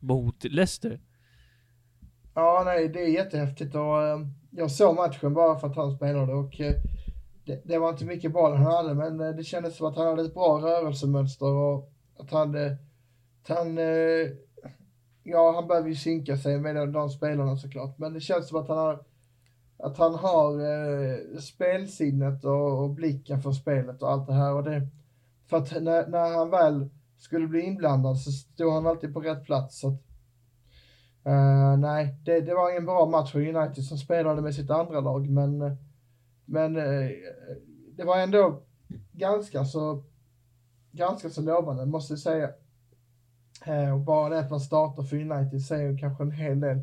mot 0.00 0.44
Leicester. 0.44 1.00
Ja, 2.34 2.62
nej, 2.64 2.88
det 2.88 3.02
är 3.02 3.08
jättehäftigt 3.08 3.74
och 3.74 4.02
eh, 4.02 4.18
jag 4.50 4.70
såg 4.70 4.96
matchen 4.96 5.34
bara 5.34 5.58
för 5.58 5.68
att 5.68 5.76
han 5.76 5.96
spelade 5.96 6.32
och 6.32 6.60
det, 7.44 7.62
det 7.64 7.78
var 7.78 7.90
inte 7.90 8.04
mycket 8.04 8.32
boll 8.32 8.52
han 8.56 8.66
hade, 8.66 8.94
men 8.94 9.36
det 9.36 9.44
kändes 9.44 9.76
som 9.76 9.86
att 9.86 9.96
han 9.96 10.06
hade 10.06 10.22
ett 10.22 10.34
bra 10.34 10.58
rörelsemönster 10.58 11.46
och 11.46 11.92
att 12.18 12.30
han, 12.30 12.56
att 13.42 13.48
han, 13.48 13.78
ja, 15.22 15.52
han 15.54 15.68
behöver 15.68 15.88
ju 15.88 15.94
synka 15.94 16.36
sig 16.36 16.60
med 16.60 16.76
de, 16.76 16.92
de 16.92 17.10
spelarna 17.10 17.56
såklart, 17.56 17.98
men 17.98 18.12
det 18.12 18.20
känns 18.20 18.48
som 18.48 18.58
att 18.58 18.68
han 18.68 18.78
har, 18.78 19.04
att 19.78 19.98
han 19.98 20.14
har 20.14 20.60
eh, 20.60 21.38
spelsinnet 21.40 22.44
och, 22.44 22.84
och 22.84 22.90
blicken 22.90 23.42
för 23.42 23.52
spelet 23.52 24.02
och 24.02 24.10
allt 24.10 24.26
det 24.26 24.34
här 24.34 24.54
och 24.54 24.64
det, 24.64 24.88
för 25.46 25.56
att 25.56 25.82
när, 25.82 26.06
när 26.06 26.36
han 26.38 26.50
väl 26.50 26.88
skulle 27.18 27.46
bli 27.46 27.60
inblandad 27.60 28.18
så 28.18 28.30
stod 28.30 28.72
han 28.72 28.86
alltid 28.86 29.14
på 29.14 29.20
rätt 29.20 29.44
plats 29.44 29.80
så 29.80 29.88
att 29.88 30.04
Eh, 31.26 31.76
nej, 31.78 32.18
det, 32.24 32.40
det 32.40 32.54
var 32.54 32.70
ingen 32.70 32.86
bra 32.86 33.06
match 33.06 33.32
för 33.32 33.56
United 33.56 33.84
som 33.84 33.98
spelade 33.98 34.42
med 34.42 34.54
sitt 34.54 34.70
andra 34.70 35.00
lag, 35.00 35.30
men, 35.30 35.76
men 36.44 36.76
eh, 36.76 37.10
det 37.96 38.04
var 38.04 38.18
ändå 38.18 38.62
ganska 39.12 39.64
så, 39.64 40.04
ganska 40.92 41.30
så 41.30 41.42
lovande, 41.42 41.86
måste 41.86 42.12
jag 42.12 42.20
säga. 42.20 42.50
Eh, 43.66 43.94
och 43.94 44.00
bara 44.00 44.28
det 44.28 44.38
att 44.38 44.50
man 44.50 44.60
startar 44.60 45.02
för 45.02 45.16
United 45.16 45.62
säger 45.62 45.98
kanske 45.98 46.24
en 46.24 46.30
hel 46.30 46.60
del. 46.60 46.78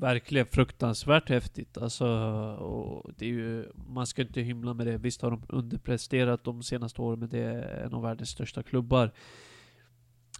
Verkligen 0.00 0.46
fruktansvärt 0.46 1.28
häftigt. 1.28 1.78
Alltså, 1.78 2.06
och 2.54 3.10
det 3.16 3.24
är 3.24 3.30
ju, 3.30 3.66
man 3.88 4.06
ska 4.06 4.22
inte 4.22 4.40
hymla 4.40 4.74
med 4.74 4.86
det. 4.86 4.98
Visst 4.98 5.22
har 5.22 5.30
de 5.30 5.42
underpresterat 5.48 6.44
de 6.44 6.62
senaste 6.62 7.02
åren, 7.02 7.18
men 7.18 7.28
det 7.28 7.38
är 7.38 7.84
en 7.84 7.94
av 7.94 8.02
världens 8.02 8.30
största 8.30 8.62
klubbar. 8.62 9.12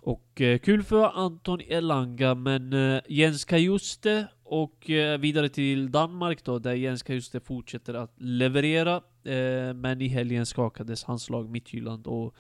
Och 0.03 0.41
eh, 0.41 0.59
kul 0.59 0.83
för 0.83 1.05
Anton 1.05 1.61
Elanga, 1.61 2.35
men 2.35 2.73
eh, 2.73 3.01
Jens 3.09 3.45
Kajuste 3.45 4.27
och 4.45 4.91
eh, 4.91 5.19
vidare 5.19 5.49
till 5.49 5.91
Danmark 5.91 6.45
då, 6.45 6.59
där 6.59 6.75
Jens 6.75 7.03
Kajuste 7.03 7.41
fortsätter 7.41 7.95
att 7.95 8.15
leverera. 8.17 8.97
Eh, 9.25 9.75
men 9.75 10.01
i 10.01 10.09
helgen 10.09 10.47
skakades 10.47 11.05
hans 11.05 11.31
lag 11.31 11.51
Midtjylland 11.51 12.07
och 12.07 12.35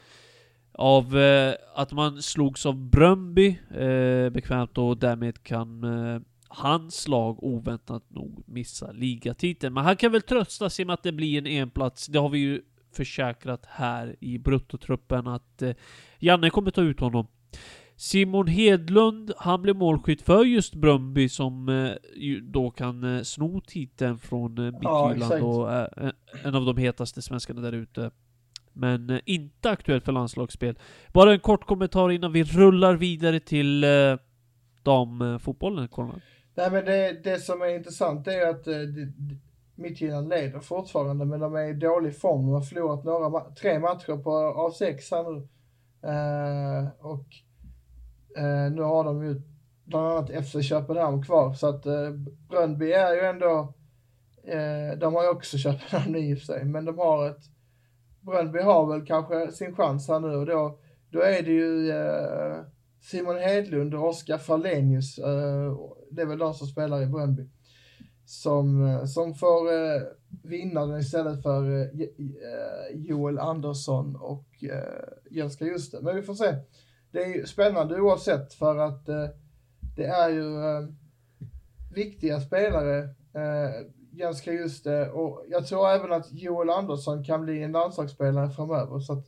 av 0.72 1.18
eh, 1.18 1.54
att 1.74 1.92
man 1.92 2.22
slogs 2.22 2.66
av 2.66 2.76
Bröndby 2.76 3.58
eh, 3.70 4.30
bekvämt 4.30 4.78
och 4.78 4.98
därmed 4.98 5.42
kan 5.42 5.84
eh, 5.84 6.20
hans 6.48 7.08
lag 7.08 7.44
oväntat 7.44 8.10
nog 8.10 8.42
missa 8.46 8.92
ligatiteln. 8.92 9.74
Men 9.74 9.84
han 9.84 9.96
kan 9.96 10.12
väl 10.12 10.22
trösta 10.22 10.70
sig 10.70 10.84
med 10.84 10.94
att 10.94 11.02
det 11.02 11.12
blir 11.12 11.38
en 11.38 11.46
enplats. 11.46 12.06
Det 12.06 12.18
har 12.18 12.28
vi 12.28 12.38
ju 12.38 12.62
försäkrat 12.92 13.66
här 13.66 14.16
i 14.20 14.38
bruttotruppen 14.38 15.26
att 15.26 15.62
eh, 15.62 15.74
Janne 16.18 16.50
kommer 16.50 16.70
ta 16.70 16.82
ut 16.82 17.00
honom. 17.00 17.26
Simon 17.96 18.46
Hedlund, 18.46 19.32
han 19.38 19.62
blev 19.62 19.76
målskytt 19.76 20.22
för 20.22 20.44
just 20.44 20.74
Bröndby 20.74 21.28
som 21.28 21.68
eh, 21.68 21.92
då 22.42 22.70
kan 22.70 23.16
eh, 23.16 23.22
sno 23.22 23.60
titeln 23.60 24.18
från 24.18 24.58
eh, 24.58 24.64
Ja, 24.64 24.70
Midtjylland 24.70 25.22
exakt. 25.22 25.42
och 25.42 25.72
är 25.72 26.06
eh, 26.06 26.46
en 26.46 26.54
av 26.54 26.64
de 26.64 26.76
hetaste 26.76 27.22
svenskarna 27.22 27.60
där 27.60 27.72
ute. 27.72 28.10
Men 28.72 29.10
eh, 29.10 29.20
inte 29.24 29.70
aktuellt 29.70 30.04
för 30.04 30.12
landslagsspel. 30.12 30.78
Bara 31.12 31.32
en 31.32 31.40
kort 31.40 31.66
kommentar 31.66 32.10
innan 32.10 32.32
vi 32.32 32.44
rullar 32.44 32.94
vidare 32.94 33.40
till 33.40 33.84
eh, 33.84 33.90
damfotbollen, 34.82 35.88
Konrad. 35.88 36.20
Nej, 36.58 36.70
men 36.70 36.84
det, 36.84 37.12
det 37.24 37.38
som 37.38 37.62
är 37.62 37.66
intressant 37.68 38.28
är 38.28 38.48
att 38.48 38.66
eh, 38.66 38.78
det- 38.78 39.12
Midtjylland 39.74 40.28
leder 40.28 40.60
fortfarande, 40.60 41.24
men 41.24 41.40
de 41.40 41.54
är 41.54 41.64
i 41.68 41.72
dålig 41.72 42.16
form. 42.16 42.42
De 42.46 42.52
har 42.52 42.60
förlorat 42.60 43.04
några, 43.04 43.40
tre 43.40 43.78
matcher 43.78 44.16
på, 44.22 44.30
av 44.36 44.70
sex 44.70 45.10
här 45.10 45.22
nu. 45.22 45.48
Eh, 46.08 46.88
och 47.00 47.24
eh, 48.42 48.72
nu 48.72 48.82
har 48.82 49.04
de 49.04 49.24
ju 49.24 49.42
bland 49.84 50.06
annat 50.06 50.46
FC 50.46 50.68
Köpenhamn 50.68 51.22
kvar, 51.22 51.52
så 51.54 51.66
att 51.68 51.86
eh, 51.86 52.10
Bröndby 52.48 52.92
är 52.92 53.14
ju 53.14 53.20
ändå, 53.20 53.74
eh, 54.44 54.98
de 54.98 55.14
har 55.14 55.22
ju 55.22 55.28
också 55.28 55.58
Köpenhamn 55.58 56.16
i 56.16 56.34
och 56.34 56.38
för 56.38 56.46
sig, 56.46 56.64
men 56.64 56.84
de 56.84 56.98
har 56.98 57.28
ett, 57.30 57.42
Bröndby 58.20 58.58
har 58.58 58.86
väl 58.86 59.06
kanske 59.06 59.52
sin 59.52 59.76
chans 59.76 60.08
här 60.08 60.20
nu 60.20 60.36
och 60.36 60.46
då, 60.46 60.78
då 61.10 61.20
är 61.20 61.42
det 61.42 61.50
ju 61.52 61.90
eh, 61.90 62.56
Simon 63.00 63.36
Hedlund 63.38 63.94
och 63.94 64.08
Oskar 64.08 64.38
Farlenius, 64.38 65.18
eh, 65.18 65.76
det 66.10 66.22
är 66.22 66.26
väl 66.26 66.38
de 66.38 66.54
som 66.54 66.66
spelar 66.66 67.02
i 67.02 67.06
Bröndby, 67.06 67.48
som, 68.24 68.86
eh, 68.86 69.04
som 69.04 69.34
får 69.34 69.72
eh, 69.72 70.02
vinna 70.42 70.86
den 70.86 71.00
istället 71.00 71.42
för 71.42 71.80
eh, 71.80 71.82
eh, 71.82 72.96
Joel 72.96 73.38
Andersson 73.38 74.16
och 74.16 74.64
eh, 74.64 75.08
Jens 75.30 75.56
Kajuste. 75.56 75.98
Men 76.02 76.16
vi 76.16 76.22
får 76.22 76.34
se. 76.34 76.54
Det 77.10 77.24
är 77.24 77.34
ju 77.34 77.46
spännande 77.46 78.00
oavsett 78.00 78.54
för 78.54 78.76
att 78.76 79.08
eh, 79.08 79.26
det 79.96 80.06
är 80.06 80.28
ju 80.28 80.64
eh, 80.64 80.88
viktiga 81.94 82.40
spelare, 82.40 82.98
eh, 83.34 83.86
Jens 84.12 84.40
Kajuste 84.40 85.10
och 85.10 85.44
jag 85.48 85.66
tror 85.66 85.88
även 85.88 86.12
att 86.12 86.32
Joel 86.32 86.70
Andersson 86.70 87.24
kan 87.24 87.44
bli 87.44 87.62
en 87.62 87.72
landslagsspelare 87.72 88.50
framöver. 88.50 88.98
Så 88.98 89.12
att 89.12 89.26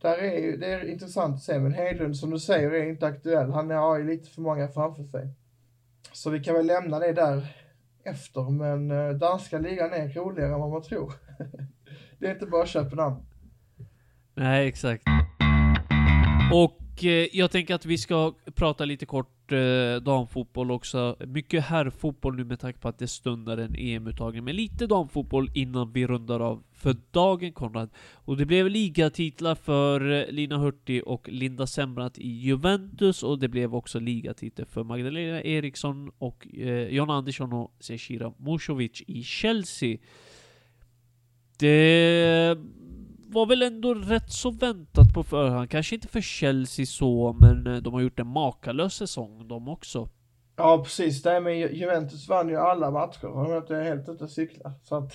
där 0.00 0.18
är 0.18 0.38
ju, 0.38 0.56
det 0.56 0.66
är 0.66 0.88
intressant 0.88 1.34
att 1.34 1.42
se, 1.42 1.58
men 1.58 1.72
Hedlund 1.72 2.16
som 2.16 2.30
du 2.30 2.38
säger 2.38 2.70
är 2.70 2.88
inte 2.88 3.06
aktuell. 3.06 3.50
Han 3.50 3.70
har 3.70 3.98
ju 3.98 4.04
lite 4.04 4.30
för 4.30 4.40
många 4.42 4.68
framför 4.68 5.04
sig. 5.04 5.34
Så 6.12 6.30
vi 6.30 6.40
kan 6.40 6.54
väl 6.54 6.66
lämna 6.66 6.98
det 6.98 7.12
där 7.12 7.46
efter, 8.04 8.50
men 8.50 8.90
eh, 8.90 9.10
danska 9.10 9.58
ligan 9.58 9.92
är 9.92 10.08
roligare 10.08 10.52
än 10.52 10.60
vad 10.60 10.70
man 10.70 10.82
tror. 10.82 11.12
det 12.18 12.26
är 12.26 12.32
inte 12.32 12.46
bara 12.46 12.66
Köpenhamn. 12.66 13.26
Nej, 14.34 14.68
exakt. 14.68 15.04
Och 16.52 17.04
eh, 17.04 17.26
jag 17.32 17.50
tänker 17.50 17.74
att 17.74 17.86
vi 17.86 17.98
ska 17.98 18.34
prata 18.54 18.84
lite 18.84 19.06
kort 19.06 19.39
eh, 19.52 20.02
damfotboll 20.02 20.70
också. 20.70 21.16
Mycket 21.26 21.64
herrfotboll 21.64 22.36
nu 22.36 22.44
med 22.44 22.60
tanke 22.60 22.78
på 22.78 22.88
att 22.88 22.98
det 22.98 23.08
stundar 23.08 23.58
en 23.58 23.74
EM-uttagning. 23.78 24.44
Men 24.44 24.56
lite 24.56 24.86
damfotboll 24.86 25.50
innan 25.54 25.92
vi 25.92 26.06
rundar 26.06 26.40
av 26.40 26.62
för 26.72 26.96
dagen 27.10 27.52
Konrad. 27.52 27.90
Och 28.14 28.36
det 28.36 28.46
blev 28.46 28.70
ligatitlar 28.70 29.54
för 29.54 30.10
eh, 30.10 30.32
Lina 30.32 30.58
Hurtig 30.58 31.06
och 31.06 31.28
Linda 31.28 31.66
Sembrant 31.66 32.18
i 32.18 32.28
Juventus 32.28 33.22
och 33.22 33.38
det 33.38 33.48
blev 33.48 33.74
också 33.74 33.98
ligatitel 33.98 34.66
för 34.66 34.84
Magdalena 34.84 35.42
Eriksson 35.42 36.10
och 36.18 36.46
eh, 36.54 36.88
John 36.88 37.10
Andersson 37.10 37.52
och 37.52 37.76
Zecira 37.80 38.32
Musovic 38.38 39.02
i 39.06 39.22
Chelsea. 39.22 39.98
Det 41.58 42.56
var 43.32 43.46
väl 43.46 43.62
ändå 43.62 43.94
rätt 43.94 44.32
så 44.32 44.50
väntat 44.50 45.14
på 45.14 45.22
förhand. 45.22 45.70
Kanske 45.70 45.94
inte 45.94 46.08
för 46.08 46.20
Chelsea 46.20 46.86
så, 46.86 47.36
men 47.40 47.66
eh, 47.66 47.76
de 47.76 47.94
har 47.94 48.00
gjort 48.00 48.20
en 48.20 48.26
makalös 48.26 48.94
säsong 48.94 49.48
de 49.48 49.68
också. 49.68 50.08
Ja, 50.56 50.82
precis. 50.84 51.22
Det 51.22 51.40
med 51.40 51.74
Juventus 51.74 52.28
vann 52.28 52.48
ju 52.48 52.56
alla 52.56 52.90
matcher. 52.90 53.22
De 53.22 53.50
jag 53.50 53.62
inte 53.62 53.76
helt 53.76 54.08
ute 54.08 54.24
och 54.24 54.30
cyklar. 54.30 54.72
Så 54.82 54.96
att, 54.96 55.12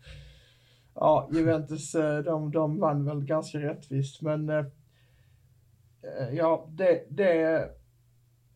ja, 0.94 1.28
Juventus, 1.32 1.94
eh, 1.94 2.18
de, 2.18 2.50
de 2.50 2.80
vann 2.80 3.04
väl 3.04 3.24
ganska 3.24 3.58
rättvist. 3.58 4.22
Men 4.22 4.48
eh, 4.48 4.64
ja, 6.32 6.68
det, 6.70 7.04
det, 7.08 7.68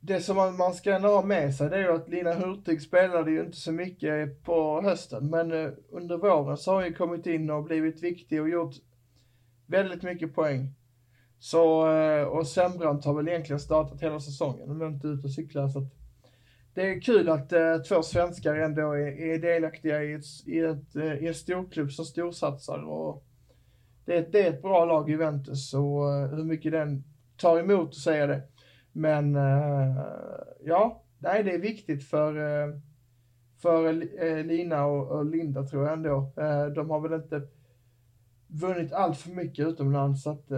det 0.04 0.20
som 0.20 0.36
man, 0.36 0.56
man 0.56 0.74
ska 0.74 0.94
ändå 0.94 1.08
ha 1.08 1.22
med 1.22 1.54
sig 1.54 1.70
det 1.70 1.76
är 1.76 1.80
ju 1.80 1.92
att 1.92 2.08
Lina 2.08 2.32
Hurtig 2.32 2.82
spelade 2.82 3.30
ju 3.30 3.40
inte 3.40 3.56
så 3.56 3.72
mycket 3.72 4.42
på 4.42 4.82
hösten. 4.82 5.30
Men 5.30 5.52
eh, 5.52 5.70
under 5.90 6.16
våren 6.16 6.56
så 6.56 6.70
har 6.70 6.76
hon 6.76 6.84
ju 6.84 6.94
kommit 6.94 7.26
in 7.26 7.50
och 7.50 7.64
blivit 7.64 8.02
viktig 8.02 8.40
och 8.42 8.48
gjort 8.48 8.74
väldigt 9.66 10.02
mycket 10.02 10.34
poäng. 10.34 10.74
Så, 11.38 11.92
eh, 11.92 12.22
och 12.24 12.46
Sembrant 12.46 13.04
har 13.04 13.14
väl 13.14 13.28
egentligen 13.28 13.60
startat 13.60 14.02
hela 14.02 14.20
säsongen, 14.20 14.68
de 14.68 14.82
är 14.82 14.86
inte 14.86 15.06
ute 15.06 15.26
och 15.26 15.32
cyklar. 15.32 15.68
Så 15.68 15.78
att 15.78 15.94
det 16.74 16.82
är 16.82 17.00
kul 17.00 17.28
att 17.28 17.52
eh, 17.52 17.76
två 17.88 18.02
svenskar 18.02 18.54
ändå 18.54 18.92
är, 18.92 19.20
är 19.20 19.38
delaktiga 19.38 20.02
i, 20.04 20.12
ett, 20.12 20.24
i, 20.46 20.58
ett, 20.58 20.96
eh, 20.96 21.14
i 21.24 21.26
en 21.26 21.34
storklubb 21.34 21.92
som 21.92 22.04
storsatsar. 22.04 22.78
Och 22.88 23.24
det 24.04 24.32
det, 24.32 24.40
är- 24.46 24.50
ett 24.52 24.62
bra 24.62 24.84
lag 24.84 25.10
Juventus 25.10 25.74
och 25.74 26.12
eh, 26.14 26.28
hur 26.28 26.44
mycket 26.44 26.72
den 26.72 27.04
tar 27.36 27.58
emot 27.58 27.88
att 27.88 27.94
säga 27.94 28.26
det. 28.26 28.42
Men 28.92 29.36
eh, 29.36 29.96
ja, 30.64 31.02
nej 31.18 31.42
det 31.42 31.54
är 31.54 31.58
viktigt 31.58 32.04
för, 32.04 32.36
eh, 32.36 32.74
för 33.62 33.88
eh, 34.22 34.44
Lina 34.44 34.84
och, 34.86 35.26
Linda 35.26 35.62
tror 35.62 35.84
jag 35.84 35.92
ändå. 35.92 36.32
De 36.74 36.90
har 36.90 37.00
väl 37.00 37.12
inte 37.22 37.42
vunnit 38.46 38.92
allt 38.92 39.18
för 39.18 39.30
mycket 39.30 39.66
utomlands 39.66 40.22
så 40.22 40.30
att 40.30 40.50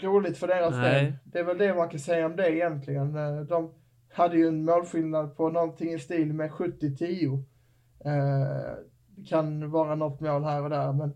roligt 0.00 0.38
för 0.38 0.46
deras 0.46 0.74
Nej. 0.74 1.04
del. 1.04 1.12
Det 1.24 1.38
är 1.38 1.44
väl 1.44 1.58
det 1.58 1.74
man 1.74 1.88
kan 1.88 2.00
säga 2.00 2.26
om 2.26 2.36
det 2.36 2.56
egentligen. 2.56 3.12
De 3.46 3.74
hade 4.12 4.36
ju 4.36 4.48
en 4.48 4.64
målskillnad 4.64 5.36
på 5.36 5.48
någonting 5.48 5.92
i 5.92 5.98
stil 5.98 6.32
med 6.32 6.50
70-10. 6.50 7.44
Eh, 8.04 8.74
kan 9.26 9.70
vara 9.70 9.94
något 9.94 10.20
mål 10.20 10.44
här 10.44 10.62
och 10.62 10.70
där 10.70 10.92
men 10.92 11.12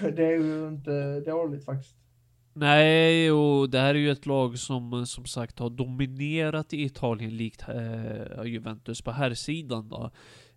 det 0.16 0.24
är 0.24 0.38
ju 0.38 0.68
inte 0.68 1.20
dåligt 1.20 1.64
faktiskt. 1.64 1.96
Nej, 2.52 3.32
och 3.32 3.70
det 3.70 3.78
här 3.78 3.94
är 3.94 3.98
ju 3.98 4.10
ett 4.10 4.26
lag 4.26 4.58
som 4.58 5.06
som 5.06 5.24
sagt 5.24 5.58
har 5.58 5.70
dominerat 5.70 6.72
i 6.72 6.82
Italien 6.82 7.36
likt 7.36 7.64
eh, 7.68 8.44
Juventus 8.44 9.02
på 9.02 9.10
här 9.10 9.34
sidan 9.34 9.88
då. 9.88 10.10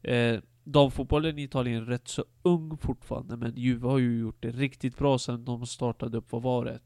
Eh, 0.09 0.39
damfotbollen 0.63 1.39
i 1.39 1.43
Italien 1.43 1.81
är 1.81 1.85
rätt 1.85 2.07
så 2.07 2.25
ung 2.43 2.77
fortfarande, 2.77 3.37
men 3.37 3.55
Juve 3.55 3.87
har 3.87 3.97
ju 3.99 4.19
gjort 4.19 4.41
det 4.43 4.51
riktigt 4.51 4.97
bra 4.97 5.17
sedan 5.17 5.45
de 5.45 5.65
startade 5.65 6.17
upp, 6.17 6.31
vad 6.31 6.41
var 6.41 6.65
det? 6.65 6.79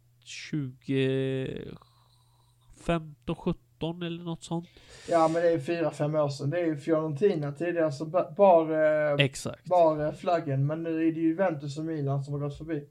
2015, 0.52 3.36
17 3.36 4.02
eller 4.02 4.24
något 4.24 4.44
sånt? 4.44 4.68
Ja 5.10 5.28
men 5.28 5.42
det 5.42 5.50
är 5.50 5.60
fyra, 5.60 5.92
fem 5.92 6.16
år 6.16 6.30
sedan. 6.30 6.50
Det 6.50 6.60
är 6.60 6.66
ju 6.66 6.78
Fiorentina 6.78 7.52
tidigare 7.52 8.06
ba- 8.06 8.32
bar, 8.38 8.72
eh, 8.72 9.14
Exakt. 9.26 9.66
bar 9.66 10.06
eh, 10.06 10.12
flaggen. 10.12 10.68
Men 10.68 10.84
nu 10.84 10.90
är 10.90 11.12
det 11.12 11.20
ju 11.20 11.28
Juventus 11.28 11.78
och 11.78 11.86
Milan 11.86 12.24
som 12.24 12.34
har 12.34 12.42
gått 12.42 12.58
förbi. 12.58 12.88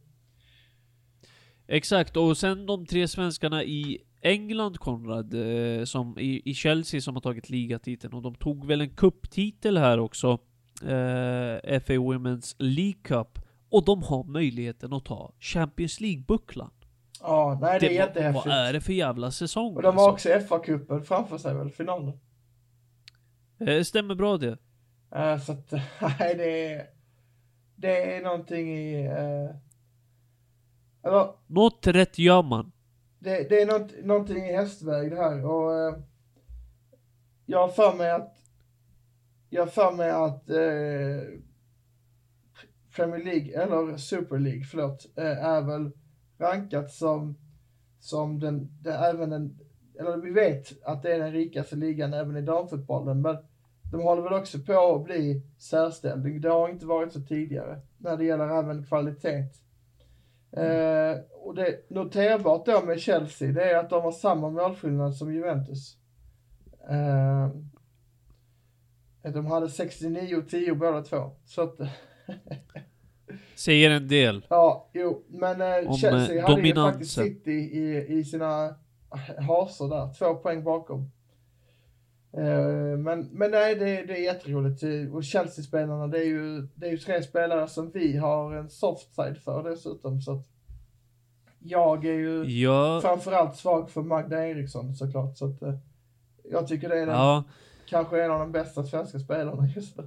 Exakt, 1.69 2.17
och 2.17 2.37
sen 2.37 2.67
de 2.67 2.87
tre 2.87 3.09
svenskarna 3.09 3.65
i 3.65 3.99
England, 4.21 4.79
Konrad, 4.79 5.35
eh, 5.35 5.85
som 5.85 6.19
i, 6.19 6.43
i 6.45 6.55
Chelsea 6.55 7.01
som 7.01 7.15
har 7.15 7.21
tagit 7.21 7.49
ligatiteln, 7.51 8.15
och 8.15 8.23
de 8.23 8.35
tog 8.35 8.67
väl 8.67 8.81
en 8.81 8.91
kupptitel 8.91 9.79
här 9.79 9.99
också, 9.99 10.29
eh, 10.83 11.81
FA 11.81 11.93
Women's 11.93 12.55
League 12.59 13.01
Cup, 13.03 13.39
och 13.71 13.85
de 13.85 14.03
har 14.03 14.25
möjligheten 14.25 14.93
att 14.93 15.05
ta 15.05 15.33
Champions 15.41 16.01
League-bucklan. 16.01 16.71
Ja, 17.21 17.59
nej 17.63 17.81
det 17.81 17.87
är 17.87 17.89
vad- 18.01 18.09
jättehäftigt. 18.09 18.47
Vad 18.47 18.55
är 18.55 18.73
det 18.73 18.81
för 18.81 18.93
jävla 18.93 19.31
säsong 19.31 19.77
Och 19.77 19.83
de 19.83 19.97
har 19.97 20.11
alltså? 20.11 20.29
också 20.35 20.47
FA-cupen 20.55 21.01
framför 21.03 21.39
sig 21.39 21.55
väl, 21.55 21.71
finalen. 21.71 22.13
Eh, 23.61 23.83
stämmer 23.83 24.15
bra 24.15 24.37
det. 24.37 24.59
Eh, 25.15 25.39
så 25.41 25.53
att, 25.53 25.73
nej 26.19 26.35
det 26.37 26.73
är, 26.73 26.87
det 27.77 28.17
är 28.17 28.23
någonting 28.23 28.69
i, 28.79 29.05
eh, 29.07 29.57
eller 31.07 31.33
Något 31.47 31.87
rätt 31.87 32.19
gör 32.19 32.43
man. 32.43 32.73
det, 33.19 33.49
det 33.49 33.63
är 33.63 33.67
något, 33.67 34.05
någonting 34.05 34.45
i 34.45 34.53
hästväg 34.53 35.11
det 35.11 35.17
här 35.17 35.47
och 35.47 35.75
eh, 35.75 35.97
jag 37.47 37.59
har 37.59 37.69
för 37.69 37.97
mig 37.97 38.11
att 38.11 38.37
jag 39.51 39.63
har 39.63 39.67
för 39.67 39.93
mig 39.93 40.11
att 40.11 40.51
eh, 40.51 41.41
Premier 42.97 43.25
League, 43.25 43.63
eller 43.63 43.97
Super 43.97 44.39
League, 44.39 44.65
förlåt, 44.65 45.07
eh, 45.17 45.45
är 45.45 45.63
väl 45.63 45.91
rankat 46.39 46.93
som, 46.93 47.37
som 48.01 48.41
den, 48.41 48.69
det 48.83 48.93
även 48.93 49.31
den, 49.31 49.59
eller 49.99 50.17
vi 50.17 50.31
vet 50.31 50.85
att 50.85 51.03
det 51.03 51.15
är 51.15 51.19
den 51.19 51.33
rikaste 51.33 51.77
ligan 51.77 52.15
även 52.15 52.37
i 52.37 52.43
damfotbollen, 52.43 53.23
men 53.23 53.37
de 53.93 54.03
håller 54.03 54.23
väl 54.23 54.33
också 54.33 54.59
på 54.59 54.95
att 54.95 55.05
bli 55.05 55.43
särställd. 55.59 56.43
Det 56.43 56.49
har 56.49 56.69
inte 56.69 56.87
varit 56.87 57.13
så 57.13 57.21
tidigare 57.21 57.81
när 57.99 58.17
det 58.17 58.25
gäller 58.25 58.59
även 58.59 58.87
kvalitet. 58.87 59.45
Eh, 60.57 61.19
och 61.33 61.55
det 61.55 61.91
noterbart 61.91 62.67
då 62.67 62.83
med 62.83 63.01
Chelsea, 63.01 63.53
det 63.53 63.71
är 63.71 63.79
att 63.79 63.91
de 63.91 64.03
har 64.03 64.13
samma 64.13 64.51
målskillnad 64.51 65.17
som 65.17 65.35
Juventus. 65.35 65.97
Eh, 66.91 67.49
de 69.33 69.47
hade 69.47 69.67
69-10 69.67 70.75
båda 70.75 71.03
två. 71.03 71.31
Så 71.45 71.63
att, 71.63 71.79
Säger 73.55 73.91
en 73.91 74.09
del. 74.09 74.47
ja, 74.49 74.91
jo, 74.93 75.25
men 75.29 75.61
eh, 75.61 75.91
Om, 75.91 75.97
Chelsea 75.97 76.39
eh, 76.39 76.49
hade 76.49 76.69
ju 76.69 76.75
faktiskt 76.75 77.15
City 77.15 77.51
i, 77.53 78.07
i 78.19 78.25
sina 78.25 78.75
hasor 79.39 79.89
där, 79.89 80.15
två 80.19 80.35
poäng 80.35 80.65
bakom. 80.65 81.11
Eh, 82.33 82.86
men, 83.07 83.29
men 83.33 83.51
nej, 83.51 83.75
det, 83.75 83.85
det 83.85 84.19
är 84.19 84.23
jätteroligt. 84.23 84.83
Och 85.15 85.25
Chelsea-spelarna, 85.25 86.07
det 86.07 86.19
är 86.19 86.25
ju, 86.25 86.69
det 86.75 86.87
är 86.87 86.91
ju 86.91 86.99
tre 86.99 87.23
spelare 87.23 87.69
som 87.69 87.91
vi 87.91 88.17
har 88.17 88.55
en 88.55 88.71
soft 88.71 89.15
side 89.15 89.37
för 89.45 89.71
dessutom. 89.71 90.21
Så 90.21 90.33
att 90.33 90.49
jag 91.59 92.05
är 92.05 92.13
ju 92.13 92.45
Ja, 92.45 93.01
framförallt 93.03 93.57
svag 93.57 93.91
för 93.91 94.03
Magda 94.03 94.47
Eriksson 94.47 94.95
såklart. 94.95 95.37
Så 95.37 95.45
att, 95.45 95.63
eh, 95.63 95.75
jag 96.51 96.69
tycker 96.69 96.89
det 96.89 97.01
är 97.01 97.07
den, 97.07 97.15
ja, 97.15 97.45
kanske 97.89 98.25
en 98.25 98.31
av 98.31 98.39
de 98.39 98.53
bästa 98.53 98.85
svenska 98.85 99.19
spelarna 99.19 99.67
just 99.77 99.99
nu. 99.99 100.05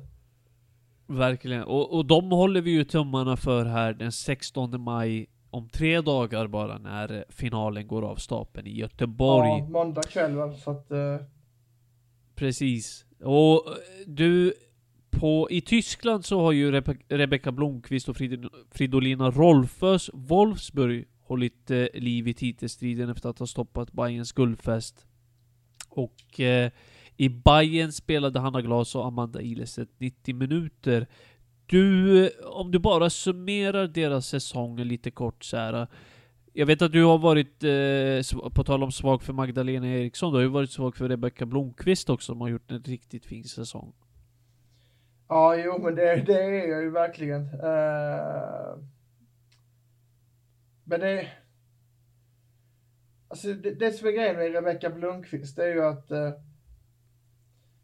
verkligen. 1.08 1.64
Och, 1.64 1.93
och 1.97 2.06
de 2.06 2.32
håller 2.32 2.62
vi 2.62 2.72
ju 2.72 2.84
tummarna 2.84 3.38
för 3.38 3.66
här 3.66 3.93
den 3.93 4.12
16 4.12 4.82
maj, 4.82 5.28
om 5.50 5.70
tre 5.70 6.02
dagar 6.02 6.47
bara, 6.47 6.78
när 6.78 7.26
finalen 7.30 7.88
går 7.88 8.02
av 8.02 8.16
stapeln 8.16 8.68
i 8.68 8.80
Göteborg. 8.80 9.50
Ja, 9.50 9.68
måndag 9.70 10.04
kväll 10.04 10.36
väl, 10.36 10.56
så 10.56 10.72
att 10.72 10.91
eh, 10.91 11.16
Precis. 12.39 13.05
Och 13.19 13.67
eh, 13.67 13.75
du, 14.07 14.53
på, 15.09 15.47
i 15.51 15.61
Tyskland 15.61 16.25
så 16.25 16.41
har 16.41 16.51
ju 16.51 16.71
Rebe 16.71 16.97
Rebecka 17.09 17.51
Blomqvist 17.51 18.09
och 18.09 18.17
Frid 18.17 18.47
Fridolina 18.71 19.31
Rolfös 19.31 20.09
Wolfsburg 20.13 21.07
hållit 21.21 21.71
eh, 21.71 21.85
liv 21.93 22.27
i 22.27 22.33
titelstriden 22.33 23.09
efter 23.09 23.29
att 23.29 23.39
ha 23.39 23.47
stoppat 23.47 23.91
Bayerns 23.91 24.31
guldfest. 24.31 25.05
Och 25.89 26.39
eh, 26.39 26.71
i 27.17 27.29
Bayern 27.29 27.91
spelade 27.91 28.39
Hanna 28.39 28.61
Glas 28.61 28.95
och 28.95 29.05
Amanda 29.05 29.41
Ilestedt 29.41 29.91
90 29.97 30.35
minuter. 30.35 31.07
Du, 31.65 32.25
eh, 32.25 32.31
om 32.43 32.71
du 32.71 32.79
bara 32.79 33.09
summerar 33.09 33.87
deras 33.87 34.27
säsong 34.27 34.79
lite 34.79 35.11
kort 35.11 35.43
så 35.43 35.57
här. 35.57 35.87
Jag 36.60 36.66
vet 36.66 36.82
att 36.82 36.91
du 36.91 37.03
har 37.03 37.18
varit, 37.18 37.64
eh, 37.64 38.51
på 38.51 38.64
tal 38.64 38.84
om 38.84 38.91
svag 38.91 39.24
för 39.24 39.34
Magdalena 39.34 39.88
Eriksson, 39.88 40.32
du 40.32 40.38
har 40.38 40.43
ju 40.43 40.49
varit 40.49 40.72
svag 40.72 40.95
för 40.95 41.10
Rebecka 41.10 41.45
Blomqvist 41.45 42.10
också, 42.10 42.26
som 42.32 42.41
har 42.41 42.49
gjort 42.49 42.72
en 42.72 42.84
riktigt 42.84 43.26
fin 43.26 43.43
säsong. 43.43 43.93
Ja, 45.28 45.55
jo, 45.55 45.80
men 45.84 45.95
det, 45.95 46.16
det 46.16 46.43
är 46.43 46.70
jag 46.70 46.82
ju 46.82 46.89
verkligen. 46.89 47.41
Uh, 47.41 48.78
men 50.84 50.99
det... 50.99 51.28
Alltså 53.28 53.53
det, 53.53 53.72
det 53.72 53.91
som 53.91 54.07
är 54.07 54.12
grejen 54.12 54.36
med 54.36 54.53
Rebecka 54.53 54.89
Blomqvist, 54.89 55.55
det 55.55 55.64
är 55.64 55.74
ju 55.74 55.86
att 55.86 56.12
uh, 56.12 56.32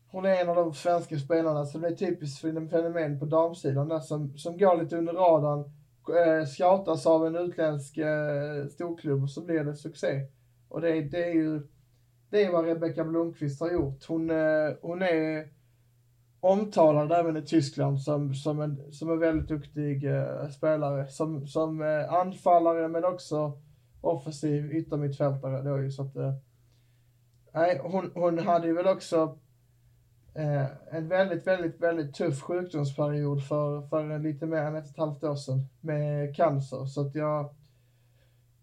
hon 0.08 0.26
är 0.26 0.42
en 0.42 0.50
av 0.50 0.56
de 0.56 0.74
svenska 0.74 1.20
spelarna 1.20 1.66
som 1.66 1.84
är 1.84 1.92
typiskt 1.92 2.42
för 2.42 2.68
fenomen 2.68 3.20
på 3.20 3.26
damsidan 3.26 3.88
där 3.88 4.00
som, 4.00 4.38
som 4.38 4.58
går 4.58 4.84
lite 4.84 4.98
under 4.98 5.14
radarn, 5.14 5.72
Eh, 6.10 6.46
scoutas 6.46 7.06
av 7.06 7.28
en 7.28 7.36
utländsk 7.36 7.98
eh, 7.98 8.68
storklubb 8.72 9.30
så 9.30 9.46
blir 9.46 9.64
det 9.64 9.76
succé. 9.76 10.28
Och 10.70 10.82
det, 10.82 11.02
det 11.02 11.24
är 11.24 11.34
ju 11.34 11.62
det 12.30 12.44
är 12.44 12.52
vad 12.52 12.66
Rebecka 12.66 13.04
Blomqvist 13.04 13.62
har 13.62 13.72
gjort. 13.72 14.06
Hon, 14.08 14.30
eh, 14.30 14.72
hon 14.82 15.02
är 15.02 15.50
omtalad 16.40 17.12
även 17.12 17.38
i 17.38 17.42
Tyskland 17.42 18.02
som, 18.02 18.34
som, 18.34 18.62
en, 18.62 18.94
som 18.94 19.12
en 19.12 19.20
väldigt 19.20 19.48
duktig 19.48 20.04
eh, 20.04 20.50
spelare. 20.50 21.08
Som, 21.08 21.48
som 21.48 21.82
eh, 21.82 22.14
anfallare 22.14 22.88
men 22.88 23.06
också 23.06 23.62
offensiv 24.02 24.72
yttermittfältare 24.72 25.62
då 25.62 25.92
så 25.92 26.02
att 26.02 26.16
eh, 26.16 26.34
Nej, 27.54 27.82
hon, 27.84 28.12
hon 28.14 28.40
hade 28.40 28.68
ju 28.68 28.74
väl 28.74 28.88
också 28.88 29.38
eh, 30.36 30.66
en 30.92 31.08
väldigt, 31.08 31.48
väldigt, 31.48 31.82
väldigt 31.82 32.14
tuff 32.14 32.42
sjukdomsperiod 32.42 33.44
för, 33.44 33.82
för 33.82 34.20
lite 34.20 34.46
mer 34.46 34.58
än 34.58 34.76
ett 34.76 34.84
och 34.84 34.90
ett 34.90 34.98
halvt 34.98 35.24
år 35.24 35.36
sedan 35.36 35.68
med 35.82 36.36
cancer. 36.36 36.86
Så 36.86 37.02
att 37.02 37.16
jag, 37.16 37.50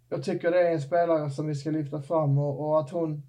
jag 0.09 0.23
tycker 0.23 0.51
det 0.51 0.68
är 0.68 0.73
en 0.73 0.81
spelare 0.81 1.31
som 1.31 1.47
vi 1.47 1.55
ska 1.55 1.70
lyfta 1.70 2.03
fram 2.03 2.39
och, 2.39 2.68
och 2.68 2.81
att 2.81 2.91
hon, 2.91 3.23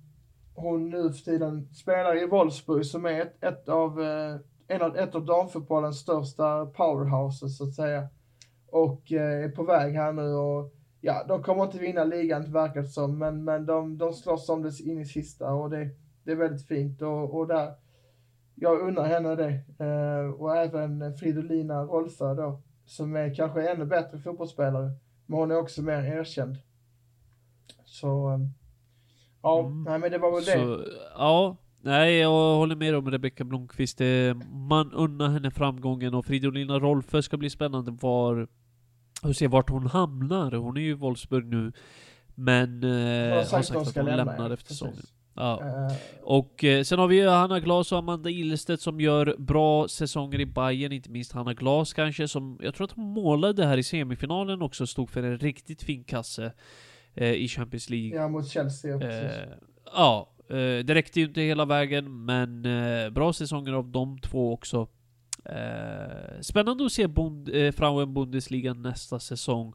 hon 0.56 0.89
nu 0.89 1.14
för 1.14 1.24
tiden 1.24 1.70
spelar 1.74 2.24
i 2.24 2.28
Wolfsburg 2.28 2.86
som 2.86 3.06
är 3.06 3.22
ett, 3.22 3.44
ett 3.44 3.70
av, 3.70 4.02
eh, 4.02 4.36
en 4.68 4.82
av, 4.82 4.98
ett 4.98 5.16
av 5.16 5.26
damfotbollens 5.26 6.00
största 6.00 6.66
powerhouses 6.66 7.58
så 7.58 7.64
att 7.64 7.74
säga. 7.74 8.08
Och 8.68 9.12
eh, 9.12 9.44
är 9.44 9.50
på 9.50 9.64
väg 9.64 9.94
här 9.94 10.12
nu 10.14 10.34
och 10.34 10.74
ja, 11.02 11.24
de 11.28 11.44
kommer 11.44 11.64
inte 11.64 11.78
vinna 11.78 12.04
ligan 12.04 12.52
verkar 12.52 12.82
det 12.82 12.88
som, 12.88 13.18
men, 13.18 13.44
men 13.44 13.66
de, 13.66 13.98
de 13.98 14.14
slåss 14.14 14.50
om 14.50 14.62
det 14.62 14.80
in 14.80 15.02
i 15.02 15.06
sista 15.06 15.54
och 15.54 15.70
det, 15.70 15.89
det 16.24 16.32
är 16.32 16.36
väldigt 16.36 16.68
fint 16.68 17.02
och, 17.02 17.36
och 17.38 17.48
där, 17.48 17.74
jag 18.64 18.80
unnar 18.82 19.03
henne 19.05 19.36
det. 19.36 19.49
Eh, 19.86 20.41
och 20.41 20.57
även 20.57 21.14
Fridolina 21.18 21.84
Rolfö 21.84 22.34
då, 22.34 22.61
som 22.86 23.16
är 23.16 23.36
kanske 23.36 23.70
ännu 23.72 23.86
bättre 23.86 24.18
fotbollsspelare, 24.20 24.91
men 25.26 25.39
hon 25.39 25.51
är 25.51 25.57
också 25.57 25.82
mer 25.82 26.03
erkänd. 26.03 26.57
Så, 27.86 28.30
eh, 28.34 28.39
ja, 29.41 29.59
Mm. 29.59 29.84
nej 29.84 29.99
men 29.99 30.11
det 30.11 30.18
var 30.18 30.32
väl 30.32 30.43
det. 30.43 30.51
Så, 30.51 30.84
ja, 31.18 31.57
Nej, 31.86 32.18
jag 32.18 32.30
håller 32.55 32.76
med 32.76 32.95
om 32.95 33.11
Rebecka 33.11 33.43
Blomqvist. 33.43 34.01
Eh, 34.01 34.34
Man 34.51 34.93
unnar 34.93 35.30
henne 35.30 35.51
framgången 35.51 36.14
och 36.14 36.26
Fridolina 36.26 36.80
Rolfö 36.80 37.22
ska 37.22 37.38
bli 37.38 37.49
spännande 37.49 37.91
var... 38.01 38.47
Att 39.22 39.38
se 39.38 39.47
vart 39.47 39.70
hon 39.70 39.88
hamnar. 39.88 40.51
Hon 40.51 40.78
är 40.78 40.82
ju 40.82 40.89
i 40.89 40.93
Wolfsburg 40.93 41.45
nu. 41.45 41.72
Men... 42.36 42.84
Eh, 42.84 43.36
har 43.36 43.43
sagt 43.43 43.70
att 43.70 43.76
hon 43.76 43.82
att 43.88 43.95
hon 43.95 44.05
lämna. 44.05 44.24
lämnar 44.32 44.49
efter 44.49 44.70
säsongen. 44.70 44.95
Ja. 45.36 45.62
Eh, 45.62 45.96
Och 46.22 46.64
eh, 46.64 46.84
sen 46.84 47.00
har 47.00 47.08
vi 47.08 47.28
Hanna 47.28 47.60
Glas 47.60 47.92
och 47.92 47.98
Amanda 47.98 48.30
Ilestedt 48.30 48.82
som 48.82 49.02
gör 49.02 49.36
bra 49.38 49.88
säsonger 49.88 50.40
i 50.42 50.46
Bayern, 50.46 50.92
inte 50.92 51.10
minst 51.10 51.32
Hanna 51.32 51.54
Glas 51.54 51.94
kanske, 51.94 52.28
som 52.28 52.60
jag 52.62 52.76
tror 52.76 52.86
att 52.86 52.92
hon 52.92 53.06
målade 53.06 53.66
här 53.66 53.78
i 53.78 53.84
semifinalen 53.84 54.62
också, 54.62 54.88
stod 54.88 55.10
för 55.10 55.24
en 55.24 55.38
riktigt 55.38 55.84
fin 55.84 56.04
kasse 56.04 56.54
eh, 57.14 57.32
i 57.32 57.48
Champions 57.48 57.90
League. 57.90 58.16
ja, 58.18 58.28
mot 58.28 58.48
Chelsea, 58.48 58.92
ja, 58.92 59.00
precis. 59.00 59.38
Eh, 59.38 59.50
ja, 59.94 60.30
eh, 60.50 60.56
det 60.56 60.94
räckte 60.96 61.20
ju 61.20 61.26
inte 61.26 61.42
hela 61.42 61.66
vägen, 61.66 62.26
men 62.26 62.66
eh, 62.66 63.10
bra 63.10 63.34
säsonger 63.34 63.74
av 63.74 63.88
de 63.88 64.20
två 64.20 64.54
också. 64.54 64.88
Spännande 66.42 66.86
att 66.86 66.92
se 66.92 67.08
Bund, 67.08 67.50
Frauen 67.76 68.14
Bundesliga 68.14 68.74
nästa 68.74 69.20
säsong. 69.20 69.74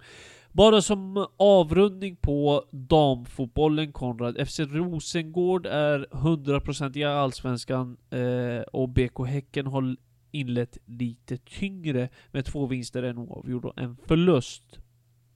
Bara 0.53 0.83
som 0.83 1.27
avrundning 1.37 2.17
på 2.17 2.65
damfotbollen 2.71 3.93
Konrad. 3.93 4.49
FC 4.49 4.61
Rosengård 4.61 5.67
är 5.67 6.07
100% 6.11 6.99
i 6.99 7.05
Allsvenskan 7.05 7.97
eh, 8.11 8.63
och 8.63 8.89
BK 8.89 9.27
Häcken 9.27 9.67
har 9.67 9.97
inlett 10.31 10.79
lite 10.87 11.37
tyngre 11.37 12.09
med 12.33 12.45
två 12.45 12.67
vinster, 12.67 13.03
en 13.03 13.19
oavgjord 13.19 13.65
och 13.65 13.79
en 13.79 13.97
förlust. 14.07 14.79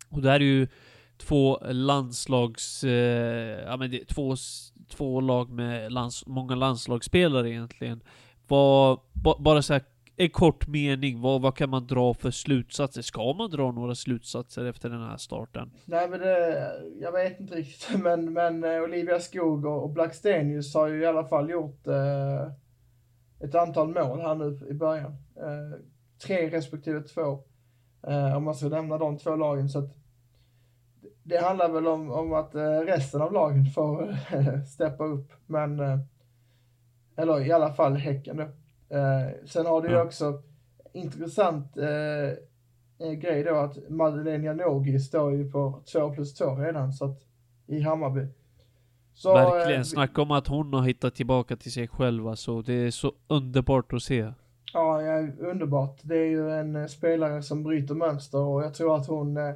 Och 0.08 0.22
det 0.22 0.30
här 0.30 0.40
är 0.40 0.44
ju 0.44 0.68
två 1.18 1.58
landslags... 1.70 2.84
Eh, 2.84 3.64
ja 3.66 3.76
men 3.76 3.90
det 3.90 4.00
är 4.00 4.04
två, 4.04 4.36
två 4.88 5.20
lag 5.20 5.50
med 5.50 5.92
lands, 5.92 6.26
många 6.26 6.54
landslagsspelare 6.54 7.50
egentligen. 7.50 8.02
Var, 8.48 9.00
ba, 9.12 9.36
bara 9.38 9.62
så 9.62 9.72
här, 9.72 9.82
en 10.22 10.30
kort 10.30 10.66
mening, 10.66 11.20
vad, 11.20 11.42
vad 11.42 11.56
kan 11.56 11.70
man 11.70 11.86
dra 11.86 12.14
för 12.14 12.30
slutsatser? 12.30 13.02
Ska 13.02 13.32
man 13.32 13.50
dra 13.50 13.72
några 13.72 13.94
slutsatser 13.94 14.64
efter 14.64 14.88
den 14.88 15.02
här 15.02 15.16
starten? 15.16 15.70
Nej 15.84 16.08
men 16.08 16.20
det, 16.20 16.72
jag 17.00 17.12
vet 17.12 17.40
inte 17.40 17.54
riktigt 17.54 18.00
men, 18.02 18.32
men 18.32 18.64
eh, 18.64 18.82
Olivia 18.82 19.20
Skog 19.20 19.66
och, 19.66 19.82
och 19.82 19.90
Blackstenius 19.90 20.74
har 20.74 20.88
ju 20.88 21.02
i 21.02 21.06
alla 21.06 21.24
fall 21.24 21.50
gjort 21.50 21.86
eh, 21.86 22.52
ett 23.40 23.54
antal 23.54 23.88
mål 23.88 24.20
här 24.20 24.34
nu 24.34 24.66
i 24.70 24.74
början. 24.74 25.16
Eh, 25.36 25.80
tre 26.26 26.50
respektive 26.50 27.00
två. 27.00 27.38
Eh, 28.06 28.36
om 28.36 28.44
man 28.44 28.54
ska 28.54 28.68
nämna 28.68 28.98
de 28.98 29.18
två 29.18 29.36
lagen 29.36 29.68
så 29.68 29.78
att 29.78 29.94
det 31.22 31.38
handlar 31.38 31.68
väl 31.68 31.86
om, 31.86 32.10
om 32.10 32.32
att 32.32 32.54
eh, 32.54 32.80
resten 32.80 33.22
av 33.22 33.32
lagen 33.32 33.66
får 33.66 34.16
steppa 34.66 35.04
upp. 35.04 35.32
Men, 35.46 35.80
eh, 35.80 35.98
eller 37.16 37.46
i 37.46 37.52
alla 37.52 37.72
fall 37.72 37.96
Häcken 37.96 38.36
då. 38.36 38.48
Eh, 38.92 39.46
sen 39.46 39.66
har 39.66 39.82
du 39.82 39.88
ju 39.88 39.94
Ja. 39.94 40.04
också 40.04 40.42
intressant 40.92 41.76
eh, 41.76 42.28
eh, 43.08 43.12
grej 43.12 43.42
då 43.44 43.54
att 43.54 43.90
Madeleine 43.90 44.44
Janogy 44.46 44.98
står 44.98 45.32
ju 45.32 45.50
på 45.50 45.80
2 45.92 46.10
plus 46.10 46.34
2 46.34 46.54
redan 46.54 46.92
så 46.92 47.04
att 47.04 47.20
i 47.66 47.80
Hammarby. 47.80 48.26
Så, 49.14 49.34
Verkligen, 49.34 49.80
eh, 49.80 49.84
snacka 49.84 50.22
om 50.22 50.30
att 50.30 50.46
hon 50.46 50.72
har 50.74 50.82
hittat 50.82 51.14
tillbaka 51.14 51.56
till 51.56 51.72
sig 51.72 51.88
själv 51.88 52.28
alltså. 52.28 52.62
Det 52.62 52.72
är 52.72 52.90
så 52.90 53.12
underbart 53.28 53.92
att 53.92 54.02
se. 54.02 54.32
Ja, 54.74 55.02
ja, 55.02 55.28
underbart. 55.38 55.98
Det 56.02 56.16
är 56.16 56.26
ju 56.26 56.50
en 56.50 56.76
eh, 56.76 56.86
spelare 56.86 57.42
som 57.42 57.62
bryter 57.62 57.94
mönster 57.94 58.38
och 58.38 58.62
jag 58.62 58.74
tror 58.74 58.96
att 58.96 59.06
hon 59.06 59.36
eh, 59.36 59.54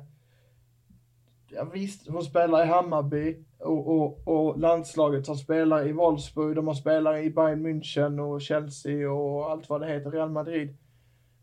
Ja, 1.48 1.64
visst, 1.64 2.08
hon 2.08 2.22
spelar 2.22 2.62
i 2.64 2.66
Hammarby 2.66 3.44
och, 3.58 3.88
och, 3.88 4.28
och 4.28 4.58
landslaget 4.58 5.26
som 5.26 5.36
spelar 5.36 5.88
i 5.88 5.92
Wolfsburg, 5.92 6.56
de 6.56 6.66
har 6.66 6.74
spelare 6.74 7.22
i 7.22 7.30
Bayern 7.30 7.66
München 7.66 8.20
och 8.20 8.42
Chelsea 8.42 9.12
och 9.12 9.50
allt 9.50 9.68
vad 9.68 9.80
det 9.80 9.86
heter, 9.86 10.10
Real 10.10 10.30
Madrid. 10.30 10.76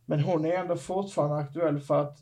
Men 0.05 0.20
hon 0.20 0.45
är 0.45 0.53
ändå 0.53 0.76
fortfarande 0.76 1.36
aktuell 1.36 1.80
för 1.80 2.01
att 2.01 2.18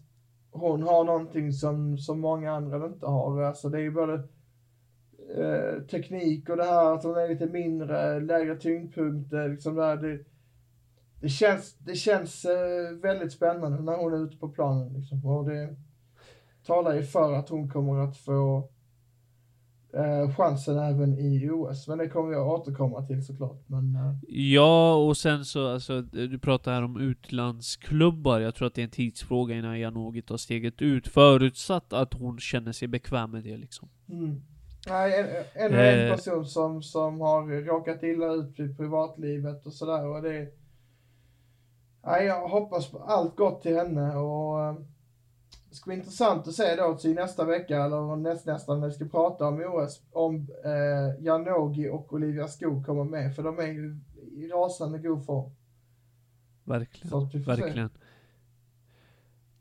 hon 0.52 0.84
har 0.84 1.04
någonting 1.04 1.52
som, 1.52 1.98
som 1.98 2.20
många 2.20 2.52
andra 2.52 2.86
inte 2.86 3.06
har. 3.06 3.42
Alltså 3.42 3.70
det 3.70 3.78
är 3.78 3.82
ju 3.82 3.92
både 3.92 4.14
eh, 5.38 5.84
teknik 5.84 6.50
och 6.50 6.58
det 6.58 6.64
här 6.64 6.94
att 6.94 7.04
hon 7.04 7.18
är 7.18 7.28
lite 7.28 7.46
mindre, 7.46 8.20
lägre 8.20 8.56
tyngdpunkter. 8.56 9.50
liksom 9.50 9.76
där. 9.76 9.98
Det, 9.98 10.20
det 11.22 11.30
känns, 11.30 11.78
det 11.78 11.96
känns 11.96 12.46
eh, 12.46 12.92
väldigt 13.02 13.34
spännande 13.34 13.82
när 13.84 13.98
hon 13.98 14.14
är 14.14 14.26
ute 14.26 14.38
på 14.38 14.50
planen 14.50 14.94
liksom. 14.94 15.26
Och 15.26 15.50
det 15.50 15.76
talar 16.66 16.94
ju 16.96 17.04
för 17.04 17.34
att 17.34 17.50
hon 17.50 17.70
kommer 17.70 18.00
att 18.00 18.18
få 18.18 18.70
eh, 19.94 20.36
chansen 20.36 20.78
även 20.80 21.18
i 21.20 21.50
OS. 21.50 21.88
Men 21.88 21.98
det 21.98 22.10
kommer 22.10 22.32
jag 22.34 22.48
återkomma 22.48 23.02
till 23.08 23.26
såklart. 23.26 23.64
Men 23.68 23.96
eh, 23.96 24.16
Ja, 24.28 24.96
och 24.96 25.18
sen 25.18 25.46
så, 25.46 25.68
alltså, 25.74 26.02
du 26.02 26.40
pratar 26.40 26.74
här 26.74 26.84
om 26.84 27.00
utlandsklubbar. 27.00 28.40
Jag 28.40 28.56
tror 28.56 28.68
att 28.68 28.74
det 28.74 28.82
är 28.82 28.84
en 28.84 28.90
tidsfråga 28.90 29.56
innan 29.56 29.80
Janogy 29.80 30.22
tar 30.22 30.38
steget 30.38 30.82
ut. 30.82 31.08
Förutsatt 31.08 31.94
att 31.94 32.14
hon 32.14 32.40
känner 32.40 32.72
sig 32.72 32.88
bekväm 32.88 33.32
med 33.32 33.44
det 33.44 33.58
liksom. 33.58 33.90
mm. 34.10 34.42
Nej, 34.90 35.20
en, 35.56 35.66
en, 35.66 35.74
en 35.80 36.00
Eh. 36.08 36.16
person 36.16 36.46
som, 36.46 36.82
som 36.84 37.22
har 37.22 37.66
råkat 37.66 38.04
illa 38.04 38.34
ut 38.34 38.60
i 38.60 38.76
privatlivet 38.76 39.66
och 39.66 39.74
sådär. 39.74 40.06
Och 40.08 40.22
det, 40.22 40.48
nej, 42.06 42.26
jag 42.26 42.48
hoppas 42.48 42.92
på 42.92 43.00
allt 43.00 43.36
gott 43.36 43.62
till 43.62 43.76
henne. 43.76 44.16
Och, 44.16 44.60
eh, 44.66 44.76
det 45.72 45.76
ska 45.76 45.90
bli 45.90 45.96
intressant 45.96 46.48
att 46.48 46.54
se 46.54 46.76
då 46.76 46.98
till 46.98 47.14
nästa 47.14 47.46
vecka, 47.46 47.84
eller 47.84 48.16
nästnästa, 48.16 48.76
när 48.76 48.88
vi 48.88 48.94
ska 48.94 49.06
prata 49.06 49.48
om 49.48 49.64
OS, 49.68 50.02
om 50.12 50.48
eh, 50.66 51.26
Janogy 51.26 51.90
och 51.90 52.14
Olivia 52.14 52.48
Skog 52.48 52.86
kommer 52.86 53.04
med. 53.04 53.36
För 53.36 53.44
de 53.44 53.60
är 53.60 53.68
ju 53.68 53.98
i 54.32 54.48
rasande 54.48 54.98
god 54.98 55.26
form. 55.26 55.52
Verkligen. 56.64 57.32
Se. 57.32 57.38
Verkligen. 57.38 57.90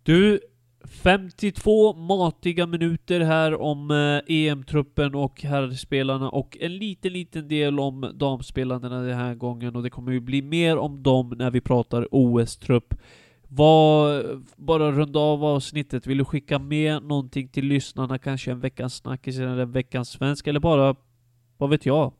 Du, 0.02 0.40
52 0.84 1.92
matiga 1.92 2.66
minuter 2.66 3.20
här 3.20 3.61
om 3.61 3.90
eh, 3.90 4.34
EM-truppen 4.36 5.14
och 5.14 5.42
herrspelarna 5.42 6.30
och 6.30 6.56
en 6.61 6.76
liten, 6.76 7.12
liten 7.12 7.48
del 7.48 7.80
om 7.80 8.11
damspelarna 8.14 8.88
den 8.88 9.18
här 9.18 9.34
gången 9.34 9.76
och 9.76 9.82
det 9.82 9.90
kommer 9.90 10.12
ju 10.12 10.20
bli 10.20 10.42
mer 10.42 10.76
om 10.76 11.02
dem 11.02 11.34
när 11.36 11.50
vi 11.50 11.61
pratar 11.61 12.08
OS-trupp. 12.11 12.94
Vad, 13.53 14.24
bara 14.57 14.92
runda 14.92 15.18
av 15.18 15.44
avsnittet, 15.44 16.07
vill 16.07 16.18
du 16.18 16.24
skicka 16.24 16.59
med 16.59 17.03
någonting 17.03 17.48
till 17.48 17.64
lyssnarna? 17.64 18.18
Kanske 18.18 18.51
en 18.51 18.61
veckans 18.61 18.94
snackis 18.94 19.38
eller 19.38 19.59
en 19.59 19.72
veckans 19.72 20.09
svensk 20.09 20.46
eller 20.46 20.61
bara, 20.61 20.96
vad 21.57 21.70
vet 21.70 21.86
jag? 21.86 22.12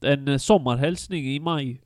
En 0.00 0.28
eh, 0.28 0.36
sommarhälsning 0.36 1.24
i 1.24 1.40
maj. 1.40 1.80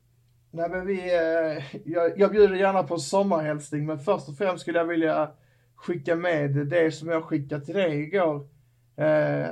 Nej 0.51 0.69
men 0.69 0.85
vi, 0.85 0.99
eh, 0.99 1.79
jag, 1.85 2.19
jag 2.19 2.31
bjuder 2.31 2.55
gärna 2.55 2.83
på 2.83 2.97
sommarhälsning 2.97 3.85
men 3.85 3.99
först 3.99 4.29
och 4.29 4.37
främst 4.37 4.61
skulle 4.61 4.79
jag 4.79 4.85
vilja 4.85 5.31
skicka 5.75 6.15
med 6.15 6.67
det 6.67 6.91
som 6.91 7.09
jag 7.09 7.23
skickade 7.23 7.65
till 7.65 7.75
dig 7.75 8.01
igår. 8.01 8.47
Eh, 8.95 9.45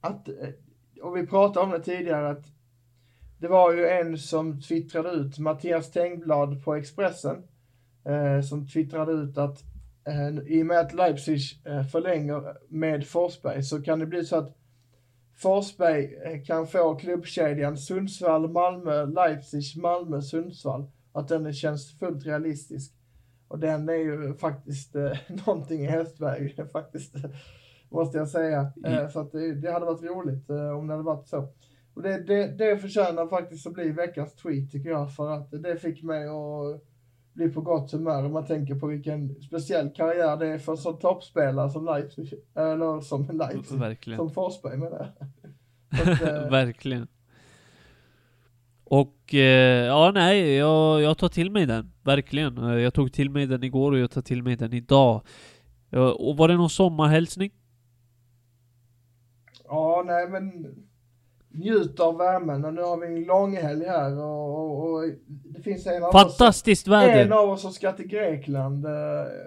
att, 0.00 0.28
och 1.02 1.16
vi 1.16 1.26
pratade 1.26 1.66
om 1.66 1.70
det 1.70 1.80
tidigare 1.80 2.30
att 2.30 2.44
det 3.38 3.48
var 3.48 3.72
ju 3.72 3.86
en 3.86 4.18
som 4.18 4.60
twittrade 4.60 5.10
ut, 5.10 5.38
Mattias 5.38 5.90
Tengblad 5.90 6.64
på 6.64 6.74
Expressen, 6.74 7.42
som 8.42 8.68
twittrade 8.68 9.12
ut 9.12 9.38
att 9.38 9.64
eh, 10.08 10.38
i 10.46 10.62
och 10.62 10.66
med 10.66 10.80
att 10.80 10.94
Leipzig 10.94 11.40
eh, 11.64 11.84
förlänger 11.84 12.56
med 12.68 13.06
Forsberg 13.06 13.62
så 13.62 13.82
kan 13.82 13.98
det 13.98 14.06
bli 14.06 14.24
så 14.24 14.36
att 14.36 14.56
Forsberg 15.36 16.18
eh, 16.24 16.42
kan 16.42 16.66
få 16.66 16.94
klubbkedjan 16.94 17.76
Sundsvall, 17.76 18.50
Malmö, 18.50 19.06
Leipzig, 19.06 19.82
Malmö, 19.82 20.22
Sundsvall. 20.22 20.90
Att 21.12 21.28
den 21.28 21.52
känns 21.52 21.98
fullt 21.98 22.26
realistisk. 22.26 22.92
Och 23.48 23.58
den 23.58 23.88
är 23.88 23.94
ju 23.94 24.34
faktiskt 24.34 24.96
eh, 24.96 25.12
någonting 25.46 25.80
i 25.80 25.86
hästväg 25.86 26.56
faktiskt. 26.72 27.14
Måste 27.88 28.18
jag 28.18 28.28
säga. 28.28 28.72
Eh, 28.84 29.08
så 29.08 29.20
att 29.20 29.32
det, 29.32 29.54
det 29.54 29.72
hade 29.72 29.86
varit 29.86 30.02
roligt 30.02 30.50
eh, 30.50 30.70
om 30.70 30.86
det 30.86 30.92
hade 30.92 31.04
varit 31.04 31.28
så. 31.28 31.48
Och 31.94 32.02
det, 32.02 32.18
det, 32.18 32.46
det 32.46 32.78
förtjänar 32.78 33.26
faktiskt 33.26 33.66
att 33.66 33.74
bli 33.74 33.90
veckans 33.90 34.34
tweet 34.34 34.70
tycker 34.72 34.90
jag. 34.90 35.14
För 35.14 35.30
att 35.30 35.50
det 35.50 35.76
fick 35.76 36.02
mig 36.02 36.28
att 36.28 36.82
bli 37.38 37.48
på 37.48 37.60
gott 37.60 37.92
humör. 37.92 38.24
Om 38.24 38.32
man 38.32 38.46
tänker 38.46 38.74
på 38.74 38.86
vilken 38.86 39.42
speciell 39.42 39.90
karriär 39.90 40.36
det 40.36 40.46
är 40.46 40.58
för 40.58 40.72
en 40.72 40.78
sån 40.78 40.98
toppspelare 40.98 41.70
som 41.70 41.84
Leipzig. 41.84 42.34
Eller 42.54 43.00
som 43.00 43.28
Leipzig. 43.32 43.78
Verkligen. 43.78 44.18
Som 44.18 44.30
Forsberg 44.30 44.76
menar 44.76 44.98
jag. 44.98 45.28
Att, 46.12 46.22
eh, 46.22 46.50
Verkligen. 46.50 47.08
Och 48.84 49.34
eh, 49.34 49.86
ja, 49.86 50.10
nej, 50.14 50.54
jag, 50.54 51.02
jag 51.02 51.18
tar 51.18 51.28
till 51.28 51.50
mig 51.50 51.66
den. 51.66 51.92
Verkligen. 52.02 52.58
Eh, 52.58 52.78
Jag 52.78 52.94
tog 52.94 53.12
till 53.12 53.30
mig 53.30 53.46
den 53.46 53.64
igår 53.64 53.92
och 53.92 53.98
jag 53.98 54.10
tar 54.10 54.22
till 54.22 54.42
mig 54.42 54.56
den 54.56 54.72
idag. 54.72 55.22
Ja, 55.90 56.12
och 56.12 56.36
var 56.36 56.48
det 56.48 56.54
någon 56.56 56.70
sommarhälsning? 56.70 57.50
Ja, 59.64 60.02
nej 60.06 60.28
men 60.28 60.66
njut 61.50 62.00
av 62.00 62.16
värmen 62.18 62.64
och 62.64 62.74
nu 62.74 62.82
har 62.82 62.96
vi 62.96 63.06
en 63.06 63.24
lång 63.24 63.56
helg 63.56 63.86
här 63.86 64.18
och, 64.18 64.58
och, 64.58 64.92
och 64.94 65.04
det 65.28 65.62
finns 65.62 65.86
en 65.86 66.02
av, 66.02 66.08
oss, 66.08 66.22
Fantastiskt 66.22 66.86
en 66.86 66.90
väder! 66.92 67.30
av 67.30 67.50
oss 67.50 67.62
som 67.62 67.72
ska 67.72 67.92
till 67.92 68.06
Grekland 68.08 68.86
eh, 68.86 68.92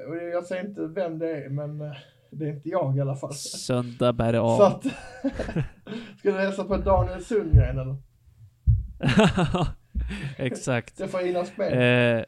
och 0.09 0.15
jag 0.33 0.43
säger 0.45 0.65
inte 0.67 0.81
vem 0.87 1.19
det 1.19 1.43
är 1.45 1.49
men 1.49 1.81
eh, 1.81 1.91
det 2.31 2.45
är 2.45 2.49
inte 2.49 2.69
jag 2.69 2.97
i 2.97 3.01
alla 3.01 3.15
fall. 3.15 3.33
Söndag 3.33 4.13
bär 4.13 4.33
det 4.33 4.37
Så 4.39 4.43
av. 4.43 4.61
att, 4.61 4.83
ska 6.19 6.31
du 6.31 6.39
hälsa 6.39 6.63
på 6.63 6.77
Daniel 6.77 7.23
Sundgren 7.23 7.79
eller? 7.79 7.95
Exakt. 10.37 10.97
Det 10.97 11.07
får 11.07 11.19
hinnas 11.19 11.57
med. 11.57 12.17
Eh, 12.17 12.23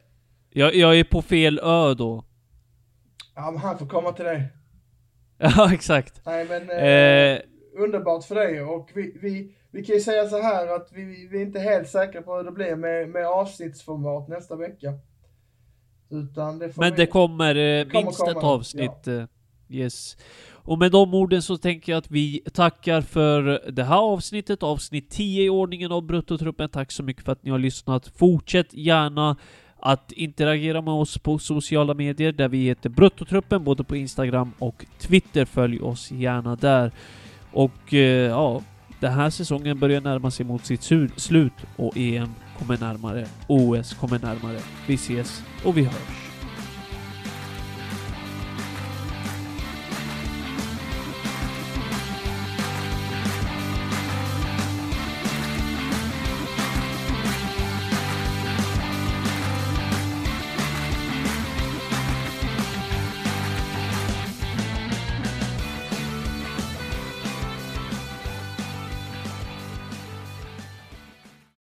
jag, 0.50 0.74
jag 0.74 0.98
är 0.98 1.04
på 1.04 1.22
fel 1.22 1.58
ö 1.62 1.94
då. 1.94 2.24
Ja, 3.34 3.50
men 3.50 3.60
han 3.60 3.78
får 3.78 3.86
komma 3.86 4.12
till 4.12 4.24
dig. 4.24 4.48
Ja, 5.38 5.72
exakt. 5.74 6.20
Nej, 6.26 6.46
men 6.48 6.70
eh, 6.70 6.76
Eh, 6.84 7.38
underbart 7.76 8.24
för 8.24 8.34
dig 8.34 8.62
och 8.62 8.90
vi, 8.94 9.18
vi, 9.22 9.54
vi 9.70 9.84
kan 9.84 9.94
ju 9.94 10.00
säga 10.00 10.28
så 10.28 10.42
här 10.42 10.76
att 10.76 10.88
vi, 10.92 11.28
vi 11.30 11.38
är 11.38 11.42
inte 11.42 11.60
helt 11.60 11.88
säkra 11.88 12.22
på 12.22 12.36
hur 12.36 12.44
det 12.44 12.52
blir 12.52 12.76
med, 12.76 13.08
med 13.08 13.26
avsnittsformat 13.26 14.28
nästa 14.28 14.56
vecka. 14.56 14.92
Utan 16.10 16.58
det 16.58 16.72
får 16.72 16.82
men 16.82 16.90
vi... 16.90 16.96
det 16.96 17.06
kommer 17.06 17.54
eh, 17.54 17.84
kommer 17.84 18.04
minst 18.04 18.20
ett 18.20 18.34
komma, 18.34 18.48
avsnitt. 18.48 19.06
eh, 19.06 19.24
Yes. 19.68 20.16
Och 20.52 20.78
med 20.78 20.92
de 20.92 21.14
orden 21.14 21.42
så 21.42 21.56
tänker 21.56 21.92
jag 21.92 21.98
att 21.98 22.10
vi 22.10 22.42
tackar 22.52 23.00
för 23.00 23.70
det 23.72 23.84
här 23.84 23.96
avsnittet, 23.96 24.62
avsnitt 24.62 25.10
10 25.10 25.44
i 25.44 25.48
ordningen 25.48 25.92
av 25.92 26.02
Bruttotruppen. 26.02 26.68
Tack 26.68 26.92
så 26.92 27.02
mycket 27.02 27.24
för 27.24 27.32
att 27.32 27.44
ni 27.44 27.50
har 27.50 27.58
lyssnat. 27.58 28.08
Fortsätt 28.16 28.74
gärna 28.74 29.36
att 29.76 30.12
interagera 30.12 30.82
med 30.82 30.94
oss 30.94 31.18
på 31.18 31.38
sociala 31.38 31.94
medier 31.94 32.32
där 32.32 32.48
vi 32.48 32.64
heter 32.64 32.88
Bruttotruppen, 32.88 33.64
både 33.64 33.84
på 33.84 33.96
Instagram 33.96 34.52
och 34.58 34.86
Twitter. 34.98 35.44
Följ 35.44 35.80
oss 35.80 36.10
gärna 36.10 36.56
där. 36.56 36.92
Och 37.54 37.94
eh, 37.94 38.30
ja, 38.30 38.62
den 39.00 39.12
här 39.12 39.30
säsongen 39.30 39.78
börjar 39.78 40.00
närma 40.00 40.30
sig 40.30 40.46
mot 40.46 40.66
sitt 40.66 40.82
slut 41.16 41.52
och 41.76 41.96
EM 41.96 42.34
kommer 42.58 42.78
närmare. 42.78 43.26
OS 43.46 43.94
kommer 43.94 44.18
närmare. 44.18 44.58
Vi 44.86 44.94
ses 44.94 45.42
och 45.64 45.76
vi 45.76 45.82
hörs. 45.82 46.23